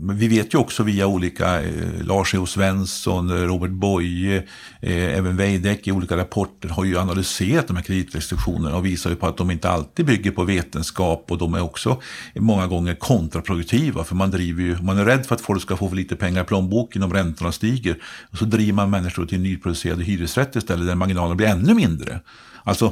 vi 0.00 0.28
vet 0.28 0.54
ju 0.54 0.58
också 0.58 0.82
via 0.82 1.06
olika, 1.06 1.62
eh, 1.62 2.02
Lars 2.02 2.34
E.O. 2.34 2.46
Svensson, 2.46 3.46
Robert 3.46 3.70
Boye, 3.70 4.36
eh, 4.80 5.18
även 5.18 5.36
Weideck 5.36 5.88
i 5.88 5.92
olika 5.92 6.16
rapporter 6.16 6.68
har 6.68 6.84
ju 6.84 6.98
analyserat 6.98 7.66
de 7.66 7.76
här 7.76 7.82
kreditrestriktionerna 7.82 8.76
och 8.76 8.86
visar 8.86 9.10
ju 9.10 9.16
på 9.16 9.26
att 9.26 9.36
de 9.36 9.50
inte 9.50 9.70
alltid 9.70 10.06
bygger 10.06 10.30
på 10.30 10.44
vetenskap 10.44 11.24
och 11.30 11.38
de 11.38 11.54
är 11.54 11.62
också 11.62 12.00
många 12.34 12.66
gånger 12.66 12.94
kontraproduktiva 12.94 14.04
för 14.04 14.14
man 14.14 14.30
driver 14.30 14.62
ju, 14.62 14.76
man 14.82 14.98
är 14.98 15.04
rädd 15.04 15.26
för 15.26 15.34
att 15.34 15.40
folk 15.40 15.62
ska 15.62 15.76
få 15.76 15.88
för 15.88 15.96
lite 15.96 16.16
pengar 16.16 16.42
i 16.42 16.44
plånboken 16.44 17.02
om 17.02 17.12
räntorna 17.12 17.52
stiger. 17.52 18.02
Och 18.30 18.38
så 18.38 18.44
driver 18.44 18.72
man 18.72 18.90
människor 18.90 19.26
till 19.26 19.40
nyproducerade 19.40 20.04
hyresrätter 20.04 20.58
istället 20.58 20.86
där 20.86 20.94
marginalerna 20.94 21.34
blir 21.34 21.46
ännu 21.46 21.74
mindre. 21.74 22.20
Alltså, 22.68 22.84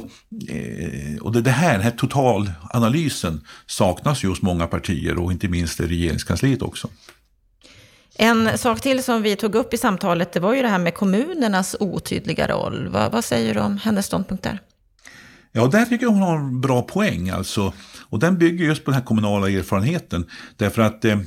eh, 0.49 1.21
och 1.21 1.43
det 1.43 1.51
här, 1.51 1.73
den 1.73 1.81
här 1.81 1.91
totalanalysen 1.91 3.41
saknas 3.65 4.23
ju 4.23 4.27
hos 4.27 4.41
många 4.41 4.67
partier 4.67 5.19
och 5.19 5.31
inte 5.31 5.47
minst 5.47 5.79
i 5.79 5.87
regeringskansliet 5.87 6.61
också. 6.61 6.87
En 8.15 8.57
sak 8.57 8.81
till 8.81 9.03
som 9.03 9.21
vi 9.21 9.35
tog 9.35 9.55
upp 9.55 9.73
i 9.73 9.77
samtalet, 9.77 10.33
det 10.33 10.39
var 10.39 10.53
ju 10.53 10.61
det 10.61 10.67
här 10.67 10.79
med 10.79 10.93
kommunernas 10.93 11.75
otydliga 11.79 12.47
roll. 12.47 12.87
Vad, 12.87 13.11
vad 13.11 13.25
säger 13.25 13.53
du 13.53 13.59
om 13.59 13.77
hennes 13.77 14.05
ståndpunkt 14.05 14.43
där? 14.43 14.61
Ja, 15.51 15.67
där 15.67 15.85
tycker 15.85 16.05
jag 16.05 16.11
hon 16.11 16.21
har 16.21 16.37
en 16.37 16.61
bra 16.61 16.81
poäng. 16.81 17.29
Alltså, 17.29 17.73
och 18.09 18.19
den 18.19 18.37
bygger 18.37 18.65
just 18.65 18.85
på 18.85 18.91
den 18.91 18.99
här 18.99 19.05
kommunala 19.05 19.49
erfarenheten. 19.49 20.25
Därför 20.55 20.81
att 20.81 21.05
Eh, 21.05 21.17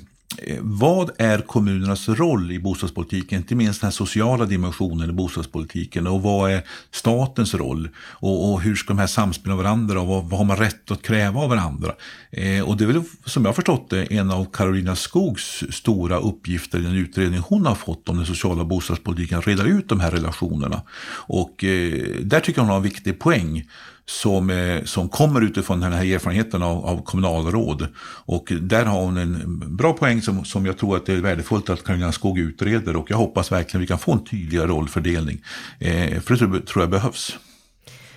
Eh, 0.43 0.57
vad 0.61 1.11
är 1.19 1.39
kommunernas 1.39 2.09
roll 2.09 2.53
i 2.53 2.59
bostadspolitiken, 2.59 3.39
inte 3.39 3.55
minst 3.55 3.81
den 3.81 3.93
sociala 3.93 4.45
dimensionen 4.45 5.11
i 5.11 5.13
bostadspolitiken 5.13 6.07
och 6.07 6.23
vad 6.23 6.51
är 6.51 6.63
statens 6.91 7.55
roll 7.55 7.89
och, 7.99 8.53
och 8.53 8.61
hur 8.61 8.75
ska 8.75 8.89
de 8.89 8.99
här 8.99 9.07
samspela 9.07 9.57
varandra 9.57 10.01
och 10.01 10.07
vad, 10.07 10.25
vad, 10.25 10.39
har 10.39 10.45
man 10.45 10.57
rätt 10.57 10.91
att 10.91 11.03
kräva 11.03 11.41
av 11.41 11.49
varandra? 11.49 11.93
Eh, 12.31 12.69
och 12.69 12.77
det 12.77 12.85
är 12.85 12.87
väl 12.87 13.03
som 13.25 13.43
jag 13.43 13.49
har 13.49 13.55
förstått 13.55 13.91
det 13.91 14.05
en 14.05 14.31
av 14.31 14.45
Karolina 14.53 14.97
Skogs 14.97 15.65
stora 15.71 16.19
uppgifter 16.19 16.79
i 16.79 16.83
den 16.83 16.97
utredning 16.97 17.41
hon 17.41 17.67
har 17.67 17.75
fått 17.75 18.09
om 18.09 18.17
den 18.17 18.27
sociala 18.27 18.65
bostadspolitiken, 18.65 19.39
att 19.39 19.47
reda 19.47 19.65
ut 19.65 19.89
de 19.89 20.01
här 20.01 20.11
relationerna. 20.11 20.83
Och 21.13 21.65
eh, 21.65 22.05
där 22.23 22.41
tycker 22.41 22.59
jag 22.59 22.65
hon 22.65 22.71
har 22.71 22.77
en 22.77 22.83
viktig 22.83 23.19
poäng 23.19 23.65
som, 24.11 24.51
eh, 24.51 24.85
som 24.85 25.09
kommer 25.09 25.41
utifrån 25.41 25.81
den 25.81 25.93
här 25.93 26.05
erfarenheten 26.05 26.63
av, 26.63 26.87
av 26.87 27.05
kommunalråd. 27.05 27.89
Och 28.27 28.53
där 28.61 28.85
har 28.85 29.01
hon 29.01 29.17
en 29.17 29.77
bra 29.77 29.93
poäng 29.93 30.23
som, 30.23 30.45
som 30.45 30.67
jag 30.67 30.79
tror 30.79 30.97
att 30.97 31.07
det 31.07 31.13
är 31.13 31.17
värdefullt 31.17 31.71
att 31.71 31.85
Karolina 31.85 32.13
Skog 32.13 32.39
utreder 32.39 32.97
och 32.97 33.11
jag 33.11 33.17
hoppas 33.17 33.53
verkligen 33.53 33.81
vi 33.81 33.87
kan 33.87 33.99
få 33.99 34.13
en 34.13 34.25
tydligare 34.25 34.67
rollfördelning. 34.67 35.43
Eh, 35.79 36.21
för 36.21 36.31
det 36.31 36.67
tror, 36.67 36.83
jag 36.83 36.91
behövs. 36.91 37.39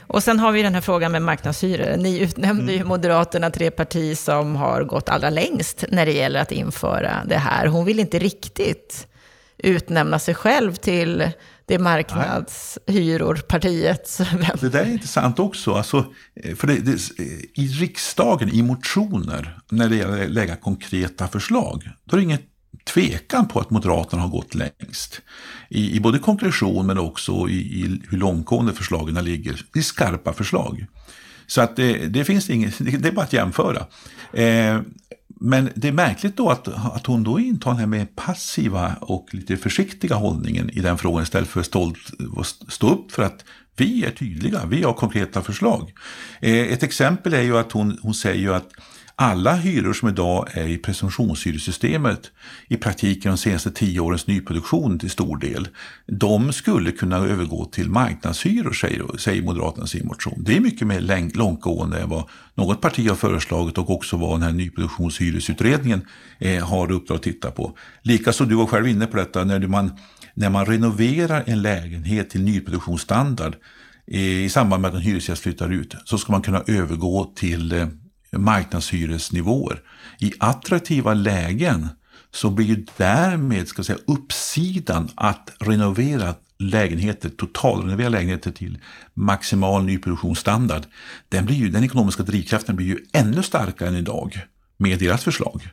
Och 0.07 0.23
sen 0.23 0.39
har 0.39 0.51
vi 0.51 0.61
den 0.61 0.73
här 0.73 0.81
frågan 0.81 1.11
med 1.11 1.21
marknadshyror. 1.21 1.97
Ni 1.97 2.19
utnämnde 2.19 2.63
mm. 2.63 2.75
ju 2.75 2.83
Moderaterna 2.83 3.49
till 3.49 3.61
det 3.61 3.71
parti 3.71 4.17
som 4.17 4.55
har 4.55 4.83
gått 4.83 5.09
allra 5.09 5.29
längst 5.29 5.85
när 5.89 6.05
det 6.05 6.13
gäller 6.13 6.41
att 6.41 6.51
införa 6.51 7.23
det 7.25 7.37
här. 7.37 7.67
Hon 7.67 7.85
vill 7.85 7.99
inte 7.99 8.19
riktigt 8.19 9.07
utnämna 9.57 10.19
sig 10.19 10.35
själv 10.35 10.75
till 10.75 11.31
det 11.65 11.79
marknadshyror-partiets. 11.79 14.21
Det 14.61 14.69
där 14.69 14.79
är 14.79 14.91
intressant 14.91 15.39
också. 15.39 15.73
Alltså, 15.73 16.05
eh, 16.43 16.55
för 16.55 16.67
det, 16.67 16.77
det, 16.77 16.91
eh, 16.91 17.25
I 17.53 17.67
riksdagen, 17.67 18.49
i 18.49 18.61
motioner, 18.61 19.57
när 19.71 19.89
det 19.89 19.95
gäller 19.95 20.23
att 20.23 20.31
lägga 20.31 20.55
konkreta 20.55 21.27
förslag, 21.27 21.89
då 22.03 22.15
är 22.15 22.17
det 22.17 22.23
ingen 22.23 22.39
tvekan 22.85 23.47
på 23.47 23.59
att 23.59 23.69
Moderaterna 23.69 24.21
har 24.21 24.29
gått 24.29 24.55
längst. 24.55 25.21
I, 25.69 25.95
i 25.95 25.99
både 25.99 26.19
konkretion 26.19 26.87
men 26.87 26.97
också 26.97 27.49
i, 27.49 27.53
i 27.53 28.01
hur 28.09 28.17
långtgående 28.17 28.73
förslagen 28.73 29.25
ligger. 29.25 29.65
Det 29.73 29.79
är 29.79 29.83
skarpa 29.83 30.33
förslag. 30.33 30.85
Så 31.47 31.61
att 31.61 31.75
det, 31.75 32.07
det 32.07 32.25
finns 32.25 32.49
inget, 32.49 32.73
det 32.79 33.07
är 33.07 33.11
bara 33.11 33.25
att 33.25 33.33
jämföra. 33.33 33.85
Eh, 34.33 34.81
men 35.45 35.69
det 35.75 35.87
är 35.87 35.91
märkligt 35.91 36.37
då 36.37 36.49
att, 36.49 36.67
att 36.67 37.05
hon 37.05 37.23
då 37.23 37.39
intar 37.39 37.71
den 37.71 37.79
här 37.79 37.87
med 37.87 38.15
passiva 38.15 38.95
och 39.01 39.33
lite 39.33 39.57
försiktiga 39.57 40.15
hållningen 40.15 40.69
i 40.69 40.79
den 40.79 40.97
frågan 40.97 41.23
istället 41.23 41.49
för 41.49 41.59
att 41.59 41.65
stolt, 41.65 41.97
stå 42.67 42.89
upp 42.89 43.11
för 43.11 43.23
att 43.23 43.45
vi 43.75 44.05
är 44.05 44.11
tydliga, 44.11 44.65
vi 44.65 44.83
har 44.83 44.93
konkreta 44.93 45.41
förslag. 45.41 45.93
Eh, 46.41 46.73
ett 46.73 46.83
exempel 46.83 47.33
är 47.33 47.41
ju 47.41 47.57
att 47.57 47.71
hon, 47.71 47.99
hon 48.01 48.13
säger 48.13 48.39
ju 48.39 48.53
att 48.53 48.69
alla 49.15 49.55
hyror 49.55 49.93
som 49.93 50.09
idag 50.09 50.47
är 50.51 50.67
i 50.67 50.77
presumtionshyressystemet, 50.77 52.31
i 52.67 52.77
praktiken 52.77 53.31
de 53.31 53.37
senaste 53.37 53.71
tio 53.71 53.99
årens 53.99 54.27
nyproduktion 54.27 54.99
till 54.99 55.09
stor 55.09 55.37
del, 55.37 55.67
de 56.07 56.53
skulle 56.53 56.91
kunna 56.91 57.17
övergå 57.17 57.65
till 57.65 57.89
marknadshyror, 57.89 58.73
säger, 58.73 59.17
säger 59.17 59.43
Moderaterna 59.43 59.85
i 59.85 59.87
sin 59.87 60.07
motion. 60.07 60.43
Det 60.43 60.57
är 60.57 60.59
mycket 60.59 60.87
mer 60.87 61.37
långtgående 61.37 61.99
än 61.99 62.09
vad 62.09 62.29
något 62.55 62.81
parti 62.81 63.09
har 63.09 63.15
föreslagit 63.15 63.77
och 63.77 63.89
också 63.89 64.17
vad 64.17 64.39
den 64.39 64.41
här 64.41 64.53
nyproduktionshyresutredningen 64.53 66.05
eh, 66.39 66.67
har 66.67 66.91
uppdrag 66.91 67.15
att 67.15 67.23
titta 67.23 67.51
på. 67.51 67.77
Likaså, 68.01 68.45
du 68.45 68.55
var 68.55 68.65
själv 68.65 68.87
inne 68.87 69.07
på 69.07 69.17
detta, 69.17 69.43
när 69.43 69.67
man, 69.67 69.91
när 70.33 70.49
man 70.49 70.65
renoverar 70.65 71.43
en 71.47 71.61
lägenhet 71.61 72.29
till 72.29 72.43
nyproduktionsstandard 72.43 73.55
eh, 74.07 74.43
i 74.43 74.49
samband 74.49 74.81
med 74.81 74.89
att 74.89 74.95
en 74.95 75.01
hyresgäst 75.01 75.43
flyttar 75.43 75.69
ut 75.69 75.95
så 76.05 76.17
ska 76.17 76.31
man 76.31 76.41
kunna 76.41 76.63
övergå 76.67 77.33
till 77.35 77.71
eh, 77.71 77.87
marknadshyresnivåer. 78.37 79.81
I 80.19 80.33
attraktiva 80.39 81.13
lägen 81.13 81.87
så 82.31 82.49
blir 82.49 82.65
ju 82.65 82.85
därmed 82.97 83.67
ska 83.67 83.83
säga, 83.83 83.99
uppsidan 84.07 85.09
att 85.15 85.49
renovera 85.59 86.35
lägenheter, 86.59 87.29
totalrenovera 87.29 88.09
lägenheter 88.09 88.51
till 88.51 88.77
maximal 89.13 89.83
nyproduktionsstandard, 89.83 90.83
den, 91.29 91.45
blir 91.45 91.55
ju, 91.55 91.69
den 91.69 91.83
ekonomiska 91.83 92.23
drivkraften 92.23 92.75
blir 92.75 92.87
ju 92.87 92.97
ännu 93.13 93.43
starkare 93.43 93.89
än 93.89 93.95
idag 93.95 94.39
med 94.77 94.99
deras 94.99 95.23
förslag. 95.23 95.67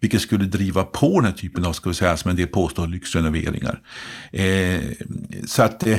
Vilket 0.00 0.20
skulle 0.20 0.44
driva 0.44 0.84
på 0.84 1.20
den 1.20 1.24
här 1.24 1.38
typen 1.38 1.64
av, 1.64 1.72
ska 1.72 1.88
vi 1.90 1.94
säga, 1.94 2.16
som 2.16 2.30
en 2.30 2.36
del 2.36 2.46
påstår, 2.46 2.86
lyxrenoveringar. 2.86 3.80
Eh, 4.32 4.80
så 5.46 5.62
att 5.62 5.86
eh, 5.86 5.98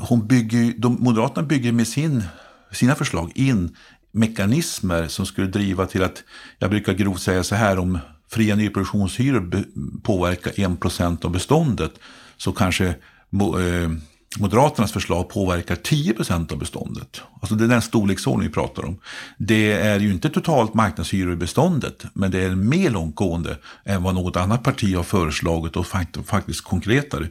hon 0.00 0.26
bygger, 0.26 0.74
de, 0.78 0.96
Moderaterna 1.00 1.46
bygger 1.46 1.72
med 1.72 1.88
sin, 1.88 2.22
sina 2.70 2.94
förslag 2.94 3.32
in 3.34 3.76
mekanismer 4.12 5.08
som 5.08 5.26
skulle 5.26 5.46
driva 5.46 5.86
till 5.86 6.02
att, 6.02 6.22
jag 6.58 6.70
brukar 6.70 6.92
grovt 6.92 7.20
säga 7.20 7.42
så 7.42 7.54
här, 7.54 7.78
om 7.78 7.98
fria 8.30 8.56
nyproduktionshyror 8.56 9.64
påverkar 10.02 10.50
1% 10.50 11.24
av 11.24 11.30
beståndet 11.30 11.92
så 12.36 12.52
kanske 12.52 12.86
eh, 12.86 13.90
Moderaternas 14.38 14.92
förslag 14.92 15.28
påverkar 15.28 15.74
10% 15.74 16.52
av 16.52 16.58
beståndet. 16.58 17.20
Alltså 17.40 17.54
det 17.54 17.64
är 17.64 17.68
den 17.68 17.82
storleksordning 17.82 18.48
vi 18.48 18.54
pratar 18.54 18.84
om. 18.84 18.98
Det 19.38 19.72
är 19.72 20.00
ju 20.00 20.12
inte 20.12 20.30
totalt 20.30 20.74
marknadshyror 20.74 21.32
i 21.32 21.36
beståndet, 21.36 22.04
men 22.12 22.30
det 22.30 22.44
är 22.44 22.54
mer 22.54 22.90
långtgående 22.90 23.56
än 23.84 24.02
vad 24.02 24.14
något 24.14 24.36
annat 24.36 24.62
parti 24.62 24.96
har 24.96 25.02
föreslagit 25.02 25.76
och 25.76 25.86
faktiskt 26.26 26.64
konkretare. 26.64 27.28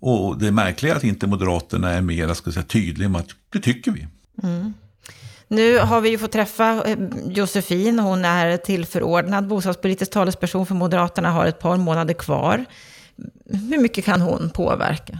Och 0.00 0.38
det 0.38 0.50
märkliga 0.50 0.92
är 0.92 0.96
att 0.96 1.04
inte 1.04 1.26
Moderaterna 1.26 1.90
är 1.90 2.00
mer 2.00 2.34
ska 2.34 2.52
säga, 2.52 2.64
tydliga 2.64 3.08
med 3.08 3.20
att 3.20 3.30
det 3.52 3.60
tycker 3.60 3.90
vi. 3.90 4.06
Mm. 4.42 4.74
Nu 5.52 5.78
har 5.78 6.00
vi 6.00 6.08
ju 6.08 6.18
fått 6.18 6.32
träffa 6.32 6.84
eh, 6.86 6.98
Josefin, 7.26 7.98
hon 7.98 8.24
är 8.24 8.56
tillförordnad 8.56 9.46
bostadspolitisk 9.46 10.10
talesperson 10.10 10.66
för 10.66 10.74
Moderaterna, 10.74 11.30
har 11.30 11.46
ett 11.46 11.58
par 11.58 11.76
månader 11.76 12.14
kvar. 12.14 12.64
Hur 13.50 13.78
mycket 13.78 14.04
kan 14.04 14.20
hon 14.20 14.50
påverka 14.50 15.18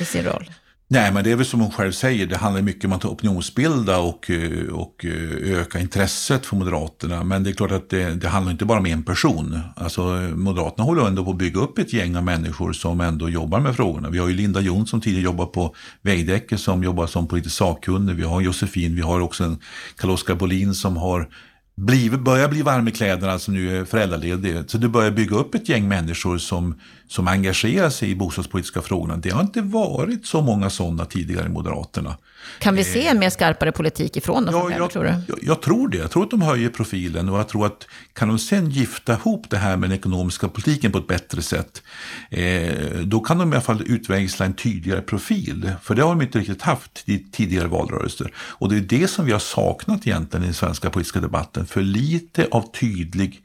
i 0.00 0.04
sin 0.04 0.24
roll? 0.24 0.50
Nej, 0.90 1.12
men 1.12 1.24
det 1.24 1.32
är 1.32 1.36
väl 1.36 1.46
som 1.46 1.60
hon 1.60 1.70
själv 1.70 1.92
säger, 1.92 2.26
det 2.26 2.36
handlar 2.36 2.62
mycket 2.62 2.84
om 2.84 2.92
att 2.92 3.04
opinionsbilda 3.04 3.98
och, 3.98 4.30
eh, 4.30 4.68
och 4.72 5.04
eh, 5.04 5.58
öka 5.60 5.80
intresset 5.80 6.46
för 6.46 6.56
Moderaterna. 6.56 7.24
Men 7.24 7.44
det 7.44 7.50
är 7.50 7.54
klart 7.54 7.70
att 7.70 7.90
det, 7.90 8.14
det 8.14 8.28
handlar 8.28 8.52
inte 8.52 8.64
bara 8.64 8.78
om 8.78 8.86
en 8.86 9.02
person. 9.02 9.60
Alltså, 9.76 10.02
Moderaterna 10.34 10.84
håller 10.84 11.06
ändå 11.06 11.24
på 11.24 11.30
att 11.30 11.36
bygga 11.36 11.60
upp 11.60 11.78
ett 11.78 11.92
gäng 11.92 12.16
av 12.16 12.24
människor 12.24 12.72
som 12.72 13.00
ändå 13.00 13.28
jobbar 13.28 13.60
med 13.60 13.76
frågorna. 13.76 14.10
Vi 14.10 14.18
har 14.18 14.28
ju 14.28 14.34
Linda 14.34 14.60
Jonsson 14.60 14.86
som 14.86 15.00
tidigare 15.00 15.24
jobbar 15.24 15.46
på 15.46 15.74
Veidekke 16.02 16.58
som 16.58 16.84
jobbar 16.84 17.06
som 17.06 17.26
politisk 17.26 17.56
sakkunnig. 17.56 18.14
Vi 18.14 18.22
har 18.22 18.40
Josefin, 18.40 18.94
vi 18.94 19.02
har 19.02 19.20
också 19.20 19.44
en 19.44 19.58
Carl-Oskar 19.96 20.34
Bolin 20.34 20.74
som 20.74 20.96
har 20.96 21.28
blivit, 21.76 22.20
börjar 22.20 22.48
bli 22.48 22.62
varm 22.62 22.88
i 22.88 22.90
kläderna 22.90 23.38
som 23.38 23.54
nu 23.54 23.78
är 23.78 23.84
föräldraledig. 23.84 24.56
Så 24.66 24.78
du 24.78 24.88
börjar 24.88 25.10
bygga 25.10 25.36
upp 25.36 25.54
ett 25.54 25.68
gäng 25.68 25.88
människor 25.88 26.38
som 26.38 26.74
som 27.08 27.28
engagerar 27.28 27.90
sig 27.90 28.10
i 28.10 28.14
bostadspolitiska 28.14 28.82
frågorna. 28.82 29.16
Det 29.16 29.30
har 29.30 29.40
inte 29.40 29.60
varit 29.60 30.26
så 30.26 30.42
många 30.42 30.70
sådana 30.70 31.04
tidigare 31.04 31.46
i 31.46 31.48
Moderaterna. 31.48 32.16
Kan 32.58 32.74
vi 32.74 32.84
se 32.84 33.06
en 33.06 33.18
mer 33.18 33.30
skarpare 33.30 33.72
politik 33.72 34.16
ifrån 34.16 34.44
dem 34.44 34.54
ja, 34.54 34.76
jag, 34.78 34.90
tror 34.90 35.04
du? 35.04 35.08
Jag, 35.08 35.38
jag, 35.42 35.62
tror 35.62 35.88
det. 35.88 35.98
Jag 35.98 36.10
tror 36.10 36.22
att 36.22 36.30
de 36.30 36.42
höjer 36.42 36.68
profilen 36.68 37.28
och 37.28 37.38
jag 37.38 37.48
tror 37.48 37.66
att 37.66 37.86
kan 38.12 38.28
de 38.28 38.38
sen 38.38 38.70
gifta 38.70 39.12
ihop 39.12 39.50
det 39.50 39.56
här 39.56 39.76
med 39.76 39.90
den 39.90 39.98
ekonomiska 39.98 40.48
politiken 40.48 40.92
på 40.92 40.98
ett 40.98 41.06
bättre 41.06 41.42
sätt, 41.42 41.82
eh, 42.30 42.72
då 43.04 43.20
kan 43.20 43.38
de 43.38 43.52
i 43.52 43.56
alla 43.56 43.62
fall 43.62 43.82
utväxla 43.86 44.46
en 44.46 44.54
tydligare 44.54 45.00
profil. 45.00 45.72
För 45.82 45.94
det 45.94 46.02
har 46.02 46.10
de 46.10 46.22
inte 46.22 46.38
riktigt 46.38 46.62
haft 46.62 47.02
i 47.08 47.18
tidigare 47.32 47.68
valrörelser. 47.68 48.32
Och 48.36 48.68
det 48.68 48.76
är 48.76 48.80
det 48.80 49.08
som 49.08 49.24
vi 49.26 49.32
har 49.32 49.38
saknat 49.38 50.06
egentligen 50.06 50.42
i 50.42 50.46
den 50.46 50.54
svenska 50.54 50.90
politiska 50.90 51.20
debatten. 51.20 51.66
För 51.66 51.82
lite 51.82 52.48
av 52.50 52.72
tydlig 52.80 53.42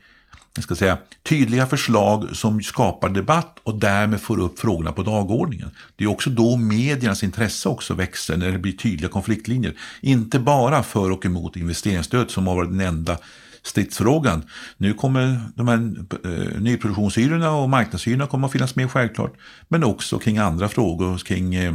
jag 0.56 0.64
ska 0.64 0.76
säga, 0.76 0.98
tydliga 1.24 1.68
förslag 1.68 2.36
som 2.36 2.62
skapar 2.62 3.10
debatt 3.10 3.60
och 3.64 3.76
därmed 3.80 4.22
får 4.22 4.40
upp 4.40 4.60
frågorna 4.60 4.92
på 4.92 5.04
dagordningen. 5.04 5.70
Det 5.96 6.04
är 6.04 6.08
också 6.08 6.30
då 6.30 6.58
mediernas 6.58 7.24
intresse 7.24 7.70
också 7.70 7.94
växer 7.94 8.38
när 8.38 8.52
det 8.52 8.60
blir 8.60 8.72
tydliga 8.72 9.10
konfliktlinjer. 9.10 9.74
Inte 10.02 10.40
bara 10.40 10.84
för 10.84 11.12
och 11.12 11.26
emot 11.26 11.56
investeringsstöd 11.56 12.32
som 12.32 12.48
har 12.48 12.56
varit 12.56 12.70
den 12.70 12.82
enda 12.82 13.18
stridsfrågan. 13.64 14.44
Nu 14.78 14.94
kommer 14.94 15.42
de 15.56 15.68
här 15.68 15.94
eh, 16.26 16.62
nyproduktionshyrorna 16.62 17.52
och 17.52 17.70
marknadshyrorna 17.70 18.28
kommer 18.28 18.48
att 18.48 18.52
finnas 18.52 18.76
med 18.76 18.92
självklart. 18.92 19.34
Men 19.68 19.84
också 19.84 20.20
kring 20.20 20.38
andra 20.38 20.70
frågor 20.70 21.18
kring 21.18 21.56
eh, 21.56 21.74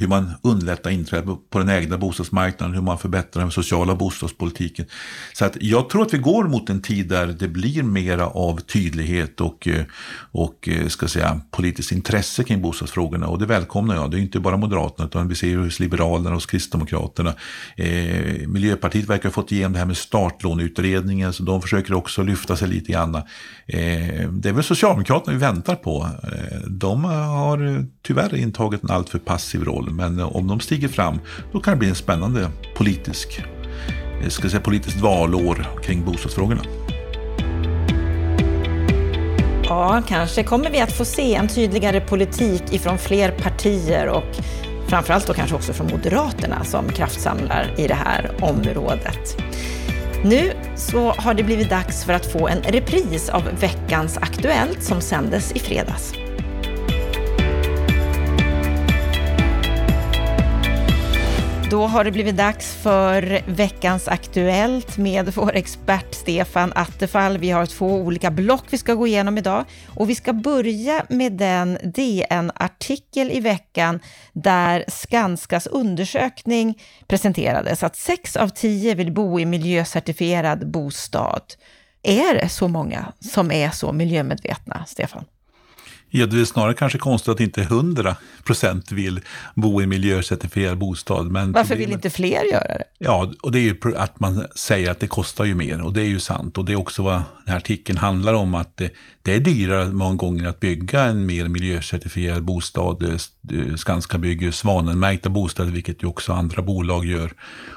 hur 0.00 0.08
man 0.08 0.32
underlättar 0.42 0.90
inträde 0.90 1.36
på 1.50 1.58
den 1.58 1.68
ägda 1.68 1.98
bostadsmarknaden, 1.98 2.74
hur 2.74 2.82
man 2.82 2.98
förbättrar 2.98 3.42
den 3.42 3.50
sociala 3.50 3.94
bostadspolitiken. 3.94 4.86
Så 5.32 5.44
att 5.44 5.56
jag 5.60 5.90
tror 5.90 6.02
att 6.02 6.14
vi 6.14 6.18
går 6.18 6.44
mot 6.44 6.70
en 6.70 6.82
tid 6.82 7.08
där 7.08 7.26
det 7.26 7.48
blir 7.48 7.82
mera 7.82 8.26
av 8.26 8.60
tydlighet 8.60 9.40
och, 9.40 9.68
eh, 9.68 9.84
och 10.32 10.68
eh, 10.68 10.86
ska 10.86 11.08
säga, 11.08 11.40
politiskt 11.50 11.92
intresse 11.92 12.44
kring 12.44 12.62
bostadsfrågorna 12.62 13.26
och 13.26 13.38
det 13.38 13.46
välkomnar 13.46 13.94
jag. 13.94 14.10
Det 14.10 14.16
är 14.16 14.20
inte 14.20 14.40
bara 14.40 14.56
Moderaterna 14.56 15.06
utan 15.06 15.28
vi 15.28 15.34
ser 15.34 15.56
hos 15.56 15.80
Liberalerna 15.80 16.36
och 16.36 16.42
Kristdemokraterna. 16.42 17.34
Eh, 17.76 18.48
Miljöpartiet 18.48 19.08
verkar 19.08 19.28
ha 19.28 19.32
fått 19.32 19.52
igenom 19.52 19.72
det 19.72 19.78
här 19.78 19.86
med 19.86 19.96
startlåneutredningen 19.96 21.32
så 21.32 21.42
de 21.42 21.62
försöker 21.62 21.94
också 21.94 22.22
lyfta 22.22 22.56
sig 22.56 22.68
lite 22.68 22.92
grann. 22.92 23.14
Eh, 23.14 24.30
det 24.30 24.48
är 24.48 24.52
väl 24.52 24.64
Socialdemokraterna 24.64 25.32
vi 25.32 25.38
väntar 25.38 25.74
på. 25.74 26.08
Eh, 26.22 26.58
de 26.68 27.04
har 27.04 27.66
eh, 27.66 27.84
tyvärr 28.02 28.34
intagit 28.34 28.82
en 28.82 28.90
alltför 28.90 29.18
passiv 29.18 29.64
roll 29.64 29.89
men 29.90 30.20
om 30.20 30.48
de 30.48 30.60
stiger 30.60 30.88
fram 30.88 31.20
då 31.52 31.60
kan 31.60 31.74
det 31.74 31.78
bli 31.78 31.88
en 31.88 31.94
spännande 31.94 32.50
politisk, 32.76 33.44
eh, 34.22 34.28
ska 34.28 34.48
säga, 34.48 34.60
politiskt 34.60 35.00
valår 35.00 35.66
kring 35.82 36.04
bostadsfrågorna. 36.04 36.62
Ja, 39.64 40.02
kanske 40.08 40.42
kommer 40.42 40.70
vi 40.70 40.80
att 40.80 40.92
få 40.92 41.04
se 41.04 41.34
en 41.34 41.48
tydligare 41.48 42.00
politik 42.00 42.62
ifrån 42.72 42.98
fler 42.98 43.30
partier 43.30 44.08
och 44.08 44.36
framförallt 44.88 45.26
då 45.26 45.34
kanske 45.34 45.56
också 45.56 45.72
från 45.72 45.86
Moderaterna 45.86 46.64
som 46.64 46.88
kraftsamlar 46.88 47.74
i 47.76 47.86
det 47.86 47.94
här 47.94 48.30
området. 48.40 49.36
Nu 50.24 50.52
så 50.76 51.10
har 51.10 51.34
det 51.34 51.42
blivit 51.42 51.70
dags 51.70 52.04
för 52.04 52.12
att 52.12 52.32
få 52.32 52.48
en 52.48 52.62
repris 52.62 53.28
av 53.28 53.42
veckans 53.60 54.16
Aktuellt 54.16 54.82
som 54.82 55.00
sändes 55.00 55.52
i 55.52 55.58
fredags. 55.58 56.14
Då 61.70 61.86
har 61.86 62.04
det 62.04 62.10
blivit 62.10 62.36
dags 62.36 62.74
för 62.74 63.42
veckans 63.46 64.08
Aktuellt 64.08 64.98
med 64.98 65.34
vår 65.34 65.54
expert 65.54 66.14
Stefan 66.14 66.72
Attefall. 66.74 67.38
Vi 67.38 67.50
har 67.50 67.66
två 67.66 67.86
olika 67.86 68.30
block 68.30 68.64
vi 68.70 68.78
ska 68.78 68.94
gå 68.94 69.06
igenom 69.06 69.38
idag 69.38 69.64
och 69.86 70.10
vi 70.10 70.14
ska 70.14 70.32
börja 70.32 71.04
med 71.08 71.32
den 71.32 71.78
DN-artikel 71.82 73.30
i 73.30 73.40
veckan 73.40 74.00
där 74.32 74.84
Skanskas 74.88 75.66
undersökning 75.66 76.82
presenterades 77.06 77.82
att 77.82 77.96
sex 77.96 78.36
av 78.36 78.48
tio 78.48 78.94
vill 78.94 79.12
bo 79.12 79.40
i 79.40 79.46
miljöcertifierad 79.46 80.70
bostad. 80.70 81.42
Är 82.02 82.34
det 82.34 82.48
så 82.48 82.68
många 82.68 83.12
som 83.20 83.50
är 83.50 83.70
så 83.70 83.92
miljömedvetna, 83.92 84.84
Stefan? 84.86 85.24
Ja, 86.10 86.26
det 86.26 86.40
är 86.40 86.44
snarare 86.44 86.74
kanske 86.74 86.98
konstigt 86.98 87.28
att 87.28 87.40
inte 87.40 87.62
100 87.62 88.16
procent 88.44 88.92
vill 88.92 89.20
bo 89.54 89.82
i 89.82 89.86
miljöcertifierad 89.86 90.78
bostad. 90.78 91.30
Men 91.30 91.52
Varför 91.52 91.76
vill 91.76 91.92
inte 91.92 92.10
fler 92.10 92.44
göra 92.52 92.68
det? 92.68 92.84
Ja, 92.98 93.32
och 93.40 93.52
det 93.52 93.58
är 93.58 93.62
ju 93.62 93.96
att 93.96 94.20
man 94.20 94.46
säger 94.54 94.90
att 94.90 95.00
det 95.00 95.06
kostar 95.06 95.44
ju 95.44 95.54
mer 95.54 95.80
och 95.82 95.92
det 95.92 96.00
är 96.00 96.08
ju 96.08 96.20
sant. 96.20 96.58
Och 96.58 96.64
det 96.64 96.72
är 96.72 96.76
också 96.76 97.02
vad 97.02 97.14
den 97.14 97.24
här 97.46 97.56
artikeln 97.56 97.98
handlar 97.98 98.34
om, 98.34 98.54
att 98.54 98.76
det, 98.76 98.90
det 99.22 99.34
är 99.34 99.40
dyrare 99.40 99.88
många 99.88 100.14
gånger 100.14 100.48
att 100.48 100.60
bygga 100.60 101.02
en 101.02 101.26
mer 101.26 101.48
miljöcertifierad 101.48 102.42
bostad. 102.42 103.02
Eh, 103.02 103.10
eh, 103.58 103.76
Skanska 103.76 104.18
bygger 104.18 104.50
svanenmärkta 104.50 105.28
bostäder, 105.28 105.70
vilket 105.70 106.02
ju 106.02 106.06
också 106.06 106.32
andra 106.32 106.62
bolag 106.62 107.04
gör. 107.04 107.32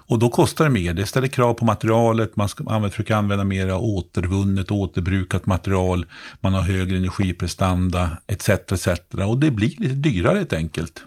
Och 0.07 0.19
då 0.19 0.29
kostar 0.29 0.65
det 0.65 0.71
mer. 0.71 0.93
Det 0.93 1.05
ställer 1.05 1.27
krav 1.27 1.53
på 1.53 1.65
materialet, 1.65 2.35
man 2.35 2.49
ska 2.49 2.63
använda, 2.63 2.89
försöka 2.89 3.17
använda 3.17 3.43
mer 3.43 3.75
återvunnet, 3.75 4.71
återbrukat 4.71 5.45
material, 5.45 6.05
man 6.41 6.53
har 6.53 6.61
högre 6.61 6.97
energiprestanda 6.97 8.17
etc. 8.27 8.49
etc. 8.49 8.87
Och 9.27 9.37
det 9.37 9.51
blir 9.51 9.69
lite 9.77 9.95
dyrare 9.95 10.37
helt 10.37 10.53
enkelt. 10.53 11.03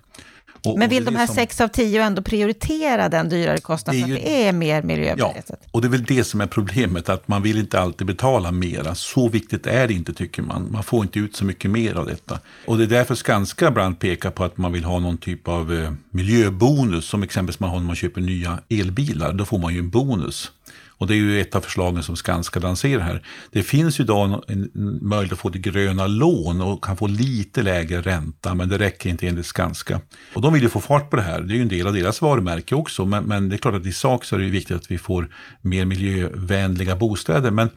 Och, 0.66 0.78
Men 0.78 0.88
vill 0.88 1.04
de 1.04 1.16
här 1.16 1.26
som, 1.26 1.34
sex 1.34 1.60
av 1.60 1.68
tio 1.68 2.02
ändå 2.02 2.22
prioritera 2.22 3.08
den 3.08 3.28
dyrare 3.28 3.58
kostnaden 3.58 4.02
för 4.02 4.14
att 4.14 4.20
det 4.22 4.46
är 4.46 4.52
mer 4.52 4.82
miljömedvetet? 4.82 5.60
Ja, 5.62 5.68
och 5.70 5.80
det 5.80 5.86
är 5.86 5.90
väl 5.90 6.04
det 6.04 6.24
som 6.24 6.40
är 6.40 6.46
problemet, 6.46 7.08
att 7.08 7.28
man 7.28 7.42
vill 7.42 7.58
inte 7.58 7.80
alltid 7.80 8.06
betala 8.06 8.52
mera. 8.52 8.94
Så 8.94 9.28
viktigt 9.28 9.66
är 9.66 9.88
det 9.88 9.94
inte 9.94 10.12
tycker 10.12 10.42
man. 10.42 10.68
Man 10.72 10.82
får 10.82 11.02
inte 11.02 11.18
ut 11.18 11.36
så 11.36 11.44
mycket 11.44 11.70
mer 11.70 11.94
av 11.94 12.06
detta. 12.06 12.38
Och 12.66 12.78
det 12.78 12.84
är 12.84 12.88
därför 12.88 13.14
Skanska 13.14 13.68
ibland 13.68 13.98
pekar 13.98 14.30
på 14.30 14.44
att 14.44 14.56
man 14.56 14.72
vill 14.72 14.84
ha 14.84 14.98
någon 14.98 15.18
typ 15.18 15.48
av 15.48 15.74
eh, 15.74 15.92
miljöbonus, 16.10 17.04
som 17.04 17.22
exempelvis 17.22 17.60
man 17.60 17.70
har 17.70 17.78
när 17.78 17.86
man 17.86 17.96
köper 17.96 18.20
nya 18.20 18.58
elbilar. 18.68 19.32
Då 19.32 19.44
får 19.44 19.58
man 19.58 19.74
ju 19.74 19.78
en 19.78 19.90
bonus. 19.90 20.52
Och 20.98 21.06
det 21.06 21.14
är 21.14 21.16
ju 21.16 21.40
ett 21.40 21.54
av 21.54 21.60
förslagen 21.60 22.02
som 22.02 22.16
Skanska 22.16 22.60
lanserar 22.60 23.02
här. 23.02 23.22
Det 23.52 23.62
finns 23.62 24.00
ju 24.00 24.04
idag 24.04 24.44
en 24.48 24.70
möjlighet 25.02 25.32
att 25.32 25.38
få 25.38 25.48
det 25.48 25.58
gröna 25.58 26.06
lån 26.06 26.60
och 26.60 26.84
kan 26.84 26.96
få 26.96 27.06
lite 27.06 27.62
lägre 27.62 28.00
ränta, 28.00 28.54
men 28.54 28.68
det 28.68 28.78
räcker 28.78 29.10
inte 29.10 29.28
enligt 29.28 29.46
Skanska. 29.46 30.00
Och 30.34 30.42
de 30.42 30.52
vill 30.52 30.62
ju 30.62 30.68
få 30.68 30.80
fart 30.80 31.10
på 31.10 31.16
det 31.16 31.22
här. 31.22 31.40
Det 31.40 31.54
är 31.54 31.56
ju 31.56 31.62
en 31.62 31.68
del 31.68 31.86
av 31.86 31.92
deras 31.92 32.22
varumärke 32.22 32.74
också, 32.74 33.04
men, 33.04 33.24
men 33.24 33.48
det 33.48 33.56
är 33.56 33.58
klart 33.58 33.74
att 33.74 33.86
i 33.86 33.92
sak 33.92 34.24
så 34.24 34.36
är 34.36 34.40
det 34.40 34.46
viktigt 34.46 34.76
att 34.76 34.90
vi 34.90 34.98
får 34.98 35.28
mer 35.60 35.84
miljövänliga 35.84 36.96
bostäder. 36.96 37.50
Men 37.50 37.70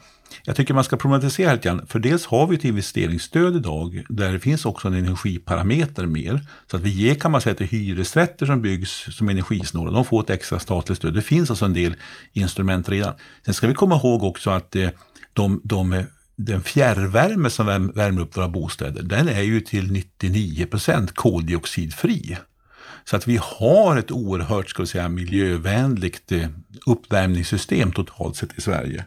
jag 0.43 0.55
tycker 0.55 0.73
man 0.73 0.83
ska 0.83 0.97
problematisera 0.97 1.53
lite 1.53 1.67
grann, 1.67 1.87
för 1.87 1.99
dels 1.99 2.25
har 2.25 2.47
vi 2.47 2.55
ett 2.55 2.65
investeringsstöd 2.65 3.55
idag 3.55 4.03
där 4.09 4.33
det 4.33 4.39
finns 4.39 4.65
också 4.65 4.87
en 4.87 4.93
energiparameter 4.93 6.05
mer. 6.05 6.41
Så 6.71 6.77
att 6.77 6.83
vi 6.83 6.89
ger 6.89 7.15
kan 7.15 7.31
man 7.31 7.41
säga 7.41 7.55
till 7.55 7.67
hyresrätter 7.67 8.45
som 8.45 8.61
byggs 8.61 9.15
som 9.17 9.29
energisnåla, 9.29 9.91
de 9.91 10.05
får 10.05 10.23
ett 10.23 10.29
extra 10.29 10.59
statligt 10.59 10.97
stöd. 10.97 11.13
Det 11.13 11.21
finns 11.21 11.49
alltså 11.49 11.65
en 11.65 11.73
del 11.73 11.95
instrument 12.33 12.89
redan. 12.89 13.13
Sen 13.45 13.53
ska 13.53 13.67
vi 13.67 13.73
komma 13.73 13.95
ihåg 13.95 14.23
också 14.23 14.49
att 14.49 14.75
eh, 14.75 14.89
de, 15.33 15.61
de 15.63 16.03
den 16.35 16.63
fjärrvärme 16.63 17.49
som 17.49 17.91
värmer 17.95 18.21
upp 18.21 18.37
våra 18.37 18.49
bostäder, 18.49 19.03
den 19.03 19.27
är 19.27 19.41
ju 19.41 19.61
till 19.61 19.91
99 19.91 20.65
procent 20.65 21.15
koldioxidfri. 21.15 22.37
Så 23.05 23.15
att 23.15 23.27
vi 23.27 23.39
har 23.41 23.97
ett 23.97 24.11
oerhört 24.11 24.69
ska 24.69 24.83
vi 24.83 24.87
säga, 24.87 25.09
miljövänligt 25.09 26.31
eh, 26.31 26.47
uppvärmningssystem 26.85 27.91
totalt 27.91 28.35
sett 28.35 28.57
i 28.57 28.61
Sverige. 28.61 29.05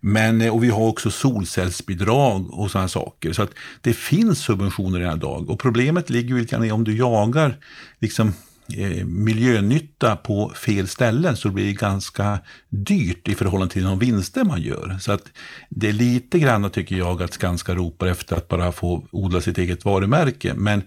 Men, 0.00 0.40
eh, 0.40 0.54
och 0.54 0.64
vi 0.64 0.68
har 0.68 0.86
också 0.86 1.10
solcellsbidrag 1.10 2.54
och 2.54 2.70
sådana 2.70 2.88
saker. 2.88 3.32
Så 3.32 3.42
att 3.42 3.50
det 3.80 3.92
finns 3.92 4.38
subventioner 4.38 4.98
redan 4.98 5.16
idag. 5.16 5.50
Och 5.50 5.58
problemet 5.58 6.10
ligger 6.10 6.34
ju 6.34 6.40
lite 6.40 6.56
grann 6.56 6.64
i 6.64 6.72
om 6.72 6.84
du 6.84 6.96
jagar 6.96 7.56
liksom, 7.98 8.32
eh, 8.76 9.04
miljönytta 9.06 10.16
på 10.16 10.52
fel 10.54 10.88
ställen 10.88 11.36
så 11.36 11.50
blir 11.50 11.66
det 11.66 11.72
ganska 11.72 12.38
dyrt 12.68 13.28
i 13.28 13.34
förhållande 13.34 13.72
till 13.72 13.84
de 13.84 13.98
vinster 13.98 14.44
man 14.44 14.62
gör. 14.62 14.96
Så 15.00 15.12
att 15.12 15.32
det 15.68 15.88
är 15.88 15.92
lite 15.92 16.38
grann 16.38 16.70
tycker 16.70 16.96
jag 16.96 17.22
att 17.22 17.32
Skanska 17.32 17.74
ropar 17.74 18.06
efter 18.06 18.36
att 18.36 18.48
bara 18.48 18.72
få 18.72 19.06
odla 19.10 19.40
sitt 19.40 19.58
eget 19.58 19.84
varumärke. 19.84 20.54
Men 20.54 20.82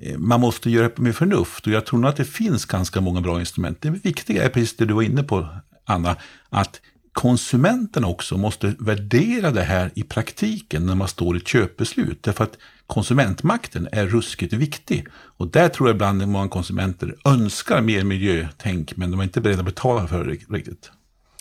eh, 0.00 0.18
man 0.18 0.40
måste 0.40 0.70
göra 0.70 0.88
det 0.88 0.98
med 0.98 1.16
förnuft 1.16 1.66
och 1.66 1.72
jag 1.72 1.86
tror 1.86 1.98
nog 1.98 2.08
att 2.10 2.16
det 2.16 2.24
finns 2.24 2.64
ganska 2.64 3.00
många 3.00 3.20
bra 3.20 3.40
instrument. 3.40 3.78
Det 3.80 3.90
viktiga 3.90 4.44
är 4.44 4.48
precis 4.48 4.76
det 4.76 4.84
du 4.84 4.94
var 4.94 5.02
inne 5.02 5.22
på, 5.22 5.48
Anna, 5.84 6.16
att 6.50 6.80
konsumenterna 7.12 8.06
också 8.06 8.36
måste 8.36 8.74
värdera 8.78 9.50
det 9.50 9.62
här 9.62 9.90
i 9.94 10.02
praktiken 10.02 10.86
när 10.86 10.94
man 10.94 11.08
står 11.08 11.36
i 11.36 11.40
ett 11.40 11.48
köpbeslut. 11.48 12.22
Därför 12.22 12.44
att 12.44 12.58
konsumentmakten 12.86 13.88
är 13.92 14.06
ruskigt 14.06 14.52
viktig. 14.52 15.06
Och 15.12 15.48
där 15.48 15.68
tror 15.68 15.88
jag 15.88 15.94
ibland 15.94 16.28
många 16.28 16.48
konsumenter 16.48 17.16
önskar 17.24 17.82
mer 17.82 18.04
miljötänk, 18.04 18.96
men 18.96 19.10
de 19.10 19.20
är 19.20 19.24
inte 19.24 19.40
beredda 19.40 19.60
att 19.60 19.66
betala 19.66 20.06
för 20.06 20.24
det 20.24 20.30
riktigt. 20.30 20.90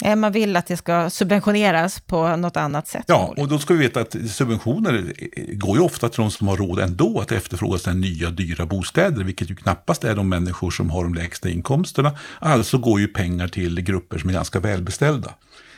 Eh, 0.01 0.15
man 0.15 0.31
vill 0.31 0.55
att 0.55 0.67
det 0.67 0.77
ska 0.77 1.09
subventioneras 1.09 1.99
på 1.99 2.35
något 2.35 2.57
annat 2.57 2.87
sätt. 2.87 3.03
Ja, 3.07 3.33
och 3.37 3.47
då 3.47 3.59
ska 3.59 3.73
vi 3.73 3.79
veta 3.79 3.99
att 4.01 4.15
subventioner 4.29 5.13
går 5.53 5.77
ju 5.77 5.83
ofta 5.83 6.09
till 6.09 6.21
de 6.21 6.31
som 6.31 6.47
har 6.47 6.57
råd 6.57 6.79
ändå 6.79 7.19
att 7.19 7.31
efterfråga 7.31 7.77
sina 7.77 7.95
nya 7.95 8.29
dyra 8.29 8.65
bostäder, 8.65 9.23
vilket 9.23 9.49
ju 9.49 9.55
knappast 9.55 10.03
är 10.03 10.15
de 10.15 10.29
människor 10.29 10.71
som 10.71 10.89
har 10.89 11.03
de 11.03 11.13
lägsta 11.13 11.49
inkomsterna. 11.49 12.17
Alltså 12.39 12.77
går 12.77 12.99
ju 12.99 13.07
pengar 13.07 13.47
till 13.47 13.81
grupper 13.81 14.17
som 14.17 14.29
är 14.29 14.33
ganska 14.33 14.59
välbeställda. 14.59 15.33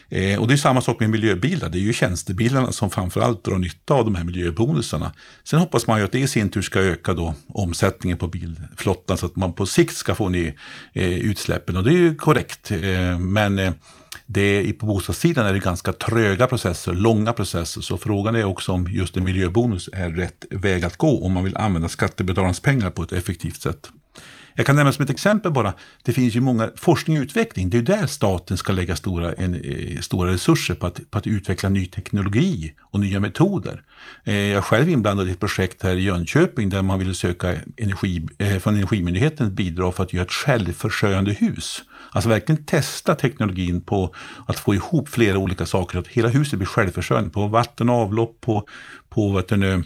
Eh, 0.10 0.40
och 0.40 0.48
det 0.48 0.54
är 0.54 0.58
samma 0.58 0.82
sak 0.82 1.00
med 1.00 1.10
miljöbilar. 1.10 1.70
Det 1.70 1.78
är 1.78 1.82
ju 1.82 1.94
tjänstebilarna 1.94 2.72
som 2.72 2.90
framförallt 2.90 3.44
drar 3.44 3.58
nytta 3.58 3.94
av 3.94 4.06
de 4.06 4.16
här 4.16 4.24
miljöbonusarna. 4.24 5.14
Sen 5.44 5.60
hoppas 5.60 5.88
man 5.88 6.00
ju 6.00 6.06
att 6.06 6.12
det 6.12 6.20
i 6.20 6.28
sin 6.28 6.50
tur 6.50 6.62
ska 6.62 6.80
öka 6.80 7.14
då 7.14 7.36
omsättningen 7.48 8.18
på 8.18 8.28
bilflottan 8.28 9.18
så 9.18 9.26
att 9.26 9.36
man 9.36 9.54
på 9.54 9.66
sikt 9.66 9.96
ska 9.96 10.16
få 10.16 10.30
ner 10.30 10.54
eh, 10.94 11.14
utsläppen. 11.14 11.78
Och 11.78 11.84
det 11.84 11.92
är 11.92 11.98
ju 11.98 12.16
korrekt. 12.16 12.72
Eh, 12.72 13.20
men 13.20 13.60
eh, 13.60 13.74
det, 14.34 14.74
på 14.74 14.86
bostadssidan 14.86 15.46
är 15.46 15.54
det 15.54 15.60
ganska 15.60 15.94
tröga 15.94 16.48
processer, 16.48 16.94
långa 16.94 17.34
processer. 17.34 17.82
Så 17.82 17.98
frågan 17.98 18.36
är 18.36 18.44
också 18.44 18.72
om 18.72 18.88
just 18.88 19.18
en 19.18 19.24
miljöbonus 19.24 19.90
är 19.94 20.10
rätt 20.10 20.46
väg 20.50 20.86
att 20.86 20.98
gå 20.98 21.26
om 21.26 21.32
man 21.32 21.44
vill 21.44 21.58
använda 21.58 21.90
skattebetalarnas 21.90 22.60
pengar 22.60 22.90
på 22.90 23.04
ett 23.04 23.12
effektivt 23.12 23.62
sätt. 23.62 23.90
Jag 24.56 24.66
kan 24.66 24.76
nämna 24.76 24.92
som 24.92 25.04
ett 25.04 25.10
exempel 25.10 25.52
bara, 25.52 25.74
det 26.04 26.14
finns 26.14 26.36
ju 26.36 26.42
många, 26.42 26.70
forskning 26.76 27.18
och 27.18 27.24
utveckling, 27.24 27.70
det 27.70 27.78
är 27.78 27.82
där 27.82 28.08
staten 28.08 28.58
ska 28.58 28.74
lägga 28.74 28.96
stora, 28.96 29.34
en, 29.34 29.56
eh, 29.56 30.00
stora 30.00 30.32
resurser 30.32 30.76
på 30.76 30.88
att, 30.88 31.12
på 31.12 31.18
att 31.18 31.28
utveckla 31.28 31.70
ny 31.70 31.86
teknologi 31.86 32.74
och 32.82 33.00
nya 33.00 33.20
metoder. 33.20 33.82
Eh, 34.24 34.36
jag 34.36 34.58
är 34.58 34.62
själv 34.62 34.90
inblandad 34.90 35.28
i 35.28 35.32
ett 35.32 35.40
projekt 35.40 35.84
här 35.84 35.96
i 35.96 36.04
Jönköping 36.04 36.70
där 36.70 36.82
man 36.82 37.00
ville 37.00 37.14
söka 37.14 37.56
energi, 37.78 38.28
eh, 38.38 38.60
från 38.60 38.76
Energimyndigheten 38.76 39.56
bidrag 39.56 39.96
för 39.96 40.04
att 40.04 40.14
göra 40.14 40.26
ett 40.26 40.32
självförsörjande 40.32 41.32
hus. 41.32 41.84
Alltså 42.12 42.30
verkligen 42.30 42.66
testa 42.66 43.16
teknologin 43.16 43.82
på 43.82 44.16
att 44.46 44.60
få 44.60 44.76
ihop 44.76 45.10
flera 45.10 45.38
olika 45.38 45.66
saker, 45.66 45.94
så 45.94 46.00
att 46.00 46.08
hela 46.08 46.28
huset 46.28 46.60
blir 46.60 46.68
självförsörjande 46.68 47.30
på 47.30 47.48
vatten 47.48 47.90
och 47.90 47.96
avlopp, 47.96 48.42
på, 48.42 48.68
på, 49.10 49.32
vet 49.32 49.48
du, 49.48 49.84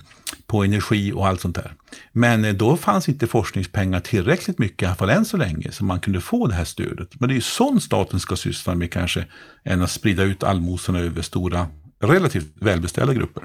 på 0.47 0.63
energi 0.63 1.11
och 1.11 1.27
allt 1.27 1.41
sånt 1.41 1.55
där. 1.55 1.73
Men 2.11 2.45
eh, 2.45 2.53
då 2.53 2.77
fanns 2.77 3.09
inte 3.09 3.27
forskningspengar 3.27 3.99
tillräckligt 3.99 4.59
mycket, 4.59 4.81
i 4.81 4.85
alla 4.85 4.95
fall 4.95 5.09
än 5.09 5.25
så 5.25 5.37
länge, 5.37 5.71
så 5.71 5.85
man 5.85 5.99
kunde 5.99 6.21
få 6.21 6.47
det 6.47 6.53
här 6.53 6.65
stödet. 6.65 7.19
Men 7.19 7.29
det 7.29 7.33
är 7.33 7.35
ju 7.35 7.41
sånt 7.41 7.83
staten 7.83 8.19
ska 8.19 8.35
syssla 8.35 8.75
med 8.75 8.91
kanske, 8.91 9.25
än 9.63 9.81
att 9.81 9.91
sprida 9.91 10.23
ut 10.23 10.43
allmosorna 10.43 10.99
över 10.99 11.21
stora, 11.21 11.67
relativt 11.99 12.47
välbeställda 12.55 13.13
grupper. 13.13 13.43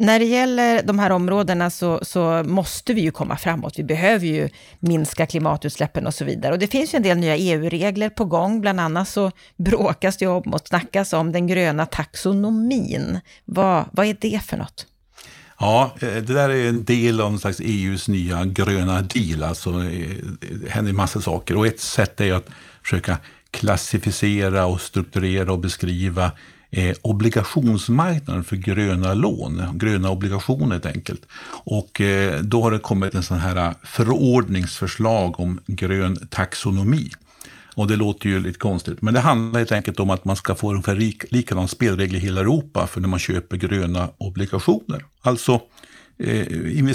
När 0.00 0.18
det 0.18 0.24
gäller 0.24 0.82
de 0.82 0.98
här 0.98 1.10
områdena 1.10 1.70
så, 1.70 2.00
så, 2.02 2.42
måste 2.46 2.94
vi 2.94 3.00
ju 3.00 3.10
komma 3.10 3.36
framåt. 3.36 3.78
Vi 3.78 3.84
behöver 3.84 4.26
ju 4.26 4.48
minska 4.80 5.26
klimatutsläppen 5.26 6.06
och 6.06 6.14
så 6.14 6.24
vidare. 6.24 6.52
Och 6.52 6.58
det 6.58 6.66
finns 6.66 6.94
ju 6.94 6.96
en 6.96 7.02
del 7.02 7.18
nya 7.18 7.36
EU-regler 7.36 8.10
på 8.10 8.24
gång. 8.24 8.60
Bland 8.60 8.80
annat 8.80 9.08
så 9.08 9.30
bråkas 9.56 10.16
det 10.16 10.26
om 10.26 10.54
och 10.54 10.60
snackas 10.64 11.12
om 11.12 11.32
den 11.32 11.46
gröna 11.46 11.86
taxonomin. 11.86 13.20
Vad, 13.44 13.84
vad 13.92 14.06
är 14.06 14.16
det 14.20 14.42
för 14.44 14.56
något? 14.56 14.86
Ja, 15.60 15.94
eh, 16.00 16.08
det 16.08 16.20
där 16.34 16.48
är 16.48 16.68
en 16.68 16.84
del 16.84 17.20
av 17.20 17.32
en 17.32 17.38
slags 17.38 17.60
EUs 17.60 18.08
nya 18.08 18.44
gröna 18.44 19.02
deal. 19.02 19.42
Alltså, 19.42 19.70
eh, 19.70 20.16
det 20.40 20.70
händer 20.70 20.90
en 20.90 20.96
massa 20.96 21.20
saker 21.20 21.56
och 21.56 21.66
ett 21.66 21.80
sätt 21.80 22.20
är 22.20 22.32
att 22.32 22.46
försöka 22.82 23.18
klassificera 23.50 24.66
och 24.66 24.80
strukturera 24.80 25.52
och 25.52 25.58
beskriva 25.58 26.32
eh, 26.70 26.96
obligationsmarknaden 27.02 28.44
för 28.44 28.56
gröna 28.56 29.14
lån, 29.14 29.62
gröna 29.74 30.10
obligationer 30.10 30.72
helt 30.72 30.86
enkelt. 30.86 31.26
Och 31.64 32.00
eh, 32.00 32.40
då 32.40 32.62
har 32.62 32.70
det 32.70 32.78
kommit 32.78 33.14
en 33.14 33.22
sån 33.22 33.38
här 33.38 33.74
förordningsförslag 33.82 35.40
om 35.40 35.60
grön 35.66 36.28
taxonomi. 36.30 37.10
Och 37.74 37.88
det 37.88 37.96
låter 37.96 38.28
ju 38.28 38.40
lite 38.40 38.58
konstigt, 38.58 39.02
men 39.02 39.14
det 39.14 39.20
handlar 39.20 39.60
helt 39.60 39.72
enkelt 39.72 40.00
om 40.00 40.10
att 40.10 40.24
man 40.24 40.36
ska 40.36 40.54
få 40.54 40.70
ungefär 40.70 40.94
lik, 40.94 41.32
likadana 41.32 41.68
spelregler 41.68 42.18
i 42.18 42.22
hela 42.22 42.40
Europa 42.40 42.86
för 42.86 43.00
när 43.00 43.08
man 43.08 43.18
köper 43.18 43.56
gröna 43.56 44.10
obligationer. 44.18 45.04
Alltså 45.22 45.60
eh, 46.18 46.40
eh 46.40 46.94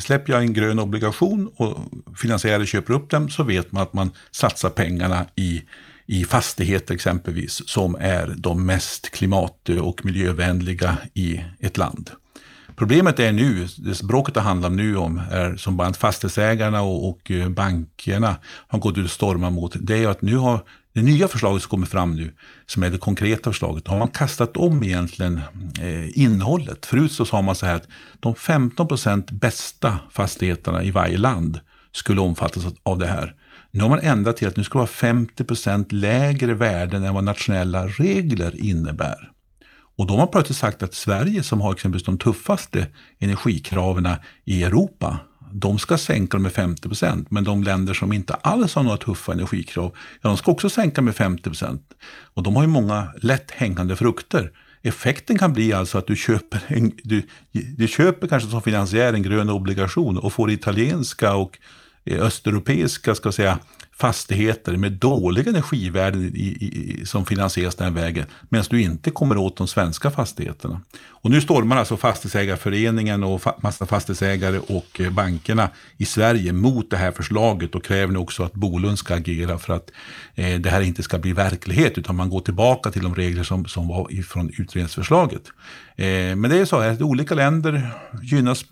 släpper 0.00 0.32
jag 0.32 0.42
en 0.42 0.52
grön 0.52 0.78
obligation 0.78 1.50
och 1.56 1.78
finansiärer 2.16 2.64
köper 2.64 2.94
upp 2.94 3.10
den 3.10 3.30
så 3.30 3.42
vet 3.42 3.72
man 3.72 3.82
att 3.82 3.92
man 3.92 4.10
satsar 4.30 4.70
pengarna 4.70 5.26
i 5.36 5.62
i 6.10 6.24
fastigheter 6.24 6.94
exempelvis, 6.94 7.68
som 7.68 7.96
är 8.00 8.34
de 8.36 8.66
mest 8.66 9.10
klimat 9.10 9.68
och 9.68 10.04
miljövänliga 10.04 10.98
i 11.14 11.44
ett 11.60 11.76
land. 11.76 12.10
Problemet 12.76 13.18
är 13.18 13.32
nu, 13.32 13.68
det 13.76 14.02
bråket 14.02 14.34
det 14.34 14.40
handlar 14.40 14.70
nu 14.70 14.96
om, 14.96 15.20
är 15.30 15.56
som 15.56 15.76
bland 15.76 15.96
fastighetsägarna 15.96 16.82
och, 16.82 17.08
och 17.08 17.30
eh, 17.30 17.48
bankerna 17.48 18.36
har 18.44 18.78
gått 18.78 18.98
ut 18.98 19.04
och 19.04 19.10
stormat 19.10 19.52
mot, 19.52 19.76
det 19.80 20.04
är 20.04 20.08
att 20.08 20.22
nu 20.22 20.36
har 20.36 20.60
det 20.92 21.02
nya 21.02 21.28
förslaget 21.28 21.62
som 21.62 21.70
kommer 21.70 21.86
fram 21.86 22.16
nu, 22.16 22.32
som 22.66 22.82
är 22.82 22.90
det 22.90 22.98
konkreta 22.98 23.50
förslaget, 23.50 23.88
har 23.88 23.98
man 23.98 24.08
kastat 24.08 24.56
om 24.56 24.82
egentligen 24.82 25.40
eh, 25.80 26.18
innehållet. 26.18 26.86
Förut 26.86 27.12
så 27.12 27.24
sa 27.24 27.42
man 27.42 27.54
så 27.54 27.66
här 27.66 27.74
att 27.74 27.88
de 28.20 28.34
15 28.34 28.88
procent 28.88 29.30
bästa 29.30 29.98
fastigheterna 30.10 30.82
i 30.82 30.90
varje 30.90 31.18
land 31.18 31.60
skulle 31.92 32.20
omfattas 32.20 32.64
av 32.82 32.98
det 32.98 33.06
här. 33.06 33.34
Nu 33.78 33.84
har 33.84 33.90
man 33.90 34.00
ändrat 34.00 34.36
till 34.36 34.48
att 34.48 34.56
nu 34.56 34.64
ska 34.64 34.78
det 34.78 34.80
vara 34.80 34.86
50 34.86 35.44
procent 35.44 35.92
lägre 35.92 36.54
värden 36.54 37.04
än 37.04 37.14
vad 37.14 37.24
nationella 37.24 37.86
regler 37.86 38.64
innebär. 38.64 39.30
Och 39.96 40.06
då 40.06 40.14
har 40.14 40.18
man 40.18 40.28
plötsligt 40.28 40.58
sagt 40.58 40.82
att 40.82 40.94
Sverige 40.94 41.42
som 41.42 41.60
har 41.60 41.72
exempelvis 41.72 42.06
de 42.06 42.18
tuffaste 42.18 42.86
energikraven 43.18 44.08
i 44.44 44.62
Europa, 44.62 45.18
de 45.52 45.78
ska 45.78 45.98
sänka 45.98 46.36
dem 46.36 46.42
med 46.42 46.52
50 46.52 46.88
procent. 46.88 47.30
Men 47.30 47.44
de 47.44 47.62
länder 47.62 47.94
som 47.94 48.12
inte 48.12 48.34
alls 48.34 48.74
har 48.74 48.82
några 48.82 48.96
tuffa 48.96 49.32
energikrav, 49.32 49.96
ja, 50.22 50.28
de 50.28 50.36
ska 50.36 50.52
också 50.52 50.70
sänka 50.70 51.02
med 51.02 51.16
50 51.16 51.42
procent. 51.42 51.82
Och 52.34 52.42
de 52.42 52.56
har 52.56 52.62
ju 52.62 52.68
många 52.68 53.08
lätt 53.20 53.50
hängande 53.50 53.96
frukter. 53.96 54.52
effekten 54.82 55.38
kan 55.38 55.52
bli 55.52 55.72
alltså 55.72 55.98
att 55.98 56.06
du 56.06 56.16
köper, 56.16 56.60
en, 56.66 56.92
du, 57.04 57.22
du 57.76 57.88
köper 57.88 58.26
kanske 58.26 58.50
som 58.50 58.62
finansiär 58.62 59.12
en 59.12 59.22
grön 59.22 59.50
obligation 59.50 60.18
och 60.18 60.32
får 60.32 60.50
italienska 60.50 61.34
och 61.34 61.58
Eh, 62.10 62.22
östeuropeiska 62.22 63.14
ska 63.14 63.32
säga, 63.32 63.58
fastigheter 63.96 64.76
med 64.76 64.92
dåliga 64.92 65.50
energivärden 65.50 66.32
i, 66.34 66.40
i, 66.40 67.06
som 67.06 67.26
finansieras 67.26 67.74
den 67.74 67.94
vägen, 67.94 68.26
medan 68.48 68.66
du 68.70 68.82
inte 68.82 69.10
kommer 69.10 69.36
åt 69.36 69.56
de 69.56 69.68
svenska 69.68 70.10
fastigheterna. 70.10 70.80
Och 71.08 71.30
nu 71.30 71.40
stormar 71.40 71.76
alltså 71.76 71.96
Fastighetsägarföreningen 71.96 73.24
och 73.24 73.42
fa 73.42 73.54
massa 73.62 73.86
fastighetsägare 73.86 74.58
och 74.58 75.00
eh, 75.00 75.10
bankerna 75.10 75.70
i 75.96 76.04
Sverige 76.04 76.52
mot 76.52 76.90
det 76.90 76.96
här 76.96 77.12
förslaget 77.12 77.74
och 77.74 77.84
kräver 77.84 78.12
nu 78.12 78.18
också 78.18 78.42
att 78.42 78.54
Bolund 78.54 78.98
ska 78.98 79.14
agera 79.14 79.58
för 79.58 79.72
att 79.72 79.90
eh, 80.34 80.60
det 80.60 80.70
här 80.70 80.80
inte 80.80 81.02
ska 81.02 81.18
bli 81.18 81.32
verklighet, 81.32 81.98
utan 81.98 82.16
man 82.16 82.30
går 82.30 82.40
tillbaka 82.40 82.90
till 82.90 83.02
de 83.02 83.14
regler 83.14 83.42
som, 83.42 83.66
som 83.66 83.88
var 83.88 84.22
från 84.22 84.50
utredningsförslaget. 84.58 85.42
Eh, 85.98 86.36
men 86.36 86.50
det 86.50 86.58
är 86.58 86.64
så 86.64 86.76
att 86.76 87.02
olika 87.02 87.34
länder 87.34 87.90
gynnas 88.22 88.64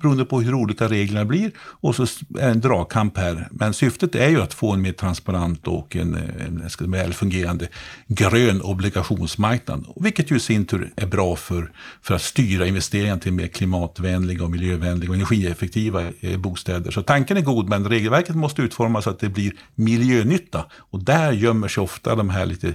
beroende 0.00 0.24
på 0.24 0.40
hur 0.40 0.54
olika 0.54 0.88
reglerna 0.88 1.24
blir 1.24 1.50
och 1.58 1.96
så 1.96 2.02
är 2.02 2.06
det 2.28 2.42
en 2.42 2.60
dragkamp 2.60 3.18
här. 3.18 3.48
Men 3.50 3.74
syftet 3.74 4.14
är 4.14 4.28
ju 4.28 4.42
att 4.42 4.54
få 4.54 4.72
en 4.72 4.82
mer 4.82 4.92
transparent 4.92 5.66
och 5.66 5.96
en, 5.96 6.14
en, 6.14 6.68
en 6.80 6.90
väl 6.90 7.12
fungerande 7.12 7.68
grön 8.06 8.62
obligationsmarknad. 8.62 9.86
Vilket 9.96 10.30
ju 10.30 10.36
i 10.36 10.40
sin 10.40 10.66
tur 10.66 10.92
är 10.96 11.06
bra 11.06 11.36
för, 11.36 11.72
för 12.02 12.14
att 12.14 12.22
styra 12.22 12.66
investeringar 12.66 13.18
till 13.18 13.32
mer 13.32 13.46
klimatvänliga 13.46 14.44
och 14.44 14.50
miljövänliga 14.50 15.10
och 15.10 15.16
energieffektiva 15.16 16.02
eh, 16.20 16.36
bostäder. 16.36 16.90
Så 16.90 17.02
tanken 17.02 17.36
är 17.36 17.40
god 17.40 17.68
men 17.68 17.88
regelverket 17.88 18.36
måste 18.36 18.62
utformas 18.62 19.04
så 19.04 19.10
att 19.10 19.18
det 19.18 19.28
blir 19.28 19.52
miljönytta. 19.74 20.66
Och 20.72 21.04
där 21.04 21.32
gömmer 21.32 21.68
sig 21.68 21.82
ofta 21.82 22.14
de 22.14 22.30
här 22.30 22.46
lite 22.46 22.74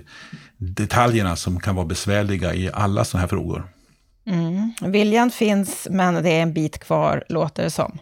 detaljerna 0.57 1.35
som 1.35 1.59
kan 1.59 1.75
vara 1.75 1.85
besvärliga 1.85 2.53
i 2.53 2.69
alla 2.73 3.05
sådana 3.05 3.21
här 3.21 3.27
frågor. 3.27 3.69
Mm. 4.29 4.73
Viljan 4.81 5.31
finns, 5.31 5.87
men 5.91 6.23
det 6.23 6.29
är 6.29 6.41
en 6.41 6.53
bit 6.53 6.79
kvar, 6.79 7.23
låter 7.29 7.63
det 7.63 7.69
som. 7.69 7.99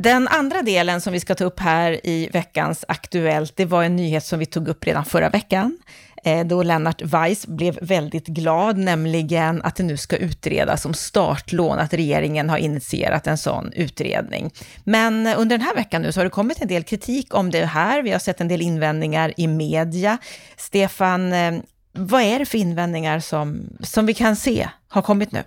Den 0.00 0.28
andra 0.28 0.62
delen 0.62 1.00
som 1.00 1.12
vi 1.12 1.20
ska 1.20 1.34
ta 1.34 1.44
upp 1.44 1.60
här 1.60 2.06
i 2.06 2.28
veckans 2.32 2.84
Aktuellt, 2.88 3.56
det 3.56 3.64
var 3.64 3.82
en 3.82 3.96
nyhet 3.96 4.24
som 4.24 4.38
vi 4.38 4.46
tog 4.46 4.68
upp 4.68 4.86
redan 4.86 5.04
förra 5.04 5.28
veckan, 5.28 5.78
eh, 6.24 6.46
då 6.46 6.62
Lennart 6.62 7.02
Weiss 7.02 7.46
blev 7.46 7.78
väldigt 7.82 8.26
glad, 8.26 8.78
nämligen 8.78 9.62
att 9.62 9.76
det 9.76 9.82
nu 9.82 9.96
ska 9.96 10.16
utredas 10.16 10.84
om 10.84 10.94
startlån, 10.94 11.78
att 11.78 11.94
regeringen 11.94 12.50
har 12.50 12.58
initierat 12.58 13.26
en 13.26 13.38
sån 13.38 13.72
utredning. 13.72 14.50
Men 14.84 15.26
under 15.26 15.58
den 15.58 15.66
här 15.66 15.74
veckan 15.74 16.02
nu 16.02 16.12
så 16.12 16.20
har 16.20 16.24
det 16.24 16.30
kommit 16.30 16.62
en 16.62 16.68
del 16.68 16.82
kritik 16.82 17.34
om 17.34 17.50
det 17.50 17.64
här, 17.64 18.02
vi 18.02 18.10
har 18.10 18.18
sett 18.18 18.40
en 18.40 18.48
del 18.48 18.62
invändningar 18.62 19.34
i 19.36 19.46
media. 19.46 20.18
Stefan, 20.56 21.32
eh, 21.32 21.52
vad 21.98 22.22
är 22.22 22.38
det 22.38 22.46
för 22.46 22.58
invändningar 22.58 23.20
som, 23.20 23.60
som 23.80 24.06
vi 24.06 24.14
kan 24.14 24.36
se 24.36 24.68
har 24.88 25.02
kommit 25.02 25.32
nu? 25.32 25.42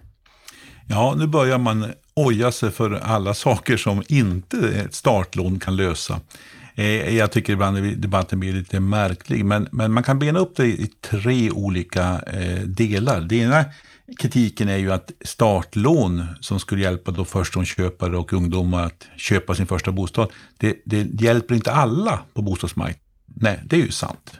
Ja, 0.88 1.16
nu 1.18 1.28
börjar 1.28 1.58
man 1.58 1.92
oja 2.14 2.52
sig 2.52 2.72
för 2.72 2.92
alla 2.92 3.34
saker 3.34 3.78
som 3.78 4.04
inte 4.08 4.58
ett 4.58 4.96
startlån 4.96 5.60
kan 5.60 5.76
lösa. 5.76 6.20
Eh, 6.76 7.16
jag 7.18 7.32
tycker 7.32 7.54
ibland 7.54 7.98
debatten 7.98 8.40
blir 8.40 8.54
lite 8.54 8.80
märklig, 8.80 9.46
men, 9.46 9.68
men 9.72 9.92
man 9.92 10.04
kan 10.04 10.20
bena 10.20 10.40
upp 10.40 10.56
det 10.56 10.66
i 10.66 10.90
tre 11.02 11.52
olika 11.52 12.22
eh, 12.28 12.62
delar. 12.62 13.22
Det 13.22 13.36
ena 13.36 13.66
kritiken 14.20 14.70
är 14.70 14.78
ju 14.78 14.92
att 14.92 15.12
startlån 15.26 16.26
som 16.40 16.60
skulle 16.60 16.82
hjälpa 16.82 17.12
då 17.12 17.26
förstagångsköpare 17.26 18.18
och 18.18 18.34
ungdomar 18.34 18.86
att 18.86 19.08
köpa 19.18 19.56
sin 19.56 19.68
första 19.68 19.92
bostad, 19.92 20.32
det, 20.58 20.82
det 20.86 21.22
hjälper 21.22 21.56
inte 21.56 21.72
alla 21.72 22.20
på 22.34 22.42
bostadsmarknaden. 22.42 23.02
Nej, 23.26 23.60
det 23.66 23.76
är 23.76 23.82
ju 23.82 23.92
sant. 23.92 24.40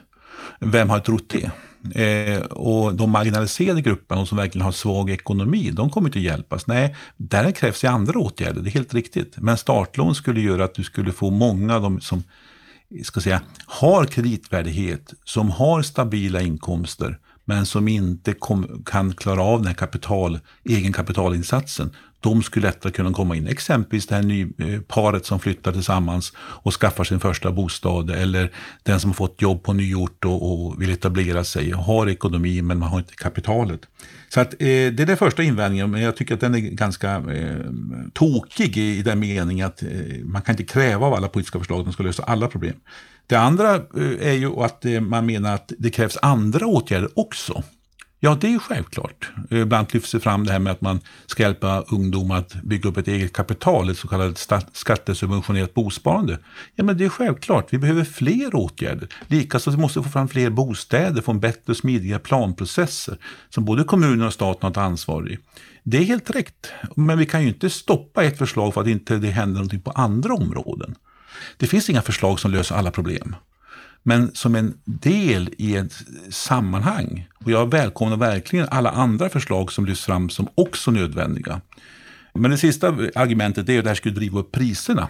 Vem 0.60 0.90
har 0.90 1.00
trott 1.00 1.28
det? 1.28 1.50
Eh, 1.94 2.40
och 2.40 2.94
de 2.94 3.10
marginaliserade 3.10 3.80
grupperna, 3.80 4.20
de 4.20 4.26
som 4.26 4.38
verkligen 4.38 4.64
har 4.64 4.72
svag 4.72 5.10
ekonomi, 5.10 5.70
de 5.70 5.90
kommer 5.90 6.08
inte 6.08 6.18
att 6.18 6.24
hjälpas. 6.24 6.66
Nej, 6.66 6.96
där 7.16 7.50
krävs 7.50 7.80
det 7.80 7.90
andra 7.90 8.18
åtgärder, 8.18 8.60
det 8.60 8.68
är 8.68 8.72
helt 8.72 8.94
riktigt. 8.94 9.34
Men 9.36 9.56
startlån 9.56 10.14
skulle 10.14 10.40
göra 10.40 10.64
att 10.64 10.74
du 10.74 10.84
skulle 10.84 11.12
få 11.12 11.30
många 11.30 11.76
av 11.76 11.82
de 11.82 12.00
som 12.00 12.22
ska 13.02 13.20
säga, 13.20 13.40
har 13.66 14.04
kreditvärdighet, 14.04 15.14
som 15.24 15.50
har 15.50 15.82
stabila 15.82 16.40
inkomster, 16.40 17.18
men 17.44 17.66
som 17.66 17.88
inte 17.88 18.32
kom, 18.32 18.82
kan 18.86 19.14
klara 19.14 19.42
av 19.42 19.58
den 19.58 19.66
här 19.66 19.74
kapital, 19.74 20.38
egenkapitalinsatsen 20.64 21.90
de 22.22 22.42
skulle 22.42 22.66
lättare 22.66 22.92
kunna 22.92 23.12
komma 23.12 23.36
in. 23.36 23.46
Exempelvis 23.46 24.06
det 24.06 24.14
här 24.14 24.22
ny, 24.22 24.42
eh, 24.42 24.80
paret 24.80 25.26
som 25.26 25.40
flyttar 25.40 25.72
tillsammans 25.72 26.32
och 26.36 26.74
skaffar 26.74 27.04
sin 27.04 27.20
första 27.20 27.52
bostad 27.52 28.10
eller 28.10 28.52
den 28.82 29.00
som 29.00 29.10
har 29.10 29.14
fått 29.14 29.42
jobb 29.42 29.62
på 29.62 29.72
ny 29.72 29.94
ort 29.94 30.24
och, 30.24 30.52
och 30.52 30.82
vill 30.82 30.90
etablera 30.90 31.44
sig 31.44 31.74
och 31.74 31.84
har 31.84 32.08
ekonomi 32.08 32.62
men 32.62 32.78
man 32.78 32.88
har 32.88 32.98
inte 32.98 33.14
kapitalet. 33.14 33.80
Så 34.28 34.40
att, 34.40 34.52
eh, 34.52 34.58
det 34.58 35.00
är 35.00 35.06
den 35.06 35.16
första 35.16 35.42
invändningen, 35.42 35.90
men 35.90 36.02
jag 36.02 36.16
tycker 36.16 36.34
att 36.34 36.40
den 36.40 36.54
är 36.54 36.58
ganska 36.58 37.16
eh, 37.16 37.56
tokig 38.12 38.76
i, 38.76 38.98
i 38.98 39.02
den 39.02 39.20
meningen 39.20 39.66
att 39.66 39.82
eh, 39.82 39.88
man 40.24 40.42
kan 40.42 40.52
inte 40.52 40.64
kräva 40.64 41.06
av 41.06 41.14
alla 41.14 41.28
politiska 41.28 41.58
förslag 41.58 41.78
att 41.78 41.86
de 41.86 41.92
ska 41.92 42.02
lösa 42.02 42.22
alla 42.22 42.48
problem. 42.48 42.74
Det 43.26 43.36
andra 43.36 43.74
eh, 43.74 44.28
är 44.28 44.32
ju 44.32 44.60
att 44.60 44.84
eh, 44.84 45.00
man 45.00 45.26
menar 45.26 45.54
att 45.54 45.72
det 45.78 45.90
krävs 45.90 46.18
andra 46.22 46.66
åtgärder 46.66 47.08
också. 47.14 47.62
Ja, 48.24 48.34
det 48.40 48.54
är 48.54 48.58
självklart. 48.58 49.30
Ibland 49.50 49.94
lyfts 49.94 50.12
det 50.12 50.20
fram 50.20 50.46
det 50.46 50.52
här 50.52 50.58
med 50.58 50.72
att 50.72 50.80
man 50.80 51.00
ska 51.26 51.42
hjälpa 51.42 51.80
ungdomar 51.80 52.38
att 52.38 52.54
bygga 52.54 52.88
upp 52.88 52.96
ett 52.96 53.08
eget 53.08 53.32
kapital, 53.32 53.90
ett 53.90 53.98
så 53.98 54.08
kallat 54.08 54.48
skattesubventionerat 54.72 55.74
bosparande. 55.74 56.38
Ja, 56.74 56.84
men 56.84 56.98
det 56.98 57.04
är 57.04 57.08
självklart. 57.08 57.72
Vi 57.72 57.78
behöver 57.78 58.04
fler 58.04 58.54
åtgärder. 58.54 59.08
Likaså 59.26 59.70
måste 59.70 59.98
vi 59.98 60.04
få 60.04 60.10
fram 60.10 60.28
fler 60.28 60.50
bostäder, 60.50 61.22
få 61.22 61.32
en 61.32 61.40
bättre 61.40 61.70
och 61.70 61.76
smidigare 61.76 62.18
planprocesser 62.18 63.16
som 63.50 63.64
både 63.64 63.84
kommunen 63.84 64.26
och 64.26 64.32
staten 64.32 64.62
har 64.62 64.70
ett 64.70 64.76
ansvar 64.76 65.30
i. 65.30 65.38
Det 65.82 65.98
är 65.98 66.04
helt 66.04 66.30
rätt, 66.30 66.66
men 66.96 67.18
vi 67.18 67.26
kan 67.26 67.42
ju 67.42 67.48
inte 67.48 67.70
stoppa 67.70 68.24
ett 68.24 68.38
förslag 68.38 68.74
för 68.74 68.80
att 68.80 68.86
inte 68.86 69.16
det 69.16 69.30
händer 69.30 69.54
någonting 69.54 69.80
på 69.80 69.90
andra 69.90 70.34
områden. 70.34 70.94
Det 71.56 71.66
finns 71.66 71.90
inga 71.90 72.02
förslag 72.02 72.40
som 72.40 72.50
löser 72.50 72.74
alla 72.74 72.90
problem 72.90 73.36
men 74.02 74.34
som 74.34 74.54
en 74.54 74.74
del 74.84 75.50
i 75.58 75.76
ett 75.76 75.92
sammanhang. 76.30 77.28
Och 77.44 77.50
jag 77.50 77.70
välkomnar 77.70 78.16
verkligen 78.16 78.68
alla 78.70 78.90
andra 78.90 79.28
förslag 79.28 79.72
som 79.72 79.86
lyfts 79.86 80.04
fram 80.04 80.30
som 80.30 80.48
också 80.54 80.90
nödvändiga. 80.90 81.60
Men 82.34 82.50
det 82.50 82.58
sista 82.58 82.88
argumentet 83.14 83.68
är 83.68 83.78
att 83.78 83.84
det 83.84 83.90
här 83.90 83.94
skulle 83.94 84.14
driva 84.14 84.40
upp 84.40 84.52
priserna. 84.52 85.08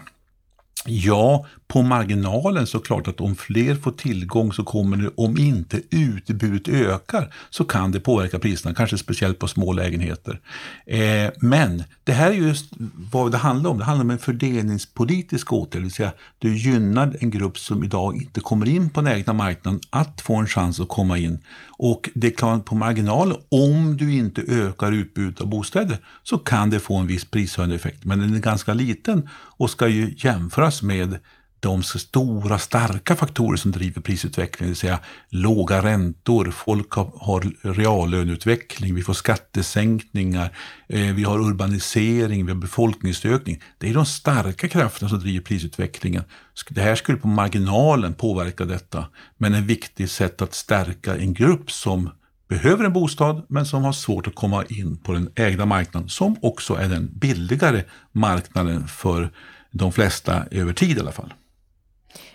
Ja, 0.86 1.46
på 1.68 1.82
marginalen 1.82 2.66
så 2.66 2.78
klart 2.78 3.08
att 3.08 3.20
om 3.20 3.36
fler 3.36 3.74
får 3.74 3.90
tillgång 3.90 4.52
så 4.52 4.64
kommer 4.64 4.96
det, 4.96 5.10
om 5.16 5.38
inte 5.38 5.82
utbudet 5.90 6.68
ökar, 6.68 7.34
så 7.50 7.64
kan 7.64 7.92
det 7.92 8.00
påverka 8.00 8.38
priserna, 8.38 8.74
kanske 8.74 8.98
speciellt 8.98 9.38
på 9.38 9.48
små 9.48 9.72
lägenheter. 9.72 10.40
Eh, 10.86 11.30
men 11.40 11.84
det 12.04 12.12
här 12.12 12.30
är 12.30 12.34
just 12.34 12.72
vad 13.12 13.32
det 13.32 13.38
handlar 13.38 13.70
om. 13.70 13.78
Det 13.78 13.84
handlar 13.84 14.04
om 14.04 14.10
en 14.10 14.18
fördelningspolitisk 14.18 15.52
åtgärd, 15.52 15.72
det 15.72 15.80
vill 15.80 15.92
säga 15.92 16.12
du 16.38 16.56
gynnar 16.56 17.16
en 17.20 17.30
grupp 17.30 17.58
som 17.58 17.84
idag 17.84 18.16
inte 18.16 18.40
kommer 18.40 18.68
in 18.68 18.90
på 18.90 19.00
den 19.00 19.12
egna 19.12 19.32
marknaden 19.32 19.80
att 19.90 20.20
få 20.20 20.36
en 20.36 20.46
chans 20.46 20.80
att 20.80 20.88
komma 20.88 21.18
in. 21.18 21.38
Och 21.84 22.10
det 22.14 22.30
klart 22.30 22.64
på 22.64 22.74
marginalen, 22.74 23.36
om 23.48 23.96
du 23.96 24.14
inte 24.14 24.42
ökar 24.48 24.92
utbudet 24.92 25.40
av 25.40 25.46
bostäder, 25.46 25.98
så 26.22 26.38
kan 26.38 26.70
det 26.70 26.80
få 26.80 26.96
en 26.96 27.06
viss 27.06 27.24
prishöjande 27.24 27.76
effekt. 27.76 28.04
Men 28.04 28.18
den 28.18 28.34
är 28.34 28.38
ganska 28.38 28.74
liten 28.74 29.28
och 29.32 29.70
ska 29.70 29.88
ju 29.88 30.14
jämföras 30.18 30.82
med 30.82 31.18
de 31.62 31.82
stora 31.82 32.58
starka 32.58 33.16
faktorer 33.16 33.56
som 33.56 33.70
driver 33.70 34.00
prisutvecklingen, 34.00 34.68
det 34.68 34.70
vill 34.70 34.76
säga 34.76 34.98
låga 35.28 35.82
räntor, 35.82 36.50
folk 36.50 36.90
har, 36.92 37.72
reallöneutveckling, 37.74 38.94
vi 38.94 39.02
får 39.02 39.14
skattesänkningar, 39.14 40.50
eh, 40.88 41.14
vi 41.14 41.24
har 41.24 41.38
urbanisering, 41.38 42.46
vi 42.46 42.52
har 42.52 42.58
befolkningsökning. 42.58 43.60
Det 43.78 43.90
är 43.90 43.94
de 43.94 44.06
starka 44.06 44.68
krafterna 44.68 45.08
som 45.08 45.20
driver 45.20 45.44
prisutvecklingen. 45.44 46.24
Det 46.68 46.80
här 46.80 46.94
skulle 46.94 47.18
på 47.18 47.28
marginalen 47.28 48.14
påverka 48.14 48.64
detta, 48.64 49.06
men 49.38 49.54
ett 49.54 49.64
viktigt 49.64 50.10
sätt 50.10 50.42
att 50.42 50.54
stärka 50.54 51.16
en 51.16 51.34
grupp 51.34 51.70
som 51.70 52.10
behöver 52.48 52.84
en 52.84 52.92
bostad 52.92 53.46
men 53.48 53.66
som 53.66 53.84
har 53.84 53.92
svårt 53.92 54.26
att 54.26 54.34
komma 54.34 54.64
in 54.68 54.96
på 54.96 55.12
den 55.12 55.30
ägda 55.34 55.66
marknaden 55.66 56.08
som 56.08 56.36
också 56.42 56.74
är 56.74 56.88
den 56.88 57.10
billigare 57.12 57.84
marknaden 58.12 58.88
för 58.88 59.30
de 59.70 59.92
flesta 59.92 60.44
över 60.50 60.72
tid 60.72 60.96
i 60.96 61.00
alla 61.00 61.12
fall. 61.12 61.32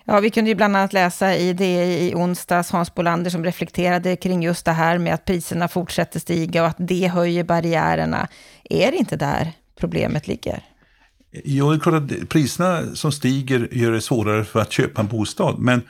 Ja, 0.09 0.19
vi 0.19 0.29
kunde 0.29 0.49
ju 0.49 0.55
bland 0.55 0.75
annat 0.75 0.93
läsa 0.93 1.35
i 1.35 1.53
det 1.53 1.85
i 1.85 2.15
onsdags, 2.15 2.71
Hans 2.71 2.95
Bolander 2.95 3.29
som 3.29 3.43
reflekterade 3.43 4.15
kring 4.15 4.43
just 4.43 4.65
det 4.65 4.71
här 4.71 4.97
med 4.97 5.13
att 5.13 5.25
priserna 5.25 5.67
fortsätter 5.67 6.19
stiga 6.19 6.61
och 6.61 6.67
att 6.67 6.75
det 6.79 7.07
höjer 7.07 7.43
barriärerna. 7.43 8.27
Är 8.63 8.91
det 8.91 8.97
inte 8.97 9.15
där 9.15 9.51
problemet 9.79 10.27
ligger? 10.27 10.63
Jo, 11.43 11.69
det 11.69 11.75
är 11.75 11.79
klart 11.79 12.11
att 12.11 12.29
priserna 12.29 12.95
som 12.95 13.11
stiger 13.11 13.69
gör 13.71 13.91
det 13.91 14.01
svårare 14.01 14.45
för 14.45 14.59
att 14.59 14.71
köpa 14.71 15.01
en 15.01 15.07
bostad. 15.07 15.59
Men 15.59 15.81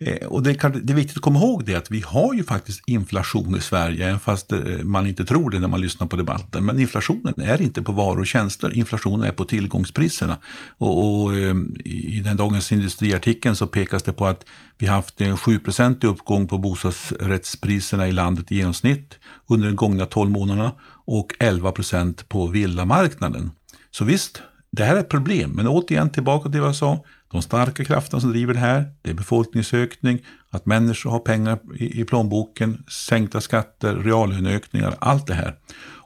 Eh, 0.00 0.26
och 0.26 0.42
det, 0.42 0.54
kan, 0.54 0.86
det 0.86 0.92
är 0.92 0.96
viktigt 0.96 1.16
att 1.16 1.22
komma 1.22 1.38
ihåg 1.38 1.64
det 1.64 1.74
att 1.74 1.90
vi 1.90 2.00
har 2.00 2.34
ju 2.34 2.44
faktiskt 2.44 2.82
inflation 2.86 3.56
i 3.56 3.60
Sverige, 3.60 4.06
även 4.06 4.20
fast 4.20 4.52
eh, 4.52 4.60
man 4.82 5.06
inte 5.06 5.24
tror 5.24 5.50
det 5.50 5.58
när 5.58 5.68
man 5.68 5.80
lyssnar 5.80 6.06
på 6.06 6.16
debatten. 6.16 6.64
Men 6.64 6.80
inflationen 6.80 7.34
är 7.36 7.62
inte 7.62 7.82
på 7.82 7.92
varor 7.92 8.20
och 8.20 8.26
tjänster, 8.26 8.74
inflationen 8.74 9.28
är 9.28 9.32
på 9.32 9.44
tillgångspriserna. 9.44 10.38
Och, 10.78 11.22
och 11.22 11.34
ehm, 11.34 11.76
I 11.84 12.20
den 12.20 12.36
Dagens 12.36 12.72
Industriartikeln 12.72 13.56
så 13.56 13.66
pekas 13.66 14.02
det 14.02 14.12
på 14.12 14.26
att 14.26 14.44
vi 14.78 14.86
haft 14.86 15.20
en 15.20 15.36
7 15.36 15.60
i 16.02 16.06
uppgång 16.06 16.46
på 16.46 16.58
bostadsrättspriserna 16.58 18.08
i 18.08 18.12
landet 18.12 18.52
i 18.52 18.56
genomsnitt 18.56 19.18
under 19.46 19.68
de 19.68 19.76
gångna 19.76 20.06
12 20.06 20.30
månaderna 20.30 20.72
och 21.06 21.32
11% 21.40 22.24
på 22.28 22.46
villamarknaden. 22.46 23.50
Så 23.90 24.04
visst, 24.04 24.42
det 24.70 24.84
här 24.84 24.96
är 24.96 25.00
ett 25.00 25.08
problem, 25.08 25.50
men 25.50 25.68
återigen 25.68 26.10
tillbaka 26.10 26.50
till 26.50 26.60
vad 26.60 26.68
jag 26.68 26.76
sa. 26.76 27.04
De 27.32 27.42
starka 27.42 27.84
krafterna 27.84 28.20
som 28.20 28.30
driver 28.30 28.54
det 28.54 28.60
här, 28.60 28.92
det 29.02 29.10
är 29.10 29.14
befolkningsökning, 29.14 30.18
att 30.50 30.66
människor 30.66 31.10
har 31.10 31.18
pengar 31.18 31.58
i, 31.76 32.00
i 32.00 32.04
plånboken, 32.04 32.84
sänkta 32.88 33.40
skatter, 33.40 33.96
reallöneökningar, 33.96 34.94
allt 34.98 35.26
det 35.26 35.34
här. 35.34 35.54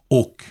Och 0.08 0.44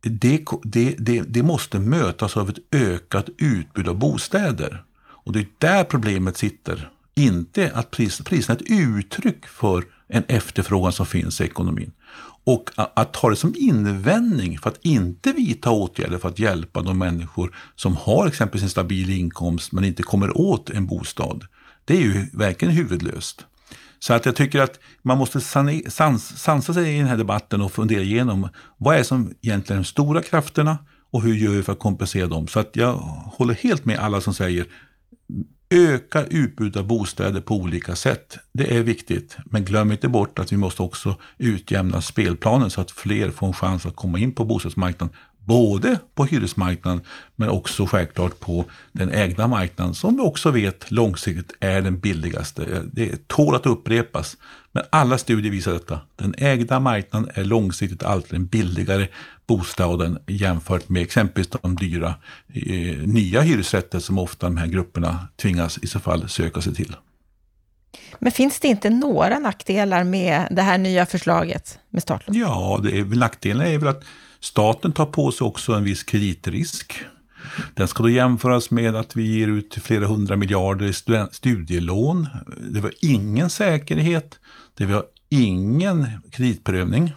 det, 0.00 0.44
det, 0.62 0.94
det, 0.98 1.22
det 1.22 1.42
måste 1.42 1.78
mötas 1.78 2.36
av 2.36 2.48
ett 2.48 2.74
ökat 2.74 3.28
utbud 3.38 3.88
av 3.88 3.98
bostäder. 3.98 4.84
Och 5.08 5.32
det 5.32 5.38
är 5.38 5.46
där 5.58 5.84
problemet 5.84 6.36
sitter. 6.36 6.90
Inte 7.14 7.70
att 7.74 7.90
pris, 7.90 8.20
priserna 8.20 8.58
är 8.58 8.62
ett 8.62 8.70
uttryck 8.70 9.46
för 9.46 9.84
en 10.08 10.24
efterfrågan 10.28 10.92
som 10.92 11.06
finns 11.06 11.40
i 11.40 11.44
ekonomin. 11.44 11.92
Och 12.44 12.70
att 12.76 13.12
ta 13.12 13.30
det 13.30 13.36
som 13.36 13.54
invändning 13.56 14.58
för 14.58 14.70
att 14.70 14.78
inte 14.82 15.32
vidta 15.32 15.70
åtgärder 15.70 16.18
för 16.18 16.28
att 16.28 16.38
hjälpa 16.38 16.82
de 16.82 16.98
människor 16.98 17.56
som 17.74 17.96
har 17.96 18.26
exempelvis 18.26 18.62
en 18.62 18.70
stabil 18.70 19.10
inkomst 19.10 19.72
men 19.72 19.84
inte 19.84 20.02
kommer 20.02 20.38
åt 20.38 20.70
en 20.70 20.86
bostad. 20.86 21.44
Det 21.84 21.96
är 21.96 22.00
ju 22.00 22.26
verkligen 22.32 22.74
huvudlöst. 22.74 23.46
Så 23.98 24.14
att 24.14 24.26
jag 24.26 24.36
tycker 24.36 24.60
att 24.60 24.80
man 25.02 25.18
måste 25.18 25.40
sans, 25.40 26.38
sansa 26.38 26.74
sig 26.74 26.94
i 26.94 26.98
den 26.98 27.06
här 27.06 27.16
debatten 27.16 27.60
och 27.60 27.72
fundera 27.72 28.02
igenom 28.02 28.48
vad 28.76 28.96
är 28.96 29.02
som 29.02 29.34
egentligen 29.42 29.80
är 29.80 29.84
de 29.84 29.88
stora 29.88 30.22
krafterna 30.22 30.78
och 31.10 31.22
hur 31.22 31.34
gör 31.34 31.50
vi 31.50 31.62
för 31.62 31.72
att 31.72 31.78
kompensera 31.78 32.26
dem. 32.26 32.48
Så 32.48 32.60
att 32.60 32.76
jag 32.76 32.92
håller 33.32 33.54
helt 33.54 33.84
med 33.84 33.98
alla 33.98 34.20
som 34.20 34.34
säger 34.34 34.66
Öka 35.70 36.24
utbudet 36.24 36.76
av 36.76 36.86
bostäder 36.86 37.40
på 37.40 37.54
olika 37.54 37.96
sätt. 37.96 38.38
Det 38.52 38.76
är 38.76 38.82
viktigt, 38.82 39.36
men 39.44 39.64
glöm 39.64 39.92
inte 39.92 40.08
bort 40.08 40.38
att 40.38 40.52
vi 40.52 40.56
måste 40.56 40.82
också 40.82 41.16
utjämna 41.38 42.02
spelplanen 42.02 42.70
så 42.70 42.80
att 42.80 42.90
fler 42.90 43.30
får 43.30 43.46
en 43.46 43.52
chans 43.52 43.86
att 43.86 43.96
komma 43.96 44.18
in 44.18 44.32
på 44.32 44.44
bostadsmarknaden. 44.44 45.16
Både 45.38 45.98
på 46.14 46.24
hyresmarknaden 46.24 47.00
men 47.36 47.48
också 47.48 47.86
självklart 47.86 48.40
på 48.40 48.64
den 48.92 49.10
ägda 49.10 49.46
marknaden 49.46 49.94
som 49.94 50.16
vi 50.16 50.22
också 50.22 50.50
vet 50.50 50.90
långsiktigt 50.90 51.52
är 51.60 51.82
den 51.82 51.98
billigaste. 51.98 52.82
Det 52.92 53.28
tål 53.28 53.54
att 53.54 53.66
upprepas. 53.66 54.36
Men 54.72 54.84
alla 54.90 55.18
studier 55.18 55.52
visar 55.52 55.72
detta. 55.72 56.00
Den 56.16 56.34
ägda 56.38 56.80
marknaden 56.80 57.30
är 57.34 57.44
långsiktigt 57.44 58.02
alltid 58.02 58.32
den 58.32 58.46
billigare 58.46 59.08
bostaden 59.48 60.18
jämfört 60.26 60.88
med 60.88 61.02
exempelvis 61.02 61.50
de 61.62 61.76
dyra 61.76 62.14
eh, 62.54 62.98
nya 62.98 63.40
hyresrätter 63.40 63.98
som 63.98 64.18
ofta 64.18 64.46
de 64.46 64.56
här 64.56 64.66
grupperna 64.66 65.28
tvingas 65.36 65.78
i 65.78 65.86
så 65.86 66.00
fall 66.00 66.28
söka 66.28 66.60
sig 66.60 66.74
till. 66.74 66.96
Men 68.18 68.32
finns 68.32 68.60
det 68.60 68.68
inte 68.68 68.90
några 68.90 69.38
nackdelar 69.38 70.04
med 70.04 70.48
det 70.50 70.62
här 70.62 70.78
nya 70.78 71.06
förslaget 71.06 71.78
med 71.90 72.02
startlån? 72.02 72.36
Ja, 72.36 72.80
det 72.82 72.98
är, 72.98 73.04
nackdelen 73.04 73.66
är 73.66 73.78
väl 73.78 73.88
att 73.88 74.04
staten 74.40 74.92
tar 74.92 75.06
på 75.06 75.32
sig 75.32 75.44
också 75.44 75.72
en 75.72 75.84
viss 75.84 76.02
kreditrisk. 76.02 76.94
Den 77.74 77.88
ska 77.88 78.02
då 78.02 78.10
jämföras 78.10 78.70
med 78.70 78.96
att 78.96 79.16
vi 79.16 79.38
ger 79.38 79.48
ut 79.48 79.78
flera 79.82 80.06
hundra 80.06 80.36
miljarder 80.36 80.86
i 80.86 80.92
studielån. 81.32 82.26
Det 82.70 82.80
var 82.80 82.92
ingen 83.00 83.50
säkerhet, 83.50 84.38
det 84.74 84.86
var 84.86 85.04
ingen 85.28 86.06
kreditprövning. 86.30 87.12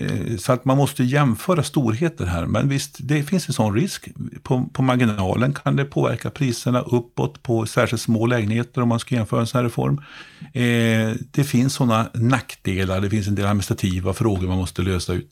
Eh, 0.00 0.36
så 0.36 0.52
att 0.52 0.64
man 0.64 0.76
måste 0.76 1.04
jämföra 1.04 1.62
storheter 1.62 2.26
här. 2.26 2.46
Men 2.46 2.68
visst, 2.68 2.96
det 2.98 3.22
finns 3.22 3.48
en 3.48 3.54
sån 3.54 3.74
risk. 3.74 4.08
På, 4.42 4.68
på 4.72 4.82
marginalen 4.82 5.54
kan 5.54 5.76
det 5.76 5.84
påverka 5.84 6.30
priserna 6.30 6.80
uppåt 6.80 7.42
på 7.42 7.66
särskilt 7.66 8.02
små 8.02 8.26
lägenheter 8.26 8.82
om 8.82 8.88
man 8.88 9.00
ska 9.00 9.14
jämföra 9.14 9.40
en 9.40 9.46
sån 9.46 9.58
här 9.58 9.64
reform. 9.64 10.00
Eh, 10.52 11.16
det 11.30 11.44
finns 11.44 11.74
sådana 11.74 12.10
nackdelar, 12.14 13.00
det 13.00 13.10
finns 13.10 13.28
en 13.28 13.34
del 13.34 13.46
administrativa 13.46 14.12
frågor 14.12 14.48
man 14.48 14.58
måste 14.58 14.82
lösa 14.82 15.12
ut. 15.12 15.30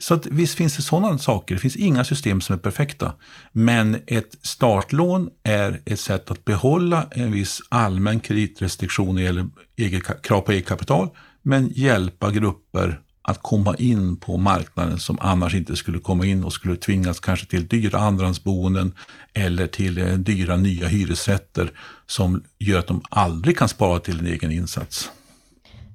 Så 0.00 0.14
att 0.14 0.26
visst 0.26 0.54
finns 0.54 0.76
det 0.76 0.82
sådana 0.82 1.18
saker. 1.18 1.54
Det 1.54 1.60
finns 1.60 1.76
inga 1.76 2.04
system 2.04 2.40
som 2.40 2.54
är 2.54 2.58
perfekta. 2.58 3.12
Men 3.52 3.96
ett 4.06 4.38
startlån 4.42 5.30
är 5.42 5.80
ett 5.84 6.00
sätt 6.00 6.30
att 6.30 6.44
behålla 6.44 7.06
en 7.10 7.32
viss 7.32 7.60
allmän 7.68 8.20
kreditrestriktion 8.20 9.14
när 9.14 9.32
det 9.32 9.48
eget, 9.76 10.22
krav 10.22 10.40
på 10.40 10.52
eget 10.52 10.66
kapital, 10.66 11.08
men 11.42 11.68
hjälpa 11.74 12.30
grupper 12.30 13.00
att 13.22 13.42
komma 13.42 13.74
in 13.76 14.16
på 14.16 14.36
marknaden 14.36 14.98
som 14.98 15.18
annars 15.20 15.54
inte 15.54 15.76
skulle 15.76 15.98
komma 15.98 16.26
in 16.26 16.44
och 16.44 16.52
skulle 16.52 16.76
tvingas 16.76 17.20
kanske 17.20 17.46
till 17.46 17.66
dyra 17.66 17.98
andrahandsboenden 17.98 18.94
eller 19.34 19.66
till 19.66 19.98
eh, 19.98 20.12
dyra 20.12 20.56
nya 20.56 20.88
hyresrätter 20.88 21.70
som 22.06 22.44
gör 22.58 22.78
att 22.78 22.86
de 22.86 23.02
aldrig 23.10 23.58
kan 23.58 23.68
spara 23.68 23.98
till 23.98 24.18
en 24.18 24.26
egen 24.26 24.52
insats. 24.52 25.10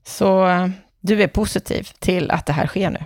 Så 0.06 0.48
eh, 0.48 0.70
du 1.02 1.24
är 1.24 1.28
positiv 1.28 1.88
till 2.00 2.32
att 2.32 2.46
det 2.46 2.54
här 2.54 2.68
sker 2.68 2.90
nu? 2.90 3.00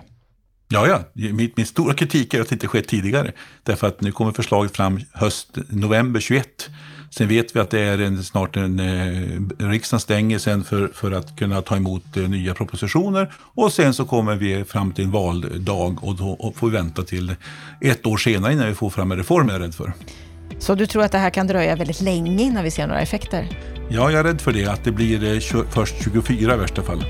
Ja, 0.68 0.86
ja. 0.86 1.02
Min, 1.12 1.52
min 1.56 1.66
stora 1.66 1.94
kritik 1.94 2.34
är 2.34 2.40
att 2.40 2.48
det 2.48 2.54
inte 2.54 2.68
skett 2.68 2.88
tidigare. 2.88 3.32
Därför 3.62 3.86
att 3.86 4.00
nu 4.00 4.12
kommer 4.12 4.32
förslaget 4.32 4.76
fram 4.76 5.00
höst, 5.12 5.48
november 5.68 6.20
21. 6.20 6.70
Sen 7.16 7.28
vet 7.28 7.56
vi 7.56 7.60
att 7.60 7.70
det 7.70 7.80
är 7.80 7.98
en, 7.98 8.24
snart 8.24 8.56
en, 8.56 8.80
eh, 8.80 9.68
riksdagen 9.70 10.00
stänger 10.00 10.38
sen 10.38 10.64
för, 10.64 10.88
för 10.94 11.12
att 11.12 11.36
kunna 11.36 11.62
ta 11.62 11.76
emot 11.76 12.16
eh, 12.16 12.22
nya 12.22 12.54
propositioner. 12.54 13.32
Och 13.54 13.72
sen 13.72 13.94
så 13.94 14.04
kommer 14.04 14.36
vi 14.36 14.64
fram 14.64 14.92
till 14.92 15.04
en 15.04 15.10
valdag 15.10 15.98
och 16.00 16.16
då 16.16 16.52
får 16.56 16.66
vi 16.66 16.76
vänta 16.76 17.02
till 17.02 17.34
ett 17.80 18.06
år 18.06 18.16
senare 18.16 18.52
innan 18.52 18.66
vi 18.66 18.74
får 18.74 18.90
fram 18.90 19.12
en 19.12 19.18
reform, 19.18 19.48
är 19.48 19.52
jag 19.52 19.62
rädd 19.62 19.74
för. 19.74 19.92
Så 20.58 20.74
du 20.74 20.86
tror 20.86 21.02
att 21.02 21.12
det 21.12 21.18
här 21.18 21.30
kan 21.30 21.46
dröja 21.46 21.76
väldigt 21.76 22.00
länge 22.00 22.42
innan 22.42 22.64
vi 22.64 22.70
ser 22.70 22.86
några 22.86 23.00
effekter? 23.00 23.48
Ja, 23.88 24.10
jag 24.10 24.20
är 24.20 24.24
rädd 24.24 24.40
för 24.40 24.52
det, 24.52 24.66
att 24.66 24.84
det 24.84 24.92
blir 24.92 25.34
eh, 25.34 25.64
först 25.70 25.94
24 26.04 26.54
i 26.54 26.58
värsta 26.58 26.82
fall. 26.82 27.04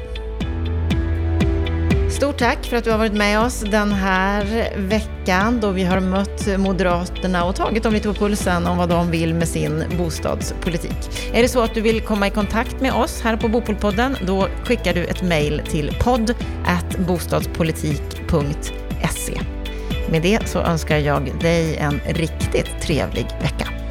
Stort 2.23 2.39
tack 2.39 2.67
för 2.67 2.77
att 2.77 2.85
du 2.85 2.91
har 2.91 2.99
varit 2.99 3.13
med 3.13 3.41
oss 3.41 3.61
den 3.61 3.93
här 3.93 4.71
veckan 4.77 5.61
då 5.61 5.71
vi 5.71 5.85
har 5.85 6.01
mött 6.01 6.59
Moderaterna 6.59 7.45
och 7.45 7.57
tagit 7.57 7.83
dem 7.83 7.93
lite 7.93 8.09
på 8.09 8.15
pulsen 8.15 8.67
om 8.67 8.79
vad 8.79 8.89
de 8.89 9.11
vill 9.11 9.35
med 9.35 9.49
sin 9.49 9.85
bostadspolitik. 9.99 11.31
Är 11.33 11.43
det 11.43 11.49
så 11.49 11.61
att 11.61 11.75
du 11.75 11.81
vill 11.81 12.01
komma 12.01 12.27
i 12.27 12.31
kontakt 12.31 12.81
med 12.81 12.93
oss 12.93 13.23
här 13.23 13.37
på 13.37 13.49
Bopolpodden, 13.49 14.17
då 14.27 14.49
skickar 14.65 14.95
du 14.95 15.05
ett 15.05 15.23
mejl 15.23 15.63
till 15.71 15.97
podd 16.01 16.35
bostadspolitik.se. 17.07 19.41
Med 20.11 20.23
det 20.23 20.49
så 20.49 20.59
önskar 20.59 20.99
jag 20.99 21.33
dig 21.41 21.77
en 21.77 22.01
riktigt 22.07 22.83
trevlig 22.83 23.27
vecka. 23.43 23.82